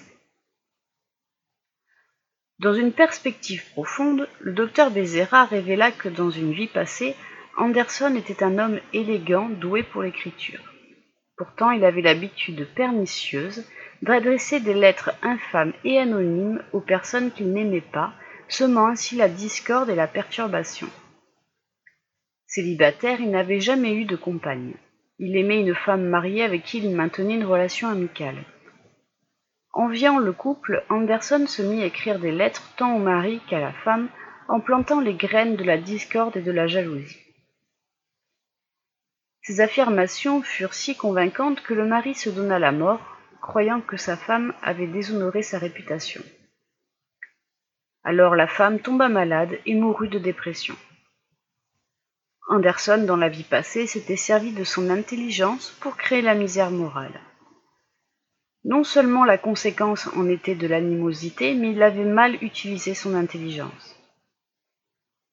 Dans 2.59 2.74
une 2.74 2.91
perspective 2.91 3.63
profonde, 3.72 4.28
le 4.41 4.51
docteur 4.51 4.91
Bézéra 4.91 5.45
révéla 5.45 5.91
que 5.91 6.09
dans 6.09 6.30
une 6.30 6.51
vie 6.51 6.68
passée, 6.68 7.16
Anderson 7.57 8.13
était 8.16 8.43
un 8.43 8.59
homme 8.59 8.80
élégant, 8.91 9.47
doué 9.47 9.84
pour 9.84 10.03
l'écriture. 10.03 10.61
Pourtant, 11.38 11.72
il 11.72 11.86
avait 11.86 12.01
l'habitude 12.01 12.68
pernicieuse 12.76 13.66
d'adresser 14.01 14.59
des 14.59 14.74
lettres 14.74 15.11
infâmes 15.22 15.74
et 15.86 15.97
anonymes 15.97 16.61
aux 16.74 16.82
personnes 16.82 17.32
qu'il 17.32 17.53
n'aimait 17.53 17.80
pas, 17.80 18.13
semant 18.49 18.88
ainsi 18.88 19.16
la 19.16 19.30
discorde 19.30 19.89
et 19.89 19.95
la 19.95 20.07
perturbation. 20.07 20.89
Célibataire, 22.47 23.22
il 23.22 23.32
n'avait 23.32 23.61
jamais 23.61 23.93
eu 23.93 24.03
de 24.03 24.18
compagne. 24.18 24.74
Il 25.18 25.38
aimait 25.38 25.61
une 25.61 25.76
femme 25.76 26.05
mariée 26.05 26.43
avec 26.43 26.63
qui 26.63 26.80
il 26.80 26.95
maintenait 26.95 27.36
une 27.36 27.45
relation 27.45 27.88
amicale. 27.88 28.43
Enviant 29.72 30.20
le 30.20 30.34
couple, 30.34 30.84
Anderson 30.89 31.47
se 31.47 31.61
mit 31.61 31.82
à 31.82 31.86
écrire 31.86 32.20
des 32.20 32.32
lettres 32.32 32.74
tant 32.78 32.95
au 32.95 32.99
mari 32.99 33.41
qu'à 33.49 33.59
la 33.59 33.74
femme, 33.74 34.09
en 34.47 34.59
plantant 34.59 35.01
les 35.01 35.13
graines 35.13 35.55
de 35.55 35.63
la 35.63 35.78
discorde 35.78 36.38
et 36.38 36.41
de 36.41 36.51
la 36.51 36.68
jalousie. 36.68 37.20
Ces 39.41 39.61
affirmations 39.61 40.41
furent 40.41 40.74
si 40.74 40.95
convaincantes 40.95 41.61
que 41.61 41.74
le 41.74 41.86
mari 41.86 42.16
se 42.16 42.30
donna 42.30 42.57
la 42.57 42.72
mort, 42.72 43.18
croyant 43.41 43.80
que 43.80 43.97
sa 43.97 44.18
femme 44.18 44.53
avait 44.63 44.88
déshonoré 44.88 45.43
sa 45.43 45.59
réputation. 45.59 46.24
Alors 48.03 48.36
la 48.36 48.47
femme 48.47 48.80
tomba 48.80 49.07
malade 49.07 49.59
et 49.66 49.76
mourut 49.76 50.09
de 50.09 50.20
dépression. 50.20 50.76
Anderson, 52.48 53.04
dans 53.08 53.18
la 53.18 53.30
vie 53.30 53.43
passée, 53.43 53.88
s'était 53.88 54.16
servi 54.16 54.52
de 54.52 54.64
son 54.64 54.89
intelligence 54.89 55.76
pour 55.80 55.98
créer 55.98 56.22
la 56.22 56.36
misère 56.36 56.70
morale. 56.70 57.20
Non 58.64 58.84
seulement 58.84 59.26
la 59.26 59.38
conséquence 59.38 60.08
en 60.16 60.30
était 60.30 60.56
de 60.56 60.68
l'animosité, 60.68 61.56
mais 61.56 61.72
il 61.72 61.82
avait 61.82 62.06
mal 62.06 62.36
utilisé 62.43 62.93
son 62.93 63.16
intelligence. 63.16 63.96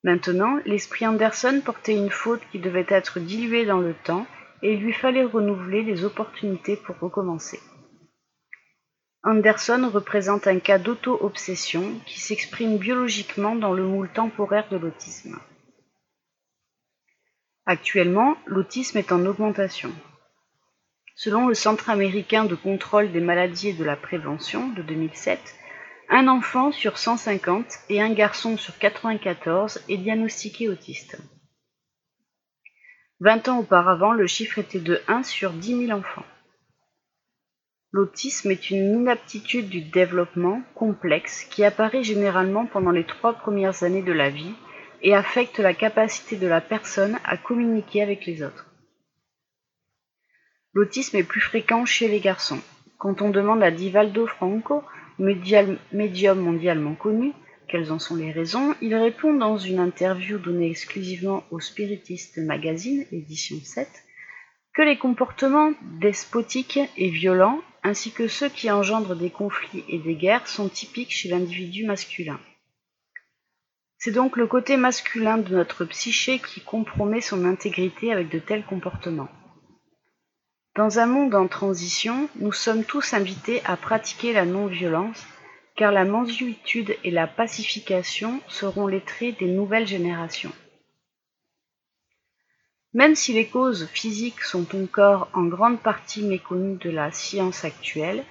Maintenant, 0.04 0.58
l'esprit 0.64 1.06
Anderson 1.06 1.60
portait 1.64 1.96
une 1.96 2.10
faute 2.10 2.42
qui 2.50 2.58
devait 2.58 2.86
être 2.88 3.20
diluée 3.20 3.66
dans 3.66 3.80
le 3.80 3.94
temps, 3.94 4.26
et 4.62 4.74
il 4.74 4.80
lui 4.80 4.92
fallait 4.92 5.24
renouveler 5.24 5.82
les 5.82 6.04
opportunités 6.04 6.76
pour 6.76 6.98
recommencer. 6.98 7.60
Anderson 9.22 9.88
représente 9.92 10.46
un 10.46 10.58
cas 10.58 10.78
d'auto-obsession 10.78 12.00
qui 12.06 12.20
s'exprime 12.20 12.78
biologiquement 12.78 13.54
dans 13.54 13.72
le 13.72 13.84
moule 13.84 14.08
temporaire 14.08 14.68
de 14.70 14.76
l'autisme. 14.76 15.38
Actuellement, 17.64 18.36
l'autisme 18.46 18.98
est 18.98 19.12
en 19.12 19.24
augmentation. 19.24 19.92
Selon 21.14 21.46
le 21.46 21.54
Centre 21.54 21.90
américain 21.90 22.44
de 22.44 22.56
contrôle 22.56 23.12
des 23.12 23.20
maladies 23.20 23.68
et 23.68 23.72
de 23.72 23.84
la 23.84 23.94
prévention 23.94 24.68
de 24.70 24.82
2007, 24.82 25.38
un 26.08 26.26
enfant 26.26 26.72
sur 26.72 26.98
150 26.98 27.66
et 27.88 28.02
un 28.02 28.12
garçon 28.12 28.56
sur 28.56 28.76
94 28.78 29.80
est 29.88 29.96
diagnostiqué 29.96 30.68
autiste. 30.68 31.18
Vingt 33.20 33.46
ans 33.48 33.60
auparavant, 33.60 34.12
le 34.12 34.26
chiffre 34.26 34.58
était 34.58 34.80
de 34.80 35.00
1 35.06 35.22
sur 35.22 35.52
10 35.52 35.86
000 35.86 35.98
enfants. 35.98 36.26
L'autisme 37.92 38.50
est 38.50 38.70
une 38.70 39.02
inaptitude 39.02 39.68
du 39.68 39.82
développement 39.82 40.62
complexe 40.74 41.44
qui 41.44 41.62
apparaît 41.62 42.02
généralement 42.02 42.66
pendant 42.66 42.90
les 42.90 43.06
trois 43.06 43.34
premières 43.34 43.84
années 43.84 44.02
de 44.02 44.12
la 44.12 44.30
vie 44.30 44.54
et 45.02 45.14
affecte 45.14 45.58
la 45.58 45.74
capacité 45.74 46.36
de 46.36 46.46
la 46.46 46.60
personne 46.60 47.18
à 47.24 47.36
communiquer 47.36 48.02
avec 48.02 48.24
les 48.26 48.42
autres. 48.42 48.66
L'autisme 50.74 51.16
est 51.16 51.24
plus 51.24 51.40
fréquent 51.40 51.84
chez 51.84 52.08
les 52.08 52.20
garçons. 52.20 52.60
Quand 52.98 53.20
on 53.20 53.30
demande 53.30 53.62
à 53.62 53.70
Divaldo 53.70 54.26
Franco, 54.26 54.82
médium 55.18 56.40
mondialement 56.40 56.94
connu, 56.94 57.32
quelles 57.68 57.92
en 57.92 57.98
sont 57.98 58.16
les 58.16 58.32
raisons, 58.32 58.74
il 58.80 58.94
répond 58.94 59.34
dans 59.34 59.58
une 59.58 59.78
interview 59.78 60.38
donnée 60.38 60.70
exclusivement 60.70 61.44
au 61.50 61.60
Spiritist 61.60 62.38
Magazine, 62.38 63.04
édition 63.12 63.56
7, 63.62 63.88
que 64.74 64.82
les 64.82 64.98
comportements 64.98 65.72
despotiques 66.00 66.80
et 66.96 67.10
violents, 67.10 67.60
ainsi 67.82 68.12
que 68.12 68.28
ceux 68.28 68.48
qui 68.48 68.70
engendrent 68.70 69.16
des 69.16 69.30
conflits 69.30 69.84
et 69.88 69.98
des 69.98 70.14
guerres, 70.14 70.48
sont 70.48 70.68
typiques 70.68 71.12
chez 71.12 71.28
l'individu 71.28 71.84
masculin. 71.86 72.38
C'est 74.04 74.10
donc 74.10 74.36
le 74.36 74.48
côté 74.48 74.76
masculin 74.76 75.38
de 75.38 75.54
notre 75.54 75.84
psyché 75.84 76.40
qui 76.40 76.60
compromet 76.60 77.20
son 77.20 77.44
intégrité 77.44 78.10
avec 78.10 78.30
de 78.30 78.40
tels 78.40 78.64
comportements. 78.64 79.28
Dans 80.74 80.98
un 80.98 81.06
monde 81.06 81.36
en 81.36 81.46
transition, 81.46 82.28
nous 82.40 82.50
sommes 82.50 82.82
tous 82.82 83.14
invités 83.14 83.62
à 83.64 83.76
pratiquer 83.76 84.32
la 84.32 84.44
non-violence, 84.44 85.24
car 85.76 85.92
la 85.92 86.04
mansuétude 86.04 86.96
et 87.04 87.12
la 87.12 87.28
pacification 87.28 88.40
seront 88.48 88.88
les 88.88 89.02
traits 89.02 89.38
des 89.38 89.46
nouvelles 89.46 89.86
générations. 89.86 90.52
Même 92.94 93.14
si 93.14 93.32
les 93.32 93.46
causes 93.46 93.86
physiques 93.86 94.42
sont 94.42 94.66
encore 94.74 95.30
en 95.32 95.44
grande 95.44 95.80
partie 95.80 96.24
méconnues 96.24 96.78
de 96.78 96.90
la 96.90 97.12
science 97.12 97.64
actuelle, 97.64 98.24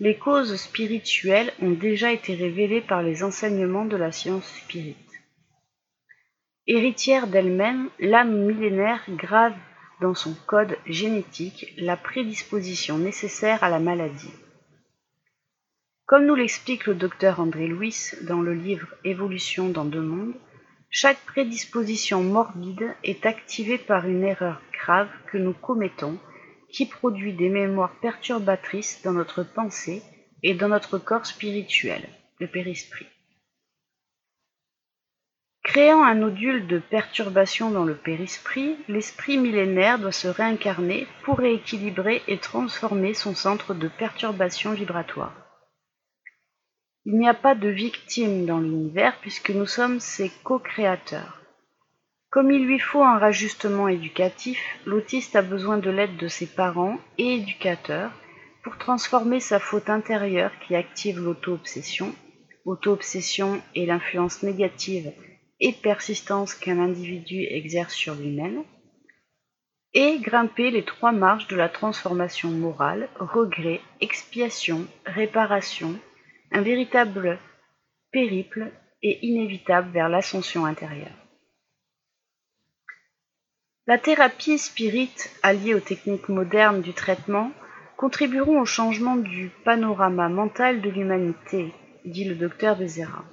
les 0.00 0.16
causes 0.16 0.56
spirituelles 0.56 1.52
ont 1.60 1.72
déjà 1.72 2.10
été 2.10 2.34
révélées 2.34 2.80
par 2.80 3.02
les 3.02 3.22
enseignements 3.22 3.84
de 3.84 3.98
la 3.98 4.12
science 4.12 4.46
spirite. 4.46 5.09
Héritière 6.72 7.26
d'elle-même, 7.26 7.90
l'âme 7.98 8.46
millénaire 8.46 9.02
grave 9.08 9.56
dans 10.00 10.14
son 10.14 10.36
code 10.46 10.78
génétique 10.86 11.74
la 11.76 11.96
prédisposition 11.96 12.96
nécessaire 12.96 13.64
à 13.64 13.68
la 13.68 13.80
maladie. 13.80 14.32
Comme 16.06 16.26
nous 16.26 16.36
l'explique 16.36 16.86
le 16.86 16.94
docteur 16.94 17.40
André 17.40 17.66
Louis 17.66 18.12
dans 18.22 18.40
le 18.40 18.54
livre 18.54 18.86
Évolution 19.02 19.68
dans 19.68 19.84
deux 19.84 20.00
mondes, 20.00 20.36
chaque 20.90 21.18
prédisposition 21.26 22.22
morbide 22.22 22.94
est 23.02 23.26
activée 23.26 23.78
par 23.78 24.06
une 24.06 24.22
erreur 24.22 24.62
grave 24.72 25.10
que 25.26 25.38
nous 25.38 25.54
commettons 25.54 26.20
qui 26.72 26.86
produit 26.86 27.32
des 27.32 27.48
mémoires 27.48 27.98
perturbatrices 28.00 29.02
dans 29.02 29.12
notre 29.12 29.42
pensée 29.42 30.04
et 30.44 30.54
dans 30.54 30.68
notre 30.68 30.98
corps 30.98 31.26
spirituel, 31.26 32.08
le 32.38 32.46
périsprit. 32.46 33.08
Créant 35.70 36.02
un 36.02 36.16
nodule 36.16 36.66
de 36.66 36.80
perturbation 36.80 37.70
dans 37.70 37.84
le 37.84 37.94
périsprit, 37.94 38.76
l'esprit 38.88 39.38
millénaire 39.38 40.00
doit 40.00 40.10
se 40.10 40.26
réincarner 40.26 41.06
pour 41.22 41.38
rééquilibrer 41.38 42.24
et 42.26 42.38
transformer 42.38 43.14
son 43.14 43.36
centre 43.36 43.72
de 43.72 43.86
perturbation 43.86 44.72
vibratoire. 44.72 45.32
Il 47.04 47.16
n'y 47.16 47.28
a 47.28 47.34
pas 47.34 47.54
de 47.54 47.68
victime 47.68 48.46
dans 48.46 48.58
l'univers 48.58 49.16
puisque 49.20 49.50
nous 49.50 49.64
sommes 49.64 50.00
ses 50.00 50.32
co-créateurs. 50.42 51.40
Comme 52.30 52.50
il 52.50 52.66
lui 52.66 52.80
faut 52.80 53.04
un 53.04 53.18
rajustement 53.20 53.86
éducatif, 53.86 54.60
l'autiste 54.86 55.36
a 55.36 55.42
besoin 55.42 55.78
de 55.78 55.90
l'aide 55.90 56.16
de 56.16 56.26
ses 56.26 56.46
parents 56.46 56.98
et 57.16 57.36
éducateurs 57.36 58.10
pour 58.64 58.76
transformer 58.76 59.38
sa 59.38 59.60
faute 59.60 59.88
intérieure 59.88 60.50
qui 60.66 60.74
active 60.74 61.20
l'auto-obsession. 61.20 62.12
Auto-obsession 62.64 63.62
est 63.76 63.86
l'influence 63.86 64.42
négative 64.42 65.12
et 65.60 65.72
persistance 65.72 66.54
qu'un 66.54 66.78
individu 66.78 67.44
exerce 67.50 67.94
sur 67.94 68.14
lui-même, 68.14 68.64
et 69.92 70.18
grimper 70.20 70.70
les 70.70 70.84
trois 70.84 71.12
marches 71.12 71.48
de 71.48 71.56
la 71.56 71.68
transformation 71.68 72.50
morale, 72.50 73.08
regret, 73.18 73.80
expiation, 74.00 74.86
réparation, 75.04 75.98
un 76.52 76.62
véritable 76.62 77.38
périple 78.12 78.72
et 79.02 79.24
inévitable 79.26 79.90
vers 79.90 80.08
l'ascension 80.08 80.64
intérieure. 80.64 81.08
La 83.86 83.98
thérapie 83.98 84.58
spirite 84.58 85.36
alliée 85.42 85.74
aux 85.74 85.80
techniques 85.80 86.28
modernes 86.28 86.82
du 86.82 86.92
traitement 86.92 87.50
contribueront 87.96 88.60
au 88.60 88.64
changement 88.64 89.16
du 89.16 89.50
panorama 89.64 90.28
mental 90.28 90.80
de 90.80 90.90
l'humanité, 90.90 91.72
dit 92.04 92.24
le 92.24 92.36
docteur 92.36 92.76
Bezerra. 92.76 93.24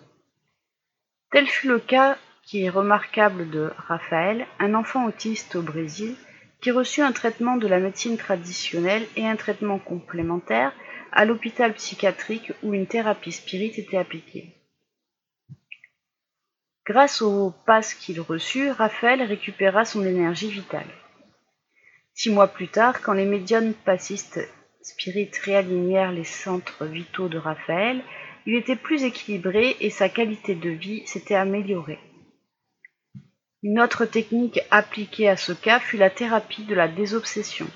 Tel 1.31 1.47
fut 1.47 1.67
le 1.67 1.79
cas 1.79 2.17
qui 2.43 2.63
est 2.63 2.69
remarquable 2.69 3.49
de 3.49 3.71
Raphaël, 3.77 4.47
un 4.59 4.73
enfant 4.73 5.05
autiste 5.05 5.55
au 5.55 5.61
Brésil, 5.61 6.15
qui 6.61 6.71
reçut 6.71 7.01
un 7.01 7.11
traitement 7.11 7.57
de 7.57 7.67
la 7.67 7.79
médecine 7.79 8.17
traditionnelle 8.17 9.05
et 9.15 9.27
un 9.27 9.35
traitement 9.35 9.79
complémentaire 9.79 10.73
à 11.11 11.25
l'hôpital 11.25 11.73
psychiatrique 11.73 12.53
où 12.63 12.73
une 12.73 12.87
thérapie 12.87 13.31
spirite 13.31 13.77
était 13.77 13.97
appliquée. 13.97 14.55
Grâce 16.85 17.21
au 17.21 17.53
pass 17.65 17.93
qu'il 17.93 18.21
reçut, 18.21 18.71
Raphaël 18.71 19.21
récupéra 19.21 19.83
son 19.83 20.05
énergie 20.05 20.49
vitale. 20.49 20.87
Six 22.13 22.31
mois 22.31 22.47
plus 22.47 22.69
tard, 22.69 23.01
quand 23.01 23.13
les 23.13 23.25
médiums 23.25 23.73
passistes 23.73 24.39
spirites 24.81 25.37
réalignèrent 25.43 26.13
les 26.13 26.23
centres 26.23 26.85
vitaux 26.85 27.27
de 27.27 27.37
Raphaël, 27.37 28.01
il 28.47 28.55
était 28.55 28.77
plus 28.77 29.03
équilibré 29.03 29.75
et 29.81 29.89
sa 29.89 30.07
qualité 30.07 30.55
de 30.55 30.69
vie 30.69 31.05
s'était 31.05 31.35
améliorée. 31.35 31.99
Une 33.61 33.81
autre 33.81 34.05
technique 34.05 34.61
appliquée 34.71 35.27
à 35.27 35.35
ce 35.35 35.51
cas 35.51 35.81
fut 35.81 35.97
la 35.97 36.09
thérapie 36.09 36.63
de 36.63 36.73
la 36.73 36.87
désobsession, 36.87 37.67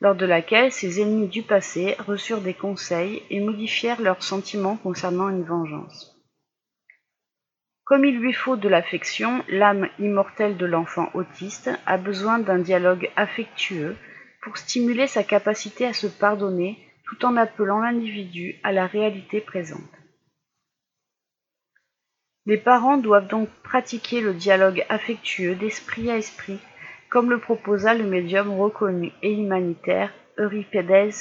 lors 0.00 0.16
de 0.16 0.26
laquelle 0.26 0.72
ses 0.72 1.00
ennemis 1.00 1.28
du 1.28 1.44
passé 1.44 1.94
reçurent 2.00 2.40
des 2.40 2.52
conseils 2.52 3.22
et 3.30 3.38
modifièrent 3.38 4.00
leurs 4.00 4.24
sentiments 4.24 4.76
concernant 4.76 5.28
une 5.28 5.44
vengeance. 5.44 6.20
Comme 7.84 8.04
il 8.04 8.18
lui 8.18 8.32
faut 8.32 8.56
de 8.56 8.68
l'affection, 8.68 9.44
l'âme 9.48 9.88
immortelle 10.00 10.56
de 10.56 10.66
l'enfant 10.66 11.10
autiste 11.14 11.70
a 11.86 11.96
besoin 11.96 12.40
d'un 12.40 12.58
dialogue 12.58 13.08
affectueux 13.14 13.96
pour 14.42 14.56
stimuler 14.56 15.06
sa 15.06 15.22
capacité 15.22 15.86
à 15.86 15.92
se 15.92 16.08
pardonner 16.08 16.76
tout 17.04 17.24
en 17.24 17.36
appelant 17.36 17.78
l'individu 17.78 18.56
à 18.64 18.72
la 18.72 18.88
réalité 18.88 19.40
présente. 19.40 19.97
Les 22.48 22.56
parents 22.56 22.96
doivent 22.96 23.28
donc 23.28 23.50
pratiquer 23.62 24.22
le 24.22 24.32
dialogue 24.32 24.82
affectueux 24.88 25.54
d'esprit 25.54 26.10
à 26.10 26.16
esprit, 26.16 26.58
comme 27.10 27.28
le 27.28 27.38
proposa 27.38 27.92
le 27.92 28.04
médium 28.04 28.58
reconnu 28.58 29.12
et 29.20 29.34
humanitaire 29.34 30.14
Euripides 30.38 31.12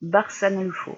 Barçanufo. 0.00 0.96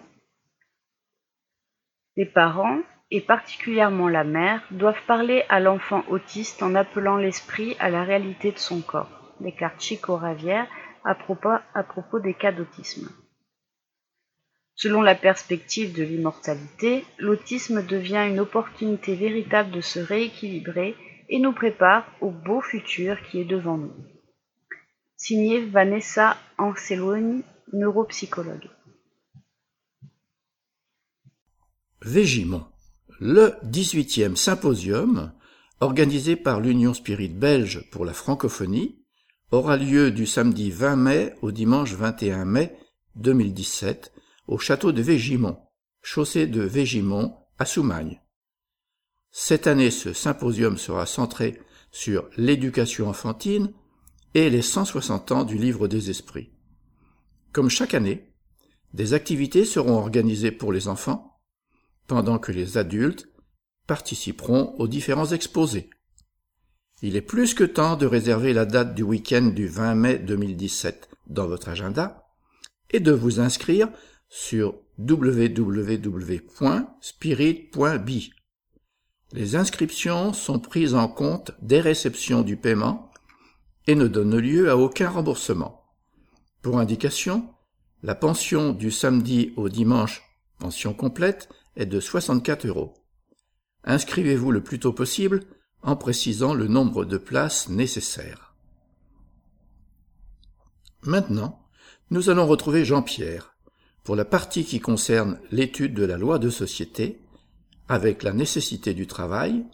Les 2.16 2.24
parents, 2.24 2.82
et 3.10 3.20
particulièrement 3.20 4.06
la 4.06 4.22
mère, 4.22 4.62
doivent 4.70 5.04
parler 5.08 5.42
à 5.48 5.58
l'enfant 5.58 6.04
autiste 6.08 6.62
en 6.62 6.76
appelant 6.76 7.16
l'esprit 7.16 7.74
à 7.80 7.90
la 7.90 8.04
réalité 8.04 8.52
de 8.52 8.58
son 8.58 8.80
corps. 8.80 9.34
Descartes 9.40 9.82
Chico 9.82 10.14
Ravière 10.14 10.68
à 11.02 11.16
propos 11.16 12.20
des 12.20 12.34
cas 12.34 12.52
d'autisme. 12.52 13.08
Selon 14.74 15.02
la 15.02 15.14
perspective 15.14 15.94
de 15.94 16.02
l'immortalité, 16.02 17.04
l'autisme 17.18 17.84
devient 17.86 18.26
une 18.28 18.40
opportunité 18.40 19.14
véritable 19.14 19.70
de 19.70 19.80
se 19.80 20.00
rééquilibrer 20.00 20.96
et 21.28 21.38
nous 21.38 21.52
prépare 21.52 22.06
au 22.20 22.30
beau 22.30 22.60
futur 22.60 23.16
qui 23.22 23.40
est 23.40 23.44
devant 23.44 23.76
nous. 23.76 23.94
Signé 25.16 25.64
Vanessa 25.64 26.36
Anceloni, 26.58 27.44
neuropsychologue. 27.72 28.68
Végimont 32.00 32.66
le 33.20 33.54
18e 33.64 34.34
symposium, 34.34 35.32
organisé 35.80 36.34
par 36.34 36.60
l'Union 36.60 36.92
Spirit 36.92 37.28
belge 37.28 37.88
pour 37.92 38.04
la 38.04 38.12
francophonie, 38.12 38.98
aura 39.52 39.76
lieu 39.76 40.10
du 40.10 40.26
samedi 40.26 40.72
20 40.72 40.96
mai 40.96 41.34
au 41.40 41.52
dimanche 41.52 41.92
21 41.92 42.44
mai 42.44 42.76
2017 43.14 44.12
au 44.52 44.58
château 44.58 44.92
de 44.92 45.00
Végimont, 45.00 45.56
chaussée 46.02 46.46
de 46.46 46.60
Végimont 46.60 47.34
à 47.58 47.64
Soumagne. 47.64 48.20
Cette 49.30 49.66
année, 49.66 49.90
ce 49.90 50.12
symposium 50.12 50.76
sera 50.76 51.06
centré 51.06 51.58
sur 51.90 52.28
l'éducation 52.36 53.08
enfantine 53.08 53.72
et 54.34 54.50
les 54.50 54.60
160 54.60 55.32
ans 55.32 55.44
du 55.44 55.56
livre 55.56 55.88
des 55.88 56.10
esprits. 56.10 56.50
Comme 57.52 57.70
chaque 57.70 57.94
année, 57.94 58.30
des 58.92 59.14
activités 59.14 59.64
seront 59.64 59.96
organisées 59.96 60.52
pour 60.52 60.70
les 60.70 60.86
enfants, 60.86 61.40
pendant 62.06 62.38
que 62.38 62.52
les 62.52 62.76
adultes 62.76 63.28
participeront 63.86 64.74
aux 64.78 64.86
différents 64.86 65.32
exposés. 65.32 65.88
Il 67.00 67.16
est 67.16 67.22
plus 67.22 67.54
que 67.54 67.64
temps 67.64 67.96
de 67.96 68.04
réserver 68.04 68.52
la 68.52 68.66
date 68.66 68.94
du 68.94 69.02
week-end 69.02 69.46
du 69.46 69.66
20 69.66 69.94
mai 69.94 70.18
2017 70.18 71.08
dans 71.28 71.46
votre 71.46 71.70
agenda 71.70 72.28
et 72.90 73.00
de 73.00 73.12
vous 73.12 73.40
inscrire 73.40 73.88
sur 74.34 74.74
www.spirit.bi. 74.98 75.52
Les 79.32 79.56
inscriptions 79.56 80.32
sont 80.32 80.58
prises 80.58 80.94
en 80.94 81.06
compte 81.06 81.50
dès 81.60 81.80
réception 81.80 82.40
du 82.40 82.56
paiement 82.56 83.10
et 83.86 83.94
ne 83.94 84.06
donnent 84.06 84.38
lieu 84.38 84.70
à 84.70 84.78
aucun 84.78 85.10
remboursement. 85.10 85.84
Pour 86.62 86.78
indication, 86.78 87.52
la 88.02 88.14
pension 88.14 88.72
du 88.72 88.90
samedi 88.90 89.52
au 89.56 89.68
dimanche, 89.68 90.22
pension 90.58 90.94
complète, 90.94 91.50
est 91.76 91.84
de 91.84 92.00
64 92.00 92.66
euros. 92.66 92.94
Inscrivez-vous 93.84 94.50
le 94.50 94.62
plus 94.62 94.78
tôt 94.78 94.94
possible 94.94 95.44
en 95.82 95.94
précisant 95.94 96.54
le 96.54 96.68
nombre 96.68 97.04
de 97.04 97.18
places 97.18 97.68
nécessaires. 97.68 98.54
Maintenant, 101.02 101.68
nous 102.08 102.30
allons 102.30 102.46
retrouver 102.46 102.86
Jean-Pierre 102.86 103.51
pour 104.04 104.16
la 104.16 104.24
partie 104.24 104.64
qui 104.64 104.80
concerne 104.80 105.38
l'étude 105.50 105.94
de 105.94 106.04
la 106.04 106.16
loi 106.16 106.38
de 106.38 106.50
société 106.50 107.18
avec 107.88 108.22
la 108.22 108.32
nécessité 108.32 108.94
du 108.94 109.06
travail, 109.06 109.64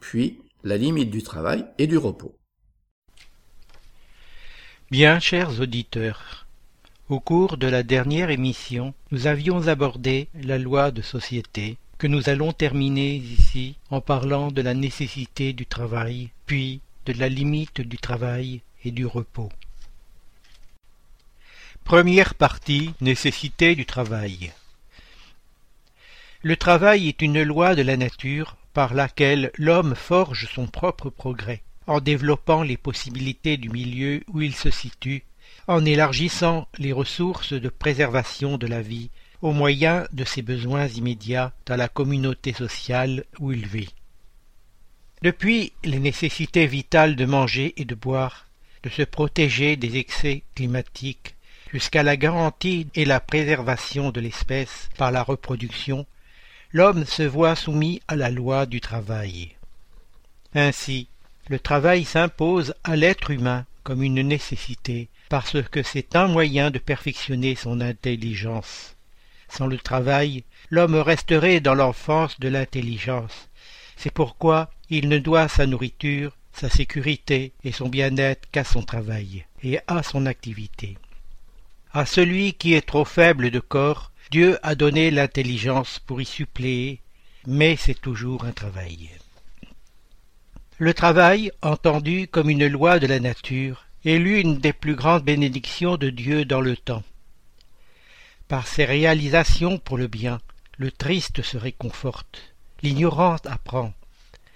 puis 0.00 0.40
la 0.64 0.76
limite 0.76 1.10
du 1.10 1.22
travail 1.22 1.66
et 1.78 1.86
du 1.86 1.96
repos. 1.96 2.34
Bien, 4.90 5.18
chers 5.20 5.60
auditeurs, 5.60 6.46
au 7.08 7.20
cours 7.20 7.56
de 7.56 7.66
la 7.66 7.82
dernière 7.82 8.30
émission, 8.30 8.94
nous 9.10 9.26
avions 9.26 9.68
abordé 9.68 10.28
la 10.34 10.58
loi 10.58 10.90
de 10.90 11.02
société, 11.02 11.76
que 11.98 12.06
nous 12.06 12.28
allons 12.28 12.52
terminer 12.52 13.16
ici 13.16 13.76
en 13.90 14.00
parlant 14.00 14.50
de 14.50 14.62
la 14.62 14.74
nécessité 14.74 15.52
du 15.52 15.66
travail, 15.66 16.30
puis 16.46 16.80
de 17.06 17.12
la 17.12 17.28
limite 17.28 17.80
du 17.80 17.96
travail 17.96 18.62
et 18.84 18.90
du 18.90 19.06
repos. 19.06 19.50
Première 21.86 22.34
partie 22.34 22.90
Nécessité 23.00 23.76
du 23.76 23.86
travail. 23.86 24.52
Le 26.42 26.56
travail 26.56 27.06
est 27.06 27.22
une 27.22 27.44
loi 27.44 27.76
de 27.76 27.82
la 27.82 27.96
nature 27.96 28.56
par 28.74 28.92
laquelle 28.92 29.52
l'homme 29.56 29.94
forge 29.94 30.48
son 30.52 30.66
propre 30.66 31.10
progrès, 31.10 31.62
en 31.86 32.00
développant 32.00 32.64
les 32.64 32.76
possibilités 32.76 33.56
du 33.56 33.70
milieu 33.70 34.24
où 34.26 34.40
il 34.40 34.56
se 34.56 34.68
situe 34.68 35.22
en 35.68 35.84
élargissant 35.84 36.66
les 36.76 36.92
ressources 36.92 37.52
de 37.52 37.68
préservation 37.68 38.58
de 38.58 38.66
la 38.66 38.82
vie 38.82 39.10
au 39.40 39.52
moyen 39.52 40.08
de 40.12 40.24
ses 40.24 40.42
besoins 40.42 40.88
immédiats 40.88 41.52
dans 41.66 41.76
la 41.76 41.88
communauté 41.88 42.52
sociale 42.52 43.24
où 43.38 43.52
il 43.52 43.64
vit. 43.64 43.94
Depuis 45.22 45.72
les 45.84 46.00
nécessités 46.00 46.66
vitales 46.66 47.14
de 47.14 47.26
manger 47.26 47.74
et 47.76 47.84
de 47.84 47.94
boire, 47.94 48.48
de 48.82 48.88
se 48.88 49.02
protéger 49.02 49.76
des 49.76 49.98
excès 49.98 50.42
climatiques, 50.56 51.35
jusqu'à 51.72 52.02
la 52.02 52.16
garantie 52.16 52.88
et 52.94 53.04
la 53.04 53.20
préservation 53.20 54.10
de 54.10 54.20
l'espèce 54.20 54.88
par 54.96 55.10
la 55.10 55.22
reproduction, 55.22 56.06
l'homme 56.72 57.04
se 57.04 57.22
voit 57.22 57.56
soumis 57.56 58.00
à 58.08 58.16
la 58.16 58.30
loi 58.30 58.66
du 58.66 58.80
travail. 58.80 59.56
Ainsi, 60.54 61.08
le 61.48 61.58
travail 61.58 62.04
s'impose 62.04 62.74
à 62.84 62.96
l'être 62.96 63.30
humain 63.30 63.66
comme 63.82 64.02
une 64.02 64.22
nécessité 64.22 65.08
parce 65.28 65.62
que 65.62 65.82
c'est 65.82 66.16
un 66.16 66.28
moyen 66.28 66.70
de 66.70 66.78
perfectionner 66.78 67.54
son 67.54 67.80
intelligence. 67.80 68.96
Sans 69.48 69.66
le 69.66 69.78
travail, 69.78 70.44
l'homme 70.70 70.96
resterait 70.96 71.60
dans 71.60 71.74
l'enfance 71.74 72.40
de 72.40 72.48
l'intelligence. 72.48 73.48
C'est 73.96 74.12
pourquoi 74.12 74.70
il 74.90 75.08
ne 75.08 75.18
doit 75.18 75.48
sa 75.48 75.66
nourriture, 75.66 76.36
sa 76.52 76.68
sécurité 76.68 77.52
et 77.64 77.72
son 77.72 77.88
bien-être 77.88 78.48
qu'à 78.50 78.64
son 78.64 78.82
travail 78.82 79.44
et 79.62 79.78
à 79.86 80.02
son 80.02 80.26
activité. 80.26 80.96
À 81.96 82.04
celui 82.04 82.52
qui 82.52 82.74
est 82.74 82.86
trop 82.86 83.06
faible 83.06 83.50
de 83.50 83.58
corps, 83.58 84.12
Dieu 84.30 84.58
a 84.62 84.74
donné 84.74 85.10
l'intelligence 85.10 85.98
pour 85.98 86.20
y 86.20 86.26
suppléer, 86.26 87.00
mais 87.46 87.74
c'est 87.76 87.98
toujours 87.98 88.44
un 88.44 88.52
travail. 88.52 89.08
Le 90.76 90.92
travail, 90.92 91.50
entendu 91.62 92.28
comme 92.28 92.50
une 92.50 92.66
loi 92.66 92.98
de 92.98 93.06
la 93.06 93.18
nature, 93.18 93.86
est 94.04 94.18
l'une 94.18 94.58
des 94.58 94.74
plus 94.74 94.94
grandes 94.94 95.24
bénédictions 95.24 95.96
de 95.96 96.10
Dieu 96.10 96.44
dans 96.44 96.60
le 96.60 96.76
temps. 96.76 97.02
Par 98.46 98.66
ses 98.66 98.84
réalisations 98.84 99.78
pour 99.78 99.96
le 99.96 100.06
bien, 100.06 100.38
le 100.76 100.90
triste 100.90 101.40
se 101.40 101.56
réconforte, 101.56 102.54
l'ignorant 102.82 103.36
apprend, 103.46 103.94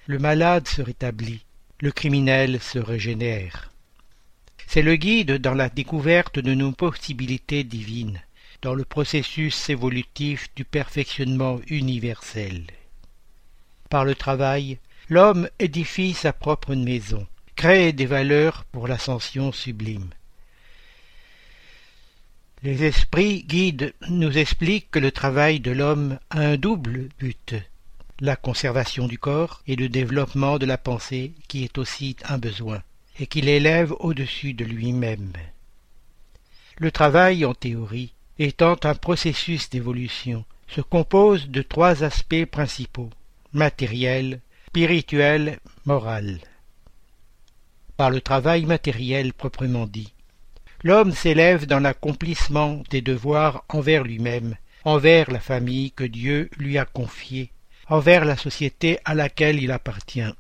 le 0.07 0.19
malade 0.19 0.69
se 0.69 0.83
rétablit, 0.83 1.47
le 1.81 1.91
criminel 1.91 2.61
se 2.61 2.79
régénère. 2.79 3.70
C'est 4.73 4.83
le 4.83 4.95
guide 4.95 5.39
dans 5.39 5.55
la 5.55 5.69
découverte 5.69 6.39
de 6.39 6.55
nos 6.55 6.71
possibilités 6.71 7.65
divines, 7.65 8.23
dans 8.63 8.73
le 8.73 8.85
processus 8.85 9.69
évolutif 9.69 10.47
du 10.55 10.65
perfectionnement 10.65 11.59
universel. 11.67 12.63
Par 13.89 14.05
le 14.05 14.15
travail, 14.15 14.79
l'homme 15.09 15.49
édifie 15.59 16.15
sa 16.15 16.33
propre 16.33 16.77
maison, 16.77 17.27
crée 17.57 17.93
des 17.93 18.07
valeurs 18.07 18.65
pour 18.71 18.87
l'ascension 18.87 19.51
sublime. 19.51 20.11
Les 22.63 22.85
esprits 22.85 23.43
guides 23.43 23.93
nous 24.09 24.39
expliquent 24.39 24.93
que 24.93 25.01
le 25.01 25.11
travail 25.11 25.59
de 25.59 25.73
l'homme 25.73 26.21
a 26.31 26.43
un 26.43 26.57
double 26.57 27.09
but, 27.19 27.57
la 28.21 28.37
conservation 28.37 29.09
du 29.09 29.19
corps 29.19 29.63
et 29.67 29.75
le 29.75 29.89
développement 29.89 30.59
de 30.59 30.67
la 30.67 30.79
pensée 30.79 31.33
qui 31.49 31.65
est 31.65 31.77
aussi 31.77 32.15
un 32.29 32.39
besoin, 32.39 32.85
et 33.19 33.27
qui 33.27 33.41
l'élève 33.41 33.93
au-dessus 34.01 34.55
de 34.55 34.65
lui-même. 34.65 35.33
Le 36.79 36.91
travail, 36.91 37.45
en 37.45 37.55
théorie, 37.55 38.15
étant 38.39 38.77
un 38.85 38.95
processus 38.95 39.69
d'évolution, 39.69 40.45
se 40.69 40.81
compose 40.81 41.49
de 41.49 41.63
trois 41.63 42.05
aspects 42.05 42.47
principaux 42.47 43.11
matériel, 43.53 44.41
spirituel, 44.69 45.59
moral. 45.85 46.39
par 47.97 48.09
le 48.09 48.23
travail 48.23 48.65
matériel 48.65 49.35
proprement 49.35 49.87
dit. 49.87 50.15
L'homme 50.83 51.13
s'élève 51.13 51.67
dans 51.67 51.81
l'accomplissement 51.81 52.83
des 52.89 53.03
devoirs 53.03 53.65
envers 53.69 54.05
lui-même, 54.05 54.57
envers 54.85 55.31
la 55.31 55.41
famille 55.41 55.91
que 55.91 56.05
Dieu 56.05 56.49
lui 56.57 56.79
a 56.79 56.87
confiée, 56.87 57.51
envers 57.89 58.25
la 58.25 58.39
société 58.39 58.99
à 59.05 59.15
laquelle 59.15 59.63
il 59.63 59.71
appartient. 59.71 60.33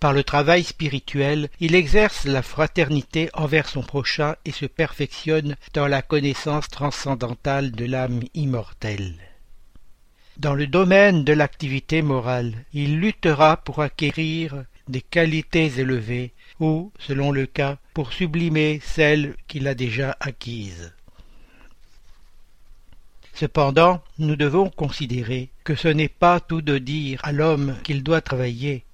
Par 0.00 0.12
le 0.12 0.22
travail 0.22 0.62
spirituel, 0.62 1.48
il 1.58 1.74
exerce 1.74 2.24
la 2.24 2.42
fraternité 2.42 3.30
envers 3.34 3.68
son 3.68 3.82
prochain 3.82 4.36
et 4.44 4.52
se 4.52 4.66
perfectionne 4.66 5.56
dans 5.74 5.88
la 5.88 6.02
connaissance 6.02 6.68
transcendantale 6.68 7.72
de 7.72 7.84
l'âme 7.84 8.20
immortelle. 8.34 9.14
Dans 10.36 10.54
le 10.54 10.68
domaine 10.68 11.24
de 11.24 11.32
l'activité 11.32 12.00
morale, 12.00 12.54
il 12.72 13.00
luttera 13.00 13.56
pour 13.56 13.82
acquérir 13.82 14.64
des 14.86 15.00
qualités 15.00 15.66
élevées 15.78 16.32
ou, 16.60 16.92
selon 17.00 17.32
le 17.32 17.46
cas, 17.46 17.78
pour 17.92 18.12
sublimer 18.12 18.80
celles 18.84 19.34
qu'il 19.48 19.66
a 19.66 19.74
déjà 19.74 20.16
acquises. 20.20 20.92
Cependant, 23.34 24.00
nous 24.18 24.36
devons 24.36 24.70
considérer 24.70 25.50
que 25.64 25.74
ce 25.74 25.88
n'est 25.88 26.08
pas 26.08 26.38
tout 26.38 26.62
de 26.62 26.78
dire 26.78 27.20
à 27.24 27.32
l'homme 27.32 27.76
qu'il 27.82 28.04
doit 28.04 28.20
travailler. 28.20 28.84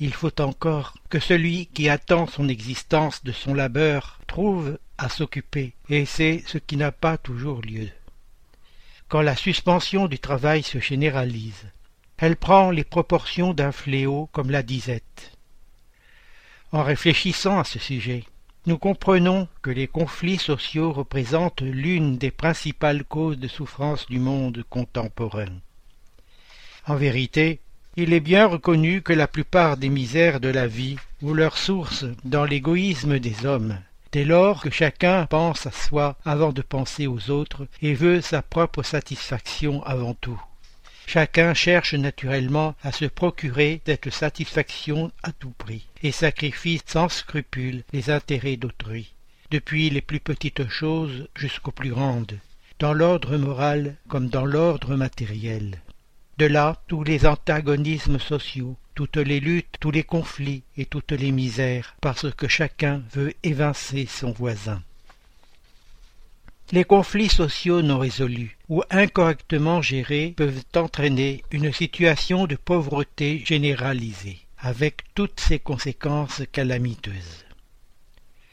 Il 0.00 0.14
faut 0.14 0.40
encore 0.40 0.94
que 1.08 1.18
celui 1.18 1.66
qui 1.66 1.88
attend 1.88 2.26
son 2.26 2.48
existence 2.48 3.24
de 3.24 3.32
son 3.32 3.52
labeur 3.52 4.20
trouve 4.28 4.78
à 4.96 5.08
s'occuper, 5.08 5.74
et 5.88 6.04
c'est 6.04 6.44
ce 6.46 6.58
qui 6.58 6.76
n'a 6.76 6.92
pas 6.92 7.18
toujours 7.18 7.62
lieu. 7.62 7.88
Quand 9.08 9.22
la 9.22 9.34
suspension 9.34 10.06
du 10.06 10.18
travail 10.18 10.62
se 10.62 10.78
généralise, 10.78 11.66
elle 12.16 12.36
prend 12.36 12.70
les 12.70 12.84
proportions 12.84 13.54
d'un 13.54 13.72
fléau 13.72 14.28
comme 14.32 14.50
la 14.50 14.62
disette. 14.62 15.32
En 16.70 16.82
réfléchissant 16.82 17.58
à 17.58 17.64
ce 17.64 17.78
sujet, 17.78 18.24
nous 18.66 18.76
comprenons 18.76 19.48
que 19.62 19.70
les 19.70 19.88
conflits 19.88 20.36
sociaux 20.36 20.92
représentent 20.92 21.62
l'une 21.62 22.18
des 22.18 22.30
principales 22.30 23.04
causes 23.04 23.38
de 23.38 23.48
souffrance 23.48 24.06
du 24.06 24.18
monde 24.18 24.62
contemporain. 24.68 25.60
En 26.86 26.96
vérité, 26.96 27.60
il 28.00 28.12
est 28.12 28.20
bien 28.20 28.46
reconnu 28.46 29.02
que 29.02 29.12
la 29.12 29.26
plupart 29.26 29.76
des 29.76 29.88
misères 29.88 30.38
de 30.38 30.46
la 30.46 30.68
vie 30.68 30.94
ont 31.20 31.34
leur 31.34 31.58
source 31.58 32.04
dans 32.22 32.44
l'égoïsme 32.44 33.18
des 33.18 33.44
hommes, 33.44 33.76
dès 34.12 34.24
lors 34.24 34.62
que 34.62 34.70
chacun 34.70 35.26
pense 35.26 35.66
à 35.66 35.72
soi 35.72 36.16
avant 36.24 36.52
de 36.52 36.62
penser 36.62 37.08
aux 37.08 37.28
autres 37.28 37.66
et 37.82 37.94
veut 37.94 38.20
sa 38.20 38.40
propre 38.40 38.84
satisfaction 38.84 39.82
avant 39.82 40.14
tout. 40.14 40.40
Chacun 41.08 41.54
cherche 41.54 41.94
naturellement 41.94 42.76
à 42.84 42.92
se 42.92 43.06
procurer 43.06 43.82
cette 43.84 44.10
satisfaction 44.10 45.10
à 45.24 45.32
tout 45.32 45.54
prix, 45.58 45.84
et 46.04 46.12
sacrifie 46.12 46.80
sans 46.86 47.08
scrupule 47.08 47.82
les 47.92 48.10
intérêts 48.10 48.56
d'autrui, 48.56 49.12
depuis 49.50 49.90
les 49.90 50.02
plus 50.02 50.20
petites 50.20 50.68
choses 50.68 51.26
jusqu'aux 51.34 51.72
plus 51.72 51.90
grandes, 51.90 52.38
dans 52.78 52.92
l'ordre 52.92 53.36
moral 53.36 53.96
comme 54.08 54.28
dans 54.28 54.44
l'ordre 54.44 54.94
matériel. 54.94 55.80
De 56.38 56.46
là 56.46 56.80
tous 56.86 57.02
les 57.02 57.26
antagonismes 57.26 58.20
sociaux, 58.20 58.76
toutes 58.94 59.16
les 59.16 59.40
luttes, 59.40 59.74
tous 59.80 59.90
les 59.90 60.04
conflits 60.04 60.62
et 60.76 60.86
toutes 60.86 61.10
les 61.10 61.32
misères, 61.32 61.96
parce 62.00 62.30
que 62.32 62.46
chacun 62.46 63.02
veut 63.12 63.34
évincer 63.42 64.06
son 64.06 64.30
voisin. 64.30 64.80
Les 66.70 66.84
conflits 66.84 67.28
sociaux 67.28 67.82
non 67.82 67.98
résolus 67.98 68.56
ou 68.68 68.84
incorrectement 68.90 69.82
gérés 69.82 70.32
peuvent 70.36 70.62
entraîner 70.76 71.42
une 71.50 71.72
situation 71.72 72.46
de 72.46 72.54
pauvreté 72.54 73.42
généralisée, 73.44 74.38
avec 74.60 75.02
toutes 75.16 75.40
ses 75.40 75.58
conséquences 75.58 76.42
calamiteuses. 76.52 77.47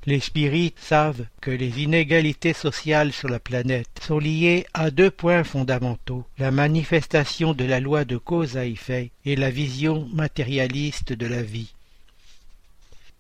Les 0.07 0.19
spirites 0.19 0.80
savent 0.80 1.26
que 1.41 1.49
les 1.49 1.82
inégalités 1.82 2.53
sociales 2.53 3.11
sur 3.11 3.27
la 3.27 3.40
planète 3.40 3.90
sont 4.02 4.19
liées 4.19 4.68
à 4.76 4.91
deux 4.91 5.10
points 5.10 5.44
fondamentaux, 5.44 6.26
la 6.38 6.52
manifestation 6.52 7.53
de 7.53 7.65
la 7.65 7.80
loi 7.80 8.06
de 8.06 8.18
cause 8.18 8.56
à 8.56 8.68
effet 8.68 9.10
et 9.26 9.36
la 9.36 9.49
vision 9.49 10.07
matérialiste 10.14 11.14
de 11.14 11.26
la 11.26 11.41
vie. 11.41 11.73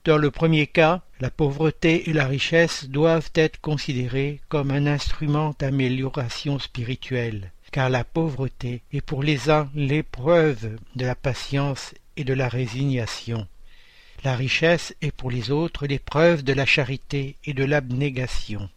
Dans 0.03 0.19
le 0.19 0.29
premier 0.29 0.67
cas, 0.67 1.01
la 1.19 1.31
pauvreté 1.31 2.07
et 2.07 2.13
la 2.13 2.27
richesse 2.27 2.85
doivent 2.87 3.31
être 3.33 3.59
considérées 3.59 4.39
comme 4.47 4.69
un 4.69 4.85
instrument 4.85 5.55
d'amélioration 5.57 6.59
spirituelle, 6.59 7.51
car 7.71 7.89
la 7.89 8.03
pauvreté 8.03 8.83
est 8.93 9.01
pour 9.01 9.23
les 9.23 9.49
uns 9.49 9.71
l'épreuve 9.73 10.77
de 10.95 11.05
la 11.05 11.15
patience 11.15 11.95
et 12.15 12.23
de 12.23 12.35
la 12.35 12.47
résignation. 12.47 13.47
La 14.25 14.35
richesse 14.35 14.95
est 15.03 15.11
pour 15.11 15.29
les 15.29 15.51
autres 15.51 15.85
l'épreuve 15.85 16.43
de 16.43 16.51
la 16.51 16.65
charité 16.65 17.35
et 17.45 17.53
de 17.53 17.63
l'abnégation. 17.63 18.67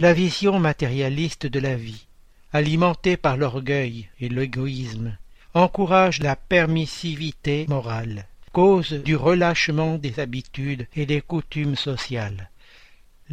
La 0.00 0.12
vision 0.12 0.58
matérialiste 0.58 1.46
de 1.46 1.58
la 1.58 1.76
vie, 1.76 2.04
alimentée 2.52 3.16
par 3.16 3.38
l'orgueil 3.38 4.10
et 4.20 4.28
l'égoïsme, 4.28 5.16
encourage 5.54 6.20
la 6.20 6.36
permissivité 6.36 7.64
morale 7.70 8.26
cause 8.52 8.92
du 8.92 9.16
relâchement 9.16 9.96
des 9.96 10.20
habitudes 10.20 10.86
et 10.94 11.06
des 11.06 11.22
coutumes 11.22 11.76
sociales. 11.76 12.50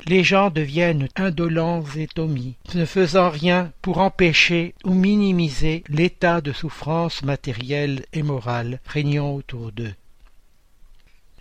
Les 0.05 0.23
gens 0.23 0.49
deviennent 0.49 1.09
indolents 1.17 1.83
et 1.97 2.07
tomis, 2.07 2.55
ne 2.73 2.85
faisant 2.85 3.29
rien 3.29 3.73
pour 3.81 3.97
empêcher 3.97 4.75
ou 4.85 4.93
minimiser 4.93 5.83
l'état 5.89 6.39
de 6.39 6.53
souffrance 6.53 7.21
matérielle 7.21 8.05
et 8.13 8.23
morale 8.23 8.79
régnant 8.85 9.33
autour 9.33 9.73
d'eux. 9.73 9.93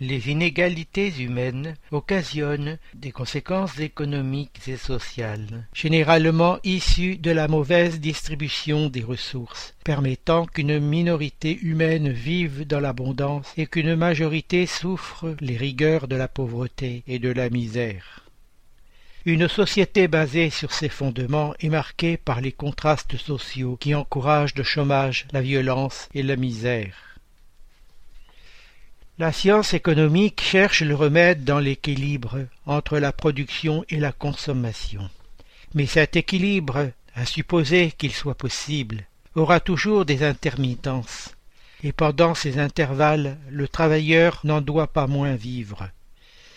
Les 0.06 0.28
inégalités 0.28 1.10
humaines 1.18 1.76
occasionnent 1.90 2.76
des 2.92 3.10
conséquences 3.10 3.78
économiques 3.78 4.60
et 4.66 4.76
sociales, 4.76 5.66
généralement 5.72 6.58
issues 6.62 7.16
de 7.16 7.30
la 7.30 7.48
mauvaise 7.48 8.00
distribution 8.00 8.90
des 8.90 9.02
ressources, 9.02 9.74
permettant 9.82 10.44
qu'une 10.44 10.78
minorité 10.78 11.58
humaine 11.58 12.10
vive 12.10 12.66
dans 12.66 12.80
l'abondance 12.80 13.50
et 13.56 13.66
qu'une 13.66 13.94
majorité 13.94 14.66
souffre 14.66 15.34
les 15.40 15.56
rigueurs 15.56 16.06
de 16.06 16.16
la 16.16 16.28
pauvreté 16.28 17.02
et 17.06 17.18
de 17.18 17.30
la 17.30 17.48
misère. 17.48 18.26
Une 19.24 19.48
société 19.48 20.06
basée 20.06 20.50
sur 20.50 20.74
ces 20.74 20.90
fondements 20.90 21.54
est 21.60 21.70
marquée 21.70 22.18
par 22.18 22.42
les 22.42 22.52
contrastes 22.52 23.16
sociaux 23.16 23.78
qui 23.80 23.94
encouragent 23.94 24.54
le 24.54 24.64
chômage, 24.64 25.26
la 25.32 25.40
violence 25.40 26.10
et 26.12 26.22
la 26.22 26.36
misère. 26.36 27.13
La 29.16 29.30
science 29.30 29.74
économique 29.74 30.40
cherche 30.40 30.82
le 30.82 30.96
remède 30.96 31.44
dans 31.44 31.60
l'équilibre 31.60 32.46
entre 32.66 32.98
la 32.98 33.12
production 33.12 33.84
et 33.88 34.00
la 34.00 34.10
consommation. 34.10 35.08
Mais 35.72 35.86
cet 35.86 36.16
équilibre, 36.16 36.90
à 37.14 37.24
supposer 37.24 37.92
qu'il 37.92 38.12
soit 38.12 38.34
possible, 38.34 39.06
aura 39.36 39.60
toujours 39.60 40.04
des 40.04 40.24
intermittences, 40.24 41.36
et 41.84 41.92
pendant 41.92 42.34
ces 42.34 42.58
intervalles 42.58 43.38
le 43.50 43.68
travailleur 43.68 44.40
n'en 44.42 44.60
doit 44.60 44.88
pas 44.88 45.06
moins 45.06 45.36
vivre. 45.36 45.88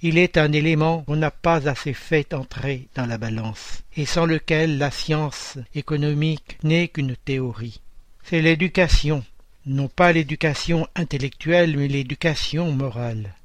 Il 0.02 0.18
est 0.18 0.36
un 0.36 0.52
élément 0.52 1.04
qu'on 1.04 1.16
n'a 1.16 1.30
pas 1.30 1.70
assez 1.70 1.94
fait 1.94 2.34
entrer 2.34 2.88
dans 2.96 3.06
la 3.06 3.20
balance, 3.20 3.84
et 3.96 4.08
sans 4.08 4.26
lequel 4.26 4.80
la 4.80 4.90
science 4.90 5.60
économique 5.76 6.58
n'est 6.64 6.88
qu'une 6.88 7.18
théorie. 7.18 7.82
C'est 8.24 8.42
l'éducation 8.42 9.24
non 9.68 9.90
pas 9.90 10.14
l'éducation 10.14 10.88
intellectuelle, 10.96 11.78
mais 11.78 11.90
l'éducation 11.90 12.72
morale. 12.72 13.36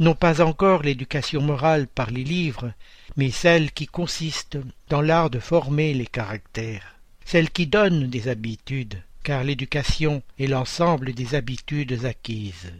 Non 0.00 0.14
pas 0.14 0.40
encore 0.40 0.82
l'éducation 0.82 1.40
morale 1.40 1.86
par 1.86 2.10
les 2.10 2.24
livres, 2.24 2.72
mais 3.16 3.30
celle 3.30 3.70
qui 3.70 3.86
consiste 3.86 4.58
dans 4.88 5.00
l'art 5.00 5.30
de 5.30 5.38
former 5.38 5.94
les 5.94 6.06
caractères, 6.06 6.96
celle 7.24 7.50
qui 7.50 7.66
donne 7.66 8.08
des 8.08 8.28
habitudes, 8.28 9.00
car 9.22 9.44
l'éducation 9.44 10.22
est 10.38 10.48
l'ensemble 10.48 11.14
des 11.14 11.36
habitudes 11.36 12.04
acquises. 12.04 12.72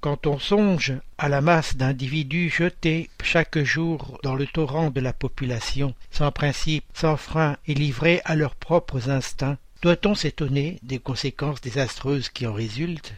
Quand 0.00 0.26
on 0.26 0.38
songe 0.38 0.94
à 1.16 1.28
la 1.28 1.40
masse 1.40 1.76
d'individus 1.76 2.50
jetés 2.50 3.08
chaque 3.22 3.58
jour 3.58 4.18
dans 4.22 4.34
le 4.34 4.46
torrent 4.46 4.90
de 4.90 5.00
la 5.00 5.12
population, 5.12 5.94
sans 6.10 6.32
principe, 6.32 6.84
sans 6.94 7.16
frein 7.16 7.56
et 7.66 7.74
livrés 7.74 8.20
à 8.24 8.34
leurs 8.34 8.54
propres 8.54 9.08
instincts, 9.08 9.58
doit-on 9.84 10.14
s'étonner 10.14 10.78
des 10.82 10.98
conséquences 10.98 11.60
désastreuses 11.60 12.30
qui 12.30 12.46
en 12.46 12.54
résultent? 12.54 13.12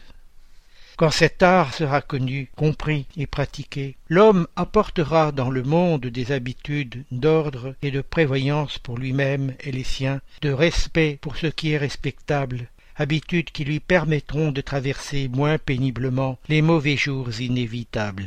Quand 0.97 1.13
cet 1.13 1.45
art 1.45 1.73
sera 1.73 2.01
connu, 2.01 2.51
compris 2.57 3.07
et 3.17 3.29
pratiqué, 3.29 3.95
l'homme 4.09 4.49
apportera 4.57 5.31
dans 5.31 5.49
le 5.49 5.63
monde 5.63 6.07
des 6.07 6.33
habitudes 6.33 7.05
d'ordre 7.13 7.77
et 7.83 7.93
de 7.93 8.01
prévoyance 8.01 8.81
pour 8.81 8.99
lui-même 8.99 9.55
et 9.61 9.71
les 9.71 9.85
siens, 9.85 10.21
de 10.43 10.51
respect 10.51 11.21
pour 11.21 11.37
ce 11.37 11.47
qui 11.47 11.71
est 11.71 11.79
respectable, 11.79 12.69
habitudes 12.97 13.53
qui 13.53 13.65
lui 13.65 13.79
permettront 13.79 14.51
de 14.51 14.61
traverser 14.61 15.29
moins 15.29 15.59
péniblement 15.59 16.37
les 16.49 16.63
mauvais 16.63 16.97
jours 16.97 17.31
inévitables. 17.41 18.27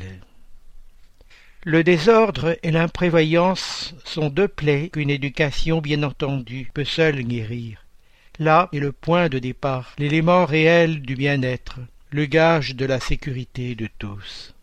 Le 1.66 1.84
désordre 1.84 2.58
et 2.64 2.72
l'imprévoyance 2.72 3.96
sont 4.06 4.30
deux 4.30 4.48
plaies 4.48 4.92
qu'une 4.94 5.10
éducation 5.10 5.82
bien 5.82 6.04
entendue 6.04 6.72
peut 6.74 6.86
seule 6.86 7.22
guérir. 7.24 7.84
Là 8.40 8.70
est 8.72 8.80
le 8.80 8.94
point 8.94 9.28
de 9.28 9.38
départ, 9.38 9.94
l'élément 9.98 10.46
réel 10.46 11.02
du 11.02 11.16
bien-être. 11.16 11.80
le 12.12 12.26
gage 12.26 12.76
de 12.76 12.86
la 12.86 13.00
sécurité 13.00 13.76
de 13.76 13.88
tous. 14.00 14.56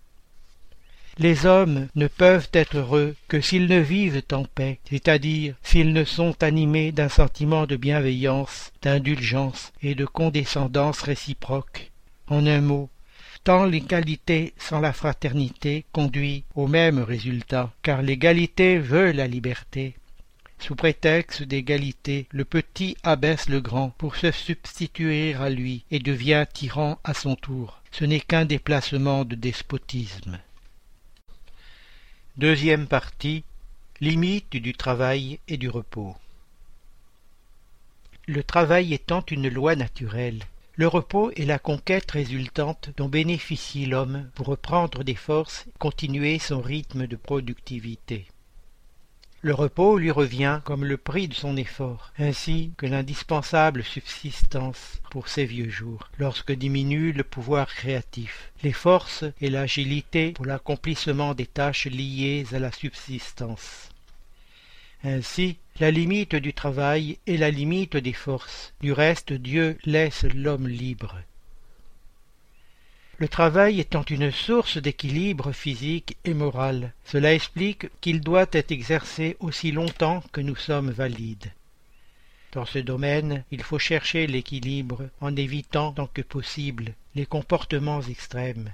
Les 1.18 1.46
hommes 1.46 1.88
ne 1.94 2.08
peuvent 2.08 2.48
être 2.52 2.78
heureux 2.78 3.14
que 3.28 3.40
s'ils 3.40 3.68
ne 3.68 3.78
vivent 3.78 4.22
en 4.32 4.44
paix, 4.44 4.80
c'est-à-dire 4.90 5.54
s'ils 5.62 5.92
ne 5.92 6.04
sont 6.04 6.42
animés 6.42 6.90
d'un 6.90 7.08
sentiment 7.08 7.66
de 7.66 7.76
bienveillance, 7.76 8.72
d'indulgence 8.82 9.72
et 9.82 9.94
de 9.94 10.04
condescendance 10.04 11.02
réciproque. 11.02 11.92
En 12.28 12.46
un 12.46 12.60
mot, 12.60 12.90
tant 13.44 13.64
l'égalité 13.64 14.54
sans 14.58 14.80
la 14.80 14.92
fraternité 14.92 15.84
conduit 15.92 16.44
au 16.54 16.66
même 16.66 16.98
résultat, 16.98 17.72
car 17.82 18.02
l'égalité 18.02 18.78
veut 18.78 19.12
la 19.12 19.26
liberté. 19.26 19.94
Sous 20.58 20.74
prétexte 20.74 21.42
d'égalité, 21.42 22.26
le 22.30 22.44
petit 22.44 22.96
abaisse 23.02 23.48
le 23.48 23.60
grand 23.60 23.90
pour 23.90 24.16
se 24.16 24.30
substituer 24.30 25.34
à 25.34 25.48
lui 25.48 25.84
et 25.90 25.98
devient 25.98 26.46
tyran 26.52 26.98
à 27.04 27.14
son 27.14 27.36
tour. 27.36 27.80
Ce 27.92 28.04
n'est 28.04 28.20
qu'un 28.20 28.44
déplacement 28.44 29.24
de 29.24 29.34
despotisme. 29.34 30.38
Deuxième 32.36 32.86
partie 32.86 33.44
Limite 34.00 34.56
du 34.56 34.74
travail 34.74 35.38
et 35.48 35.56
du 35.56 35.70
repos. 35.70 36.14
Le 38.26 38.42
travail 38.42 38.92
étant 38.92 39.24
une 39.30 39.48
loi 39.48 39.74
naturelle, 39.74 40.40
le 40.74 40.86
repos 40.86 41.30
est 41.30 41.46
la 41.46 41.58
conquête 41.58 42.10
résultante 42.10 42.90
dont 42.98 43.08
bénéficie 43.08 43.86
l'homme 43.86 44.28
pour 44.34 44.48
reprendre 44.48 45.02
des 45.02 45.14
forces 45.14 45.64
et 45.66 45.78
continuer 45.78 46.38
son 46.38 46.60
rythme 46.60 47.06
de 47.06 47.16
productivité. 47.16 48.26
Le 49.46 49.54
repos 49.54 49.96
lui 49.96 50.10
revient 50.10 50.60
comme 50.64 50.84
le 50.84 50.96
prix 50.96 51.28
de 51.28 51.34
son 51.34 51.56
effort, 51.56 52.12
ainsi 52.18 52.72
que 52.76 52.84
l'indispensable 52.84 53.84
subsistance 53.84 55.00
pour 55.08 55.28
ses 55.28 55.44
vieux 55.44 55.68
jours, 55.68 56.08
lorsque 56.18 56.50
diminue 56.50 57.12
le 57.12 57.22
pouvoir 57.22 57.72
créatif, 57.72 58.50
les 58.64 58.72
forces 58.72 59.22
et 59.40 59.48
l'agilité 59.48 60.32
pour 60.32 60.46
l'accomplissement 60.46 61.32
des 61.32 61.46
tâches 61.46 61.86
liées 61.86 62.44
à 62.50 62.58
la 62.58 62.72
subsistance. 62.72 63.90
Ainsi, 65.04 65.58
la 65.78 65.92
limite 65.92 66.34
du 66.34 66.52
travail 66.52 67.20
est 67.28 67.36
la 67.36 67.52
limite 67.52 67.96
des 67.96 68.14
forces. 68.14 68.74
Du 68.80 68.90
reste, 68.90 69.32
Dieu 69.32 69.78
laisse 69.84 70.24
l'homme 70.24 70.66
libre. 70.66 71.20
Le 73.18 73.28
travail 73.28 73.80
étant 73.80 74.02
une 74.02 74.30
source 74.30 74.76
d'équilibre 74.76 75.52
physique 75.52 76.18
et 76.26 76.34
moral, 76.34 76.92
cela 77.06 77.32
explique 77.32 77.88
qu'il 78.02 78.20
doit 78.20 78.46
être 78.52 78.72
exercé 78.72 79.38
aussi 79.40 79.72
longtemps 79.72 80.22
que 80.32 80.42
nous 80.42 80.56
sommes 80.56 80.90
valides. 80.90 81.50
Dans 82.52 82.66
ce 82.66 82.78
domaine, 82.78 83.42
il 83.50 83.62
faut 83.62 83.78
chercher 83.78 84.26
l'équilibre 84.26 85.08
en 85.22 85.34
évitant 85.34 85.92
tant 85.92 86.08
que 86.08 86.20
possible 86.20 86.92
les 87.14 87.24
comportements 87.24 88.02
extrêmes, 88.02 88.70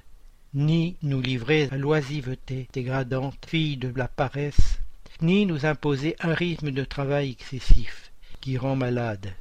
ni 0.54 0.96
nous 1.02 1.20
livrer 1.20 1.68
à 1.70 1.76
l'oisiveté 1.76 2.66
dégradante, 2.72 3.46
fille 3.46 3.76
de 3.76 3.92
la 3.94 4.08
paresse, 4.08 4.80
ni 5.20 5.46
nous 5.46 5.66
imposer 5.66 6.16
un 6.18 6.34
rythme 6.34 6.72
de 6.72 6.84
travail 6.84 7.30
excessif 7.30 8.10
qui 8.40 8.58
rend 8.58 8.74
malade. 8.74 9.34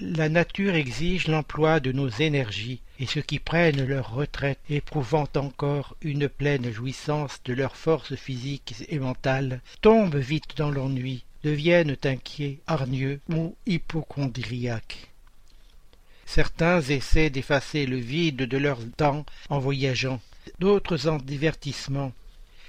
La 0.00 0.28
nature 0.28 0.74
exige 0.74 1.26
l'emploi 1.26 1.80
de 1.80 1.90
nos 1.90 2.10
énergies, 2.10 2.80
et 3.00 3.06
ceux 3.06 3.22
qui 3.22 3.38
prennent 3.38 3.86
leur 3.86 4.12
retraite, 4.12 4.58
éprouvant 4.68 5.26
encore 5.36 5.96
une 6.02 6.28
pleine 6.28 6.70
jouissance 6.70 7.40
de 7.46 7.54
leurs 7.54 7.76
forces 7.76 8.14
physiques 8.14 8.74
et 8.90 8.98
mentales, 8.98 9.62
tombent 9.80 10.16
vite 10.16 10.54
dans 10.58 10.70
l'ennui, 10.70 11.24
deviennent 11.44 11.96
inquiets, 12.04 12.58
hargneux 12.66 13.20
ou 13.30 13.56
hypochondriaques. 13.64 15.08
Certains 16.26 16.82
essaient 16.82 17.30
d'effacer 17.30 17.86
le 17.86 17.96
vide 17.96 18.42
de 18.42 18.58
leur 18.58 18.80
temps 18.98 19.24
en 19.48 19.60
voyageant, 19.60 20.20
d'autres 20.58 21.08
en 21.08 21.16
divertissement, 21.16 22.12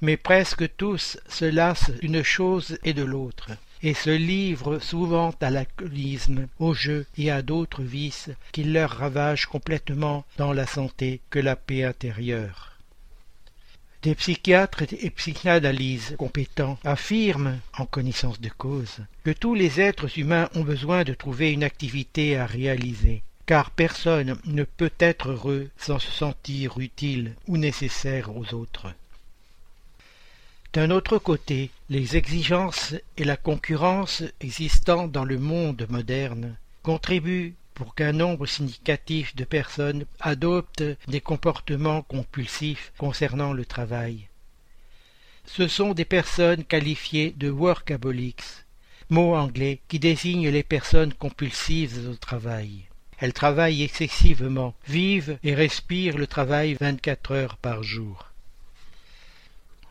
mais 0.02 0.16
presque 0.16 0.78
tous 0.78 1.18
se 1.28 1.46
lassent 1.46 1.92
d'une 2.00 2.24
chose 2.24 2.78
et 2.86 2.94
de 2.94 3.04
l'autre 3.04 3.52
et 3.84 3.94
se 3.94 4.10
livrent 4.10 4.80
souvent 4.80 5.34
à 5.42 5.50
l'alcoolisme, 5.50 6.48
au 6.60 6.74
jeu 6.74 7.06
et 7.18 7.32
à 7.32 7.42
d'autres 7.42 7.84
vices 7.84 8.30
qui 8.52 8.64
leur 8.64 8.92
ravagent 8.92 9.46
complètement 9.46 10.26
dans 10.38 10.54
la 10.54 10.66
santé 10.66 11.22
que 11.30 11.40
la 11.40 11.56
paix 11.56 11.84
intérieure. 11.84 12.78
Des 14.04 14.16
psychiatres 14.16 14.84
et 14.94 15.10
psychanalystes 15.10 16.16
compétents 16.18 16.78
affirment, 16.84 17.60
en 17.78 17.86
connaissance 17.86 18.40
de 18.40 18.50
cause, 18.50 19.00
que 19.24 19.32
tous 19.32 19.56
les 19.56 19.82
êtres 19.82 20.20
humains 20.20 20.50
ont 20.56 20.64
besoin 20.64 21.04
de 21.04 21.14
trouver 21.14 21.52
une 21.52 21.64
activité 21.64 22.38
à 22.38 22.46
réaliser, 22.46 23.24
car 23.48 23.72
personne 23.72 24.38
ne 24.46 24.64
peut 24.64 24.94
être 25.00 25.30
heureux 25.32 25.70
sans 25.78 26.00
se 26.00 26.12
sentir 26.12 26.78
utile 26.80 27.34
ou 27.48 27.58
nécessaire 27.58 28.36
aux 28.36 28.54
autres. 28.54 28.94
D'un 30.74 30.92
autre 30.92 31.18
côté, 31.18 31.72
les 31.90 32.18
exigences 32.18 32.94
et 33.18 33.24
la 33.24 33.38
concurrence 33.38 34.24
existant 34.42 35.08
dans 35.08 35.24
le 35.24 35.40
monde 35.40 35.88
moderne 35.90 36.58
contribuent 36.84 37.56
pour 37.74 37.96
qu'un 37.96 38.12
nombre 38.12 38.46
significatif 38.46 39.36
de 39.36 39.44
personnes 39.44 40.06
adoptent 40.20 40.84
des 41.08 41.22
comportements 41.22 42.02
compulsifs 42.02 42.92
concernant 42.98 43.54
le 43.54 43.66
travail. 43.66 44.28
Ce 45.46 45.68
sont 45.68 45.94
des 45.94 46.06
personnes 46.06 46.64
qualifiées 46.64 47.34
de 47.38 47.50
workaholics, 47.50 48.66
mot 49.10 49.36
anglais 49.36 49.80
qui 49.88 50.00
désigne 50.00 50.50
les 50.50 50.64
personnes 50.64 51.14
compulsives 51.14 52.10
au 52.10 52.16
travail. 52.16 52.84
Elles 53.20 53.34
travaillent 53.34 53.84
excessivement, 53.84 54.76
vivent 54.88 55.40
et 55.44 55.56
respirent 55.56 56.18
le 56.18 56.28
travail 56.28 56.76
vingt-quatre 56.76 57.32
heures 57.32 57.58
par 57.58 57.82
jour. 57.82 58.26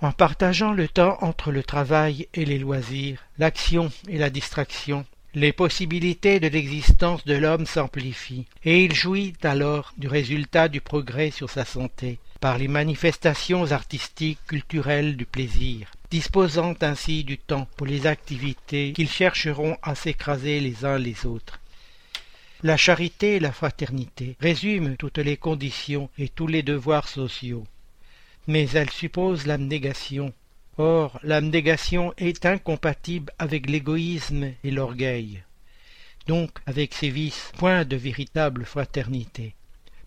En 0.02 0.12
partageant 0.12 0.72
le 0.72 0.88
temps 0.88 1.16
entre 1.22 1.50
le 1.50 1.62
travail 1.62 2.28
et 2.34 2.44
les 2.44 2.58
loisirs, 2.58 3.24
l'action 3.38 3.90
et 4.08 4.18
la 4.18 4.28
distraction, 4.28 5.06
les 5.32 5.54
possibilités 5.54 6.38
de 6.38 6.48
l'existence 6.48 7.24
de 7.24 7.34
l'homme 7.34 7.64
s'amplifient, 7.64 8.44
et 8.64 8.84
il 8.84 8.94
jouit 8.94 9.32
alors 9.42 9.94
du 9.96 10.06
résultat 10.06 10.68
du 10.68 10.82
progrès 10.82 11.30
sur 11.30 11.48
sa 11.48 11.64
santé, 11.64 12.18
par 12.40 12.58
les 12.58 12.68
manifestations 12.68 13.72
artistiques 13.72 14.44
culturelles 14.46 15.16
du 15.16 15.24
plaisir, 15.24 15.90
disposant 16.10 16.74
ainsi 16.82 17.24
du 17.24 17.38
temps 17.38 17.66
pour 17.78 17.86
les 17.86 18.06
activités 18.06 18.92
qu'ils 18.92 19.08
chercheront 19.08 19.78
à 19.82 19.94
s'écraser 19.94 20.60
les 20.60 20.84
uns 20.84 20.98
les 20.98 21.24
autres. 21.24 21.58
La 22.62 22.76
charité 22.76 23.36
et 23.36 23.40
la 23.40 23.52
fraternité 23.52 24.36
résument 24.40 24.96
toutes 24.96 25.18
les 25.18 25.38
conditions 25.38 26.10
et 26.18 26.28
tous 26.28 26.48
les 26.48 26.62
devoirs 26.62 27.08
sociaux 27.08 27.64
mais 28.46 28.68
elle 28.70 28.90
suppose 28.90 29.46
l'abnégation. 29.46 30.32
Or, 30.78 31.18
l'abnégation 31.22 32.12
est 32.18 32.44
incompatible 32.44 33.32
avec 33.38 33.68
l'égoïsme 33.68 34.52
et 34.62 34.70
l'orgueil, 34.70 35.42
donc 36.26 36.50
avec 36.66 36.92
ces 36.92 37.08
vices, 37.08 37.52
point 37.56 37.84
de 37.84 37.96
véritable 37.96 38.64
fraternité. 38.64 39.54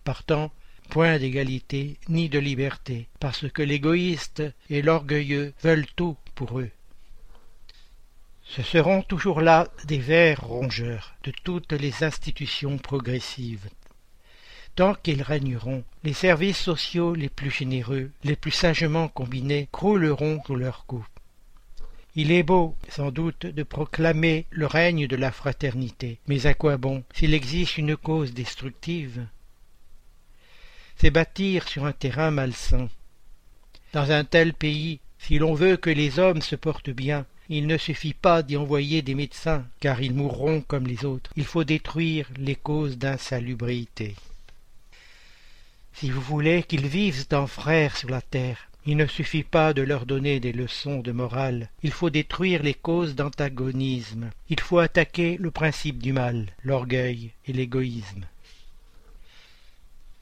Partant, 0.04 0.52
point 0.88 1.18
d'égalité 1.18 1.98
ni 2.08 2.28
de 2.28 2.38
liberté, 2.38 3.08
parce 3.18 3.48
que 3.50 3.62
l'égoïste 3.62 4.42
et 4.68 4.82
l'orgueilleux 4.82 5.54
veulent 5.62 5.86
tout 5.96 6.16
pour 6.34 6.60
eux. 6.60 6.70
Ce 8.44 8.62
seront 8.62 9.02
toujours 9.02 9.40
là 9.40 9.68
des 9.84 9.98
vers 9.98 10.40
rongeurs 10.40 11.14
de 11.22 11.32
toutes 11.44 11.72
les 11.72 12.02
institutions 12.02 12.78
progressives, 12.78 13.68
Tant 14.76 14.94
qu'ils 14.94 15.22
régneront, 15.22 15.84
les 16.04 16.12
services 16.12 16.58
sociaux 16.58 17.14
les 17.14 17.28
plus 17.28 17.50
généreux, 17.50 18.10
les 18.24 18.36
plus 18.36 18.50
sagement 18.50 19.08
combinés, 19.08 19.68
crouleront 19.72 20.42
sous 20.46 20.56
leur 20.56 20.86
coup. 20.86 21.06
Il 22.16 22.32
est 22.32 22.42
beau, 22.42 22.74
sans 22.88 23.10
doute, 23.10 23.46
de 23.46 23.62
proclamer 23.62 24.46
le 24.50 24.66
règne 24.66 25.06
de 25.06 25.16
la 25.16 25.30
fraternité, 25.30 26.18
mais 26.26 26.46
à 26.46 26.54
quoi 26.54 26.76
bon 26.76 27.04
s'il 27.14 27.34
existe 27.34 27.78
une 27.78 27.96
cause 27.96 28.34
destructive? 28.34 29.26
C'est 30.96 31.10
bâtir 31.10 31.68
sur 31.68 31.84
un 31.84 31.92
terrain 31.92 32.30
malsain. 32.30 32.88
Dans 33.92 34.10
un 34.10 34.24
tel 34.24 34.54
pays, 34.54 35.00
si 35.18 35.38
l'on 35.38 35.54
veut 35.54 35.76
que 35.76 35.90
les 35.90 36.18
hommes 36.18 36.42
se 36.42 36.56
portent 36.56 36.90
bien, 36.90 37.26
il 37.48 37.66
ne 37.66 37.76
suffit 37.76 38.14
pas 38.14 38.42
d'y 38.42 38.56
envoyer 38.56 39.02
des 39.02 39.14
médecins, 39.14 39.64
car 39.80 40.00
ils 40.02 40.14
mourront 40.14 40.60
comme 40.60 40.86
les 40.86 41.04
autres. 41.04 41.32
Il 41.36 41.44
faut 41.44 41.64
détruire 41.64 42.28
les 42.36 42.54
causes 42.54 42.98
d'insalubrité. 42.98 44.14
Si 45.92 46.10
vous 46.10 46.20
voulez 46.20 46.62
qu'ils 46.62 46.86
vivent 46.86 47.26
en 47.32 47.46
frères 47.46 47.96
sur 47.96 48.08
la 48.08 48.22
terre, 48.22 48.70
il 48.86 48.96
ne 48.96 49.06
suffit 49.06 49.42
pas 49.42 49.74
de 49.74 49.82
leur 49.82 50.06
donner 50.06 50.40
des 50.40 50.52
leçons 50.52 51.00
de 51.00 51.12
morale, 51.12 51.68
il 51.82 51.92
faut 51.92 52.10
détruire 52.10 52.62
les 52.62 52.74
causes 52.74 53.14
d'antagonisme, 53.14 54.30
il 54.48 54.60
faut 54.60 54.78
attaquer 54.78 55.36
le 55.38 55.50
principe 55.50 55.98
du 55.98 56.12
mal, 56.12 56.46
l'orgueil 56.64 57.32
et 57.46 57.52
l'égoïsme. 57.52 58.24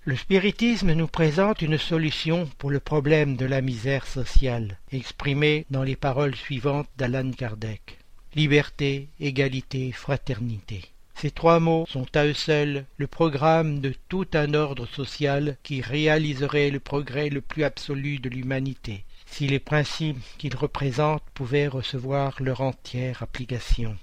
Le 0.05 0.16
spiritisme 0.16 0.93
nous 0.95 1.07
présente 1.07 1.61
une 1.61 1.78
solution 1.78 2.49
pour 2.59 2.70
le 2.70 2.81
problème 2.81 3.36
de 3.36 3.45
la 3.45 3.61
misère 3.61 4.07
sociale, 4.07 4.78
exprimée 4.90 5.66
dans 5.70 5.82
les 5.82 5.97
paroles 5.97 6.35
suivantes 6.35 6.89
d'Alan 6.97 7.31
Kardec. 7.31 7.99
Liberté, 8.35 9.09
égalité, 9.20 9.93
fraternité. 9.93 10.82
Ces 11.20 11.32
trois 11.32 11.59
mots 11.59 11.85
sont 11.89 12.07
à 12.15 12.27
eux 12.27 12.32
seuls 12.32 12.85
le 12.97 13.09
programme 13.09 13.81
de 13.81 13.93
tout 14.09 14.28
un 14.35 14.55
ordre 14.55 14.86
social 14.86 15.57
qui 15.65 15.81
réaliserait 15.81 16.70
le 16.70 16.78
progrès 16.78 17.28
le 17.28 17.40
plus 17.40 17.65
absolu 17.65 18.20
de 18.20 18.28
l'humanité, 18.28 19.05
si 19.27 19.49
les 19.49 19.59
principes 19.59 20.23
qu'ils 20.39 20.55
représentent 20.55 21.24
pouvaient 21.35 21.66
recevoir 21.66 22.40
leur 22.40 22.61
entière 22.61 23.20
application. 23.24 23.97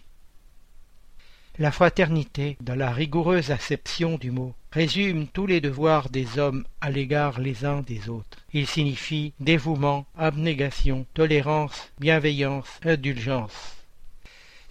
La 1.57 1.71
fraternité, 1.71 2.57
dans 2.59 2.75
la 2.75 2.91
rigoureuse 2.91 3.49
acception 3.49 4.17
du 4.17 4.31
mot, 4.31 4.53
résume 4.73 5.27
tous 5.27 5.47
les 5.47 5.61
devoirs 5.61 6.09
des 6.09 6.37
hommes 6.37 6.65
à 6.81 6.91
l'égard 6.91 7.39
les 7.39 7.63
uns 7.63 7.79
des 7.79 8.09
autres. 8.09 8.39
Il 8.51 8.67
signifie 8.67 9.31
dévouement, 9.39 10.05
abnégation, 10.17 11.05
tolérance, 11.13 11.93
bienveillance, 11.97 12.67
indulgence. 12.83 13.74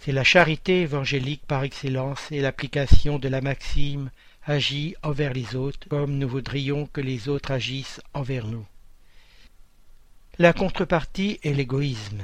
C'est 0.05 0.11
la 0.11 0.23
charité 0.23 0.81
évangélique 0.81 1.47
par 1.47 1.63
excellence 1.63 2.31
et 2.31 2.39
l'application 2.39 3.17
de 3.17 3.27
la 3.27 3.41
maxime 3.41 4.11
agit 4.45 4.93
envers 5.01 5.33
les 5.33 5.55
autres 5.55 5.87
comme 5.89 6.19
nous 6.19 6.29
voudrions 6.29 6.85
que 6.85 7.01
les 7.01 7.27
autres 7.27 7.49
agissent 7.49 7.99
envers 8.13 8.45
nous. 8.45 8.67
La 10.37 10.53
contrepartie 10.53 11.39
est 11.41 11.55
l'égoïsme. 11.55 12.21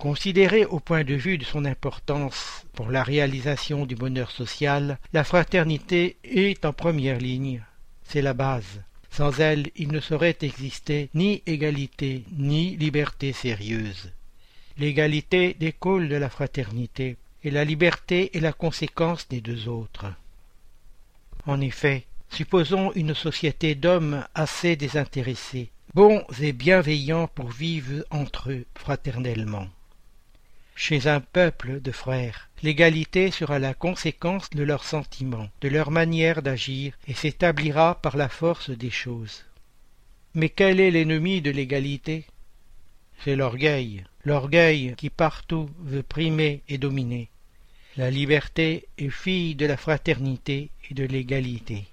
Considérée 0.00 0.64
au 0.64 0.80
point 0.80 1.04
de 1.04 1.14
vue 1.14 1.38
de 1.38 1.44
son 1.44 1.64
importance 1.64 2.66
pour 2.72 2.90
la 2.90 3.04
réalisation 3.04 3.86
du 3.86 3.94
bonheur 3.94 4.32
social, 4.32 4.98
la 5.12 5.22
fraternité 5.22 6.16
est 6.24 6.64
en 6.64 6.72
première 6.72 7.18
ligne. 7.18 7.62
C'est 8.02 8.20
la 8.20 8.34
base. 8.34 8.82
Sans 9.12 9.38
elle, 9.38 9.70
il 9.76 9.92
ne 9.92 10.00
saurait 10.00 10.38
exister 10.40 11.08
ni 11.14 11.40
égalité, 11.46 12.24
ni 12.36 12.76
liberté 12.76 13.32
sérieuse. 13.32 14.10
L'égalité 14.78 15.54
découle 15.58 16.08
de 16.08 16.16
la 16.16 16.30
fraternité, 16.30 17.16
et 17.44 17.50
la 17.50 17.64
liberté 17.64 18.36
est 18.36 18.40
la 18.40 18.52
conséquence 18.52 19.28
des 19.28 19.40
deux 19.40 19.68
autres. 19.68 20.06
En 21.46 21.60
effet, 21.60 22.04
supposons 22.30 22.92
une 22.94 23.14
société 23.14 23.74
d'hommes 23.74 24.24
assez 24.34 24.76
désintéressés, 24.76 25.70
bons 25.94 26.24
et 26.40 26.52
bienveillants 26.52 27.28
pour 27.28 27.50
vivre 27.50 28.04
entre 28.10 28.50
eux 28.50 28.64
fraternellement. 28.76 29.68
Chez 30.74 31.06
un 31.06 31.20
peuple 31.20 31.80
de 31.80 31.92
frères, 31.92 32.48
l'égalité 32.62 33.30
sera 33.30 33.58
la 33.58 33.74
conséquence 33.74 34.48
de 34.50 34.62
leurs 34.62 34.84
sentiments, 34.84 35.50
de 35.60 35.68
leur 35.68 35.90
manière 35.90 36.42
d'agir, 36.42 36.94
et 37.06 37.14
s'établira 37.14 37.96
par 38.00 38.16
la 38.16 38.28
force 38.28 38.70
des 38.70 38.90
choses. 38.90 39.44
Mais 40.34 40.48
quel 40.48 40.80
est 40.80 40.90
l'ennemi 40.90 41.42
de 41.42 41.50
l'égalité? 41.50 42.24
C'est 43.22 43.36
l'orgueil, 43.36 44.04
l'orgueil 44.24 44.94
qui 44.96 45.10
partout 45.10 45.68
veut 45.80 46.02
primer 46.02 46.62
et 46.68 46.78
dominer. 46.78 47.28
La 47.96 48.10
liberté 48.10 48.88
est 48.96 49.10
fille 49.10 49.54
de 49.54 49.66
la 49.66 49.76
fraternité 49.76 50.70
et 50.90 50.94
de 50.94 51.04
l'égalité. 51.04 51.84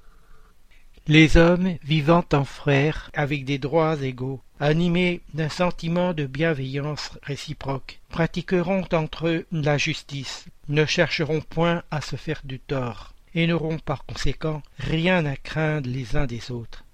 Les 1.08 1.38
hommes 1.38 1.76
vivant 1.84 2.24
en 2.34 2.46
frères 2.46 3.10
avec 3.14 3.44
des 3.44 3.58
droits 3.58 4.02
égaux, 4.02 4.42
animés 4.60 5.22
d'un 5.34 5.50
sentiment 5.50 6.14
de 6.14 6.26
bienveillance 6.26 7.18
réciproque, 7.24 8.00
pratiqueront 8.10 8.86
entre 8.94 9.28
eux 9.28 9.46
la 9.52 9.78
justice, 9.78 10.46
ne 10.68 10.86
chercheront 10.86 11.42
point 11.42 11.84
à 11.90 12.02
se 12.02 12.16
faire 12.16 12.42
du 12.44 12.60
tort, 12.60 13.14
et 13.34 13.48
n'auront 13.48 13.80
par 13.80 14.06
conséquent 14.06 14.62
rien 14.78 15.26
à 15.26 15.36
craindre 15.36 15.90
les 15.90 16.16
uns 16.16 16.28
des 16.28 16.52
autres. 16.52 16.86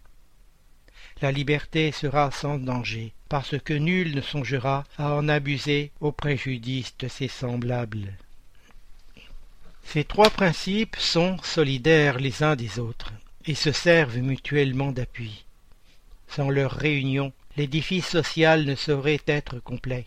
La 1.21 1.31
liberté 1.31 1.91
sera 1.91 2.29
sans 2.29 2.57
danger, 2.57 3.13
parce 3.29 3.57
que 3.59 3.73
nul 3.73 4.15
ne 4.15 4.21
songera 4.21 4.83
à 4.97 5.13
en 5.13 5.29
abuser 5.29 5.91
au 6.01 6.11
préjudice 6.11 6.93
de 6.99 7.07
ses 7.07 7.29
semblables. 7.29 8.13
Ces 9.83 10.03
trois 10.03 10.29
principes 10.29 10.97
sont 10.97 11.37
solidaires 11.41 12.19
les 12.19 12.43
uns 12.43 12.55
des 12.55 12.79
autres 12.79 13.13
et 13.45 13.55
se 13.55 13.71
servent 13.71 14.17
mutuellement 14.17 14.91
d'appui. 14.91 15.45
Sans 16.27 16.49
leur 16.49 16.71
réunion, 16.71 17.31
l'édifice 17.55 18.07
social 18.07 18.65
ne 18.65 18.75
saurait 18.75 19.21
être 19.27 19.59
complet. 19.59 20.05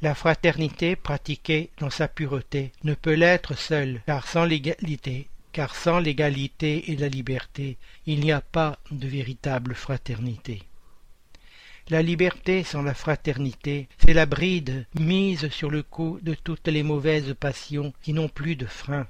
La 0.00 0.14
fraternité 0.14 0.96
pratiquée 0.96 1.70
dans 1.78 1.90
sa 1.90 2.08
pureté 2.08 2.72
ne 2.84 2.94
peut 2.94 3.14
l'être 3.14 3.54
seule, 3.54 4.02
car 4.06 4.28
sans 4.28 4.44
l'égalité, 4.44 5.28
car 5.54 5.76
sans 5.76 6.00
l'égalité 6.00 6.90
et 6.90 6.96
la 6.96 7.08
liberté, 7.08 7.78
il 8.06 8.18
n'y 8.18 8.32
a 8.32 8.40
pas 8.40 8.76
de 8.90 9.06
véritable 9.06 9.76
fraternité. 9.76 10.64
La 11.90 12.02
liberté 12.02 12.64
sans 12.64 12.82
la 12.82 12.92
fraternité, 12.92 13.86
c'est 13.98 14.14
la 14.14 14.26
bride 14.26 14.84
mise 14.98 15.48
sur 15.50 15.70
le 15.70 15.84
cou 15.84 16.18
de 16.22 16.34
toutes 16.34 16.66
les 16.66 16.82
mauvaises 16.82 17.36
passions 17.38 17.92
qui 18.02 18.12
n'ont 18.12 18.28
plus 18.28 18.56
de 18.56 18.66
frein. 18.66 19.06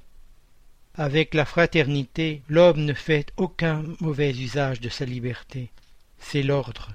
Avec 0.93 1.33
la 1.33 1.45
fraternité, 1.45 2.43
l'homme 2.47 2.85
ne 2.85 2.93
fait 2.93 3.33
aucun 3.37 3.83
mauvais 3.99 4.29
usage 4.29 4.79
de 4.79 4.89
sa 4.89 5.05
liberté. 5.05 5.71
C'est 6.19 6.43
l'ordre. 6.43 6.91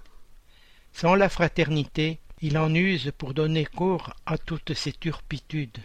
Sans 0.92 1.16
la 1.16 1.28
fraternité, 1.28 2.20
il 2.40 2.56
en 2.56 2.72
use 2.72 3.10
pour 3.18 3.34
donner 3.34 3.66
cours 3.66 4.14
à 4.26 4.38
toutes 4.38 4.74
ses 4.74 4.92
turpitudes. 4.92 5.78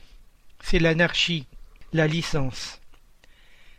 C'est 0.62 0.80
l'anarchie, 0.80 1.48
la 1.94 2.06
licence. 2.06 2.80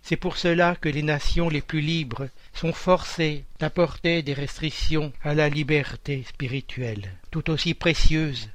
C'est 0.09 0.15
pour 0.15 0.37
cela 0.37 0.77
que 0.77 0.89
les 0.89 1.03
nations 1.03 1.49
les 1.49 1.61
plus 1.61 1.81
libres 1.81 2.29
sont 2.55 2.73
forcées 2.73 3.43
d'apporter 3.59 4.23
des 4.23 4.35
restrictions 4.35 5.13
à 5.25 5.35
la 5.35 5.49
liberté 5.49 6.23
spirituelle, 6.29 7.11
tout 7.33 7.51
aussi 7.51 7.75
précieuse, 7.75 8.49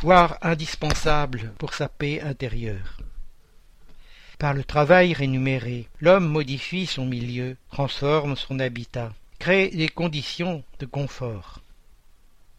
voire 0.00 0.38
indispensable 0.40 1.52
pour 1.58 1.74
sa 1.74 1.88
paix 1.88 2.20
intérieure. 2.20 2.98
Par 4.38 4.54
le 4.54 4.62
travail 4.62 5.14
rémunéré, 5.14 5.88
l'homme 6.00 6.28
modifie 6.28 6.86
son 6.86 7.06
milieu, 7.06 7.56
transforme 7.72 8.36
son 8.36 8.60
habitat, 8.60 9.12
crée 9.40 9.70
des 9.70 9.88
conditions 9.88 10.62
de 10.78 10.86
confort. 10.86 11.60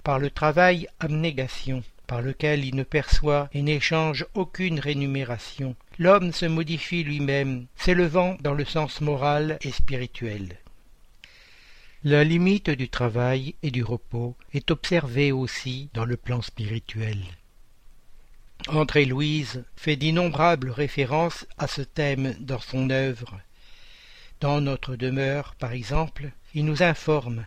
Par 0.04 0.20
le 0.20 0.30
travail 0.30 0.90
abnégation, 1.00 1.84
par 2.06 2.22
lequel 2.22 2.66
il 2.66 2.76
ne 2.76 2.84
perçoit 2.84 3.48
et 3.54 3.62
n'échange 3.62 4.26
aucune 4.34 4.82
rémunération, 4.82 5.74
l'homme 5.98 6.32
se 6.32 6.46
modifie 6.46 7.04
lui-même, 7.04 7.68
s'élevant 7.76 8.38
dans 8.42 8.54
le 8.54 8.66
sens 8.66 9.02
moral 9.02 9.58
et 9.62 9.72
spirituel. 9.72 10.58
La 12.04 12.24
limite 12.24 12.70
du 12.70 12.90
travail 12.90 13.56
et 13.64 13.72
du 13.72 13.84
repos 13.84 14.36
est 14.54 14.70
observée 14.70 15.32
aussi 15.32 15.90
dans 15.94 16.06
le 16.06 16.18
plan 16.18 16.42
spirituel. 16.42 17.18
André 18.68 19.06
Louise 19.06 19.64
fait 19.76 19.96
d'innombrables 19.96 20.70
références 20.70 21.46
à 21.58 21.68
ce 21.68 21.82
thème 21.82 22.36
dans 22.40 22.60
son 22.60 22.90
œuvre. 22.90 23.40
Dans 24.40 24.62
notre 24.62 24.96
demeure, 24.96 25.56
par 25.56 25.72
exemple, 25.72 26.32
il 26.54 26.66
nous 26.66 26.84
informe. 26.84 27.46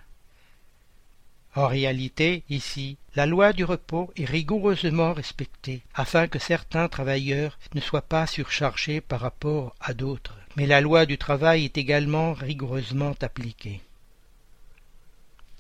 En 1.59 1.67
réalité, 1.67 2.45
ici, 2.51 2.99
la 3.17 3.27
loi 3.27 3.53
du 3.53 3.65
repos 3.65 4.13
est 4.17 4.25
rigoureusement 4.25 5.13
respectée, 5.13 5.83
afin 5.93 6.29
que 6.29 6.39
certains 6.39 6.87
travailleurs 6.87 7.59
ne 7.75 7.81
soient 7.81 8.01
pas 8.01 8.29
surchargés 8.29 9.01
par 9.01 9.19
rapport 9.19 9.75
à 9.81 9.93
d'autres. 9.93 10.39
Mais 10.55 10.67
la 10.67 10.81
loi 10.81 11.05
du 11.05 11.19
travail 11.19 11.65
est 11.65 11.77
également 11.77 12.33
rigoureusement 12.33 13.17
appliquée. 13.21 13.81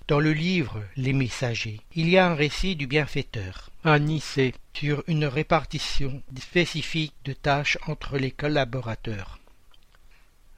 Dans 0.07 0.21
le 0.21 0.33
livre 0.33 0.85
Les 0.97 1.13
Messagers, 1.13 1.81
il 1.97 2.09
y 2.09 2.17
a 2.17 2.29
un 2.29 2.35
récit 2.37 2.77
du 2.77 2.87
bienfaiteur, 2.87 3.71
à 3.83 3.99
Nicée, 3.99 4.55
sur 4.75 5.03
une 5.09 5.25
répartition 5.25 6.23
spécifique 6.39 7.15
de 7.25 7.33
tâches 7.33 7.77
entre 7.89 8.19
les 8.19 8.31
collaborateurs. 8.31 9.41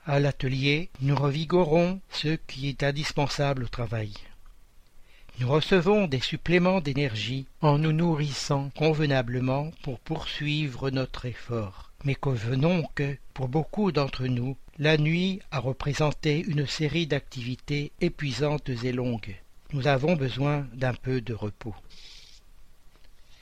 À 0.04 0.20
l'atelier, 0.20 0.90
nous 1.00 1.16
revigorons 1.16 1.98
ce 2.10 2.36
qui 2.46 2.68
est 2.68 2.82
indispensable 2.82 3.64
au 3.64 3.68
travail. 3.68 4.12
Nous 5.40 5.48
recevons 5.48 6.06
des 6.06 6.20
suppléments 6.20 6.82
d'énergie 6.82 7.46
en 7.62 7.78
nous 7.78 7.92
nourrissant 7.92 8.70
convenablement 8.76 9.70
pour 9.82 9.98
poursuivre 9.98 10.90
notre 10.90 11.24
effort. 11.24 11.90
Mais 12.04 12.14
convenons 12.14 12.84
que, 12.94 13.16
pour 13.32 13.48
beaucoup 13.48 13.90
d'entre 13.90 14.26
nous, 14.26 14.58
la 14.78 14.98
nuit 14.98 15.40
a 15.50 15.58
représenté 15.58 16.44
une 16.46 16.66
série 16.66 17.06
d'activités 17.06 17.90
épuisantes 18.02 18.68
et 18.68 18.92
longues. 18.92 19.34
Nous 19.72 19.86
avons 19.86 20.14
besoin 20.14 20.66
d'un 20.74 20.92
peu 20.92 21.22
de 21.22 21.32
repos. 21.32 21.74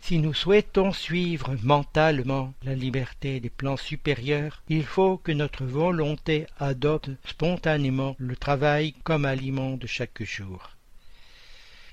Si 0.01 0.21
nous 0.21 0.35
souhaitons 0.35 0.93
suivre 0.93 1.57
mentalement 1.65 2.55
la 2.63 2.77
liberté 2.77 3.41
des 3.41 3.51
plans 3.51 3.77
supérieurs, 3.77 4.63
il 4.69 4.85
faut 4.85 5.17
que 5.17 5.33
notre 5.33 5.65
volonté 5.65 6.47
adopte 6.61 7.11
spontanément 7.27 8.15
le 8.19 8.37
travail 8.37 8.95
comme 9.03 9.25
aliment 9.25 9.77
de 9.77 9.89
chaque 9.89 10.23
jour. 10.23 10.78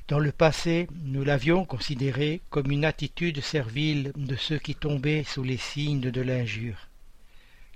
Dans 0.07 0.19
le 0.19 0.31
passé, 0.31 0.87
nous 1.03 1.23
l'avions 1.23 1.65
considéré 1.65 2.41
comme 2.51 2.69
une 2.69 2.85
attitude 2.85 3.41
servile 3.41 4.11
de 4.15 4.35
ceux 4.35 4.59
qui 4.59 4.75
tombaient 4.75 5.23
sous 5.23 5.41
les 5.41 5.57
signes 5.57 6.11
de 6.11 6.21
l'injure. 6.21 6.89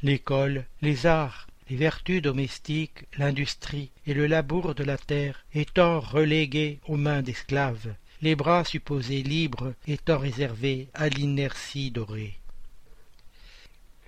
L'école, 0.04 0.66
les 0.84 1.08
arts, 1.08 1.48
les 1.72 1.76
vertus 1.76 2.22
domestiques, 2.22 3.06
l'industrie 3.18 3.90
et 4.06 4.14
le 4.14 4.28
labour 4.28 4.76
de 4.76 4.84
la 4.84 5.00
terre 5.00 5.44
étant 5.56 6.00
relégués 6.00 6.80
aux 6.88 6.98
mains 6.98 7.24
d'esclaves, 7.24 7.96
les 8.22 8.36
bras 8.36 8.64
supposés 8.64 9.24
libres 9.24 9.74
étant 9.88 10.20
réservés 10.20 10.88
à 10.94 11.10
l'inertie 11.10 11.90
dorée. 11.90 12.38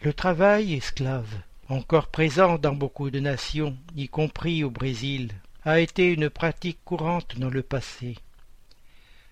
Le 0.04 0.14
travail 0.14 0.76
esclave, 0.76 1.42
encore 1.70 2.10
présent 2.10 2.60
dans 2.60 2.76
beaucoup 2.76 3.10
de 3.10 3.20
nations, 3.20 3.76
y 3.96 4.08
compris 4.10 4.64
au 4.64 4.70
Brésil, 4.70 5.32
a 5.64 5.80
été 5.80 6.12
une 6.12 6.30
pratique 6.30 6.80
courante 6.84 7.38
dans 7.38 7.50
le 7.50 7.62
passé. 7.62 8.16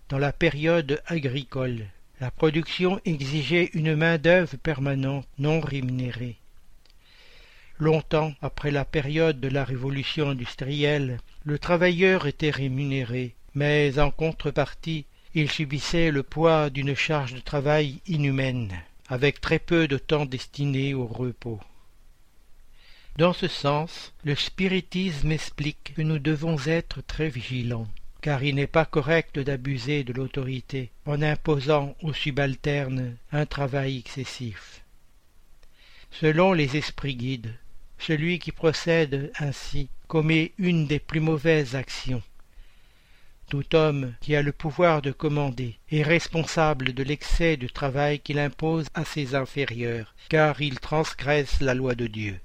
Dans 0.09 0.19
la 0.19 0.31
période 0.31 1.01
agricole, 1.07 1.85
la 2.19 2.31
production 2.31 2.99
exigeait 3.05 3.69
une 3.73 3.95
main-d'œuvre 3.95 4.57
permanente 4.57 5.27
non 5.37 5.59
rémunérée. 5.59 6.37
Longtemps 7.79 8.33
après 8.41 8.71
la 8.71 8.85
période 8.85 9.39
de 9.39 9.47
la 9.47 9.63
révolution 9.63 10.29
industrielle, 10.29 11.19
le 11.45 11.57
travailleur 11.57 12.27
était 12.27 12.49
rémunéré, 12.49 13.35
mais 13.55 13.97
en 13.99 14.11
contrepartie, 14.11 15.05
il 15.33 15.49
subissait 15.49 16.11
le 16.11 16.23
poids 16.23 16.69
d'une 16.69 16.95
charge 16.95 17.33
de 17.33 17.39
travail 17.39 18.01
inhumaine, 18.07 18.73
avec 19.07 19.41
très 19.41 19.59
peu 19.59 19.87
de 19.87 19.97
temps 19.97 20.25
destiné 20.25 20.93
au 20.93 21.05
repos. 21.05 21.59
Dans 23.19 23.33
ce 23.33 23.49
sens, 23.49 24.13
le 24.23 24.33
spiritisme 24.33 25.33
explique 25.33 25.93
que 25.93 26.01
nous 26.01 26.19
devons 26.19 26.55
être 26.65 27.01
très 27.01 27.27
vigilants, 27.27 27.89
car 28.21 28.45
il 28.45 28.55
n'est 28.55 28.65
pas 28.65 28.85
correct 28.85 29.37
d'abuser 29.37 30.05
de 30.05 30.13
l'autorité 30.13 30.89
en 31.05 31.21
imposant 31.21 31.97
aux 32.01 32.13
subalternes 32.13 33.17
un 33.33 33.45
travail 33.45 33.97
excessif. 33.97 34.85
Selon 36.11 36.53
les 36.53 36.77
esprits 36.77 37.17
guides, 37.17 37.53
celui 37.97 38.39
qui 38.39 38.53
procède 38.53 39.33
ainsi 39.37 39.89
commet 40.07 40.53
une 40.57 40.87
des 40.87 40.99
plus 40.99 41.19
mauvaises 41.19 41.75
actions. 41.75 42.23
Tout 43.49 43.75
homme 43.75 44.13
qui 44.21 44.33
a 44.37 44.41
le 44.41 44.53
pouvoir 44.53 45.01
de 45.01 45.11
commander 45.11 45.77
est 45.91 46.03
responsable 46.03 46.93
de 46.93 47.03
l'excès 47.03 47.57
de 47.57 47.67
travail 47.67 48.21
qu'il 48.21 48.39
impose 48.39 48.87
à 48.93 49.03
ses 49.03 49.35
inférieurs, 49.35 50.15
car 50.29 50.61
il 50.61 50.79
transgresse 50.79 51.59
la 51.59 51.73
loi 51.73 51.95
de 51.95 52.07
Dieu. 52.07 52.39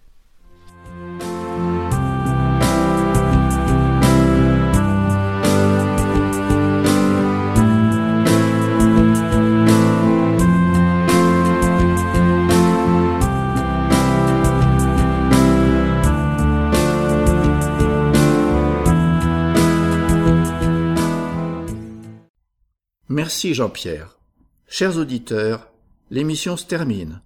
Merci 23.25 23.55
Jean-Pierre. 23.55 24.19
Chers 24.67 24.99
auditeurs, 24.99 25.71
l'émission 26.11 26.57
se 26.57 26.67
termine. 26.67 27.23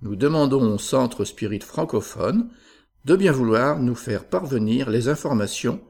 Nous 0.00 0.16
demandons 0.16 0.74
au 0.74 0.78
Centre 0.78 1.24
Spirit 1.24 1.60
francophone 1.60 2.48
de 3.04 3.16
bien 3.16 3.32
vouloir 3.32 3.80
nous 3.80 3.94
faire 3.94 4.28
parvenir 4.28 4.90
les 4.90 5.08
informations 5.08 5.80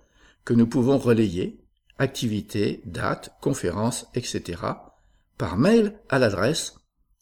que 0.44 0.55
nous 0.55 0.66
pouvons 0.66 0.98
relayer, 0.98 1.60
activités, 1.98 2.82
dates, 2.84 3.36
conférences, 3.40 4.09
etc., 4.14 4.62
par 5.39 5.56
mail 5.56 5.98
à 6.09 6.18
l'adresse 6.18 6.74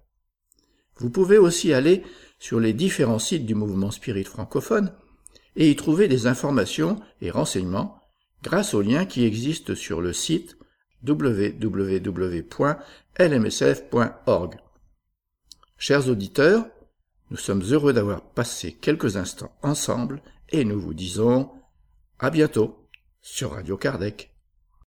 Vous 0.97 1.10
pouvez 1.10 1.39
aussi 1.39 1.72
aller 1.72 2.02
sur 2.39 2.60
les 2.60 2.74
différents 2.74 3.18
sites 3.18 3.47
du 3.47 3.55
mouvement 3.55 3.90
spirit 3.90 4.24
francophone 4.24 4.93
et 5.56 5.70
y 5.70 5.77
trouver 5.77 6.09
des 6.09 6.27
informations 6.27 7.01
et 7.22 7.31
renseignements 7.31 7.98
grâce 8.43 8.74
aux 8.74 8.82
liens 8.82 9.06
qui 9.06 9.24
existent 9.24 9.74
sur 9.74 10.01
le 10.01 10.12
site 10.12 10.59
www.lmsf.org. 11.06 12.55
Chers 15.78 16.09
auditeurs, 16.09 16.66
nous 17.31 17.36
sommes 17.36 17.62
heureux 17.62 17.93
d'avoir 17.93 18.22
passé 18.22 18.72
quelques 18.72 19.16
instants 19.16 19.52
ensemble 19.62 20.20
et 20.51 20.64
nous 20.64 20.81
vous 20.81 20.94
disons 20.94 21.51
à 22.18 22.31
bientôt 22.31 22.89
sur 23.20 23.52
Radio 23.52 23.77
Kardec. 23.77 24.30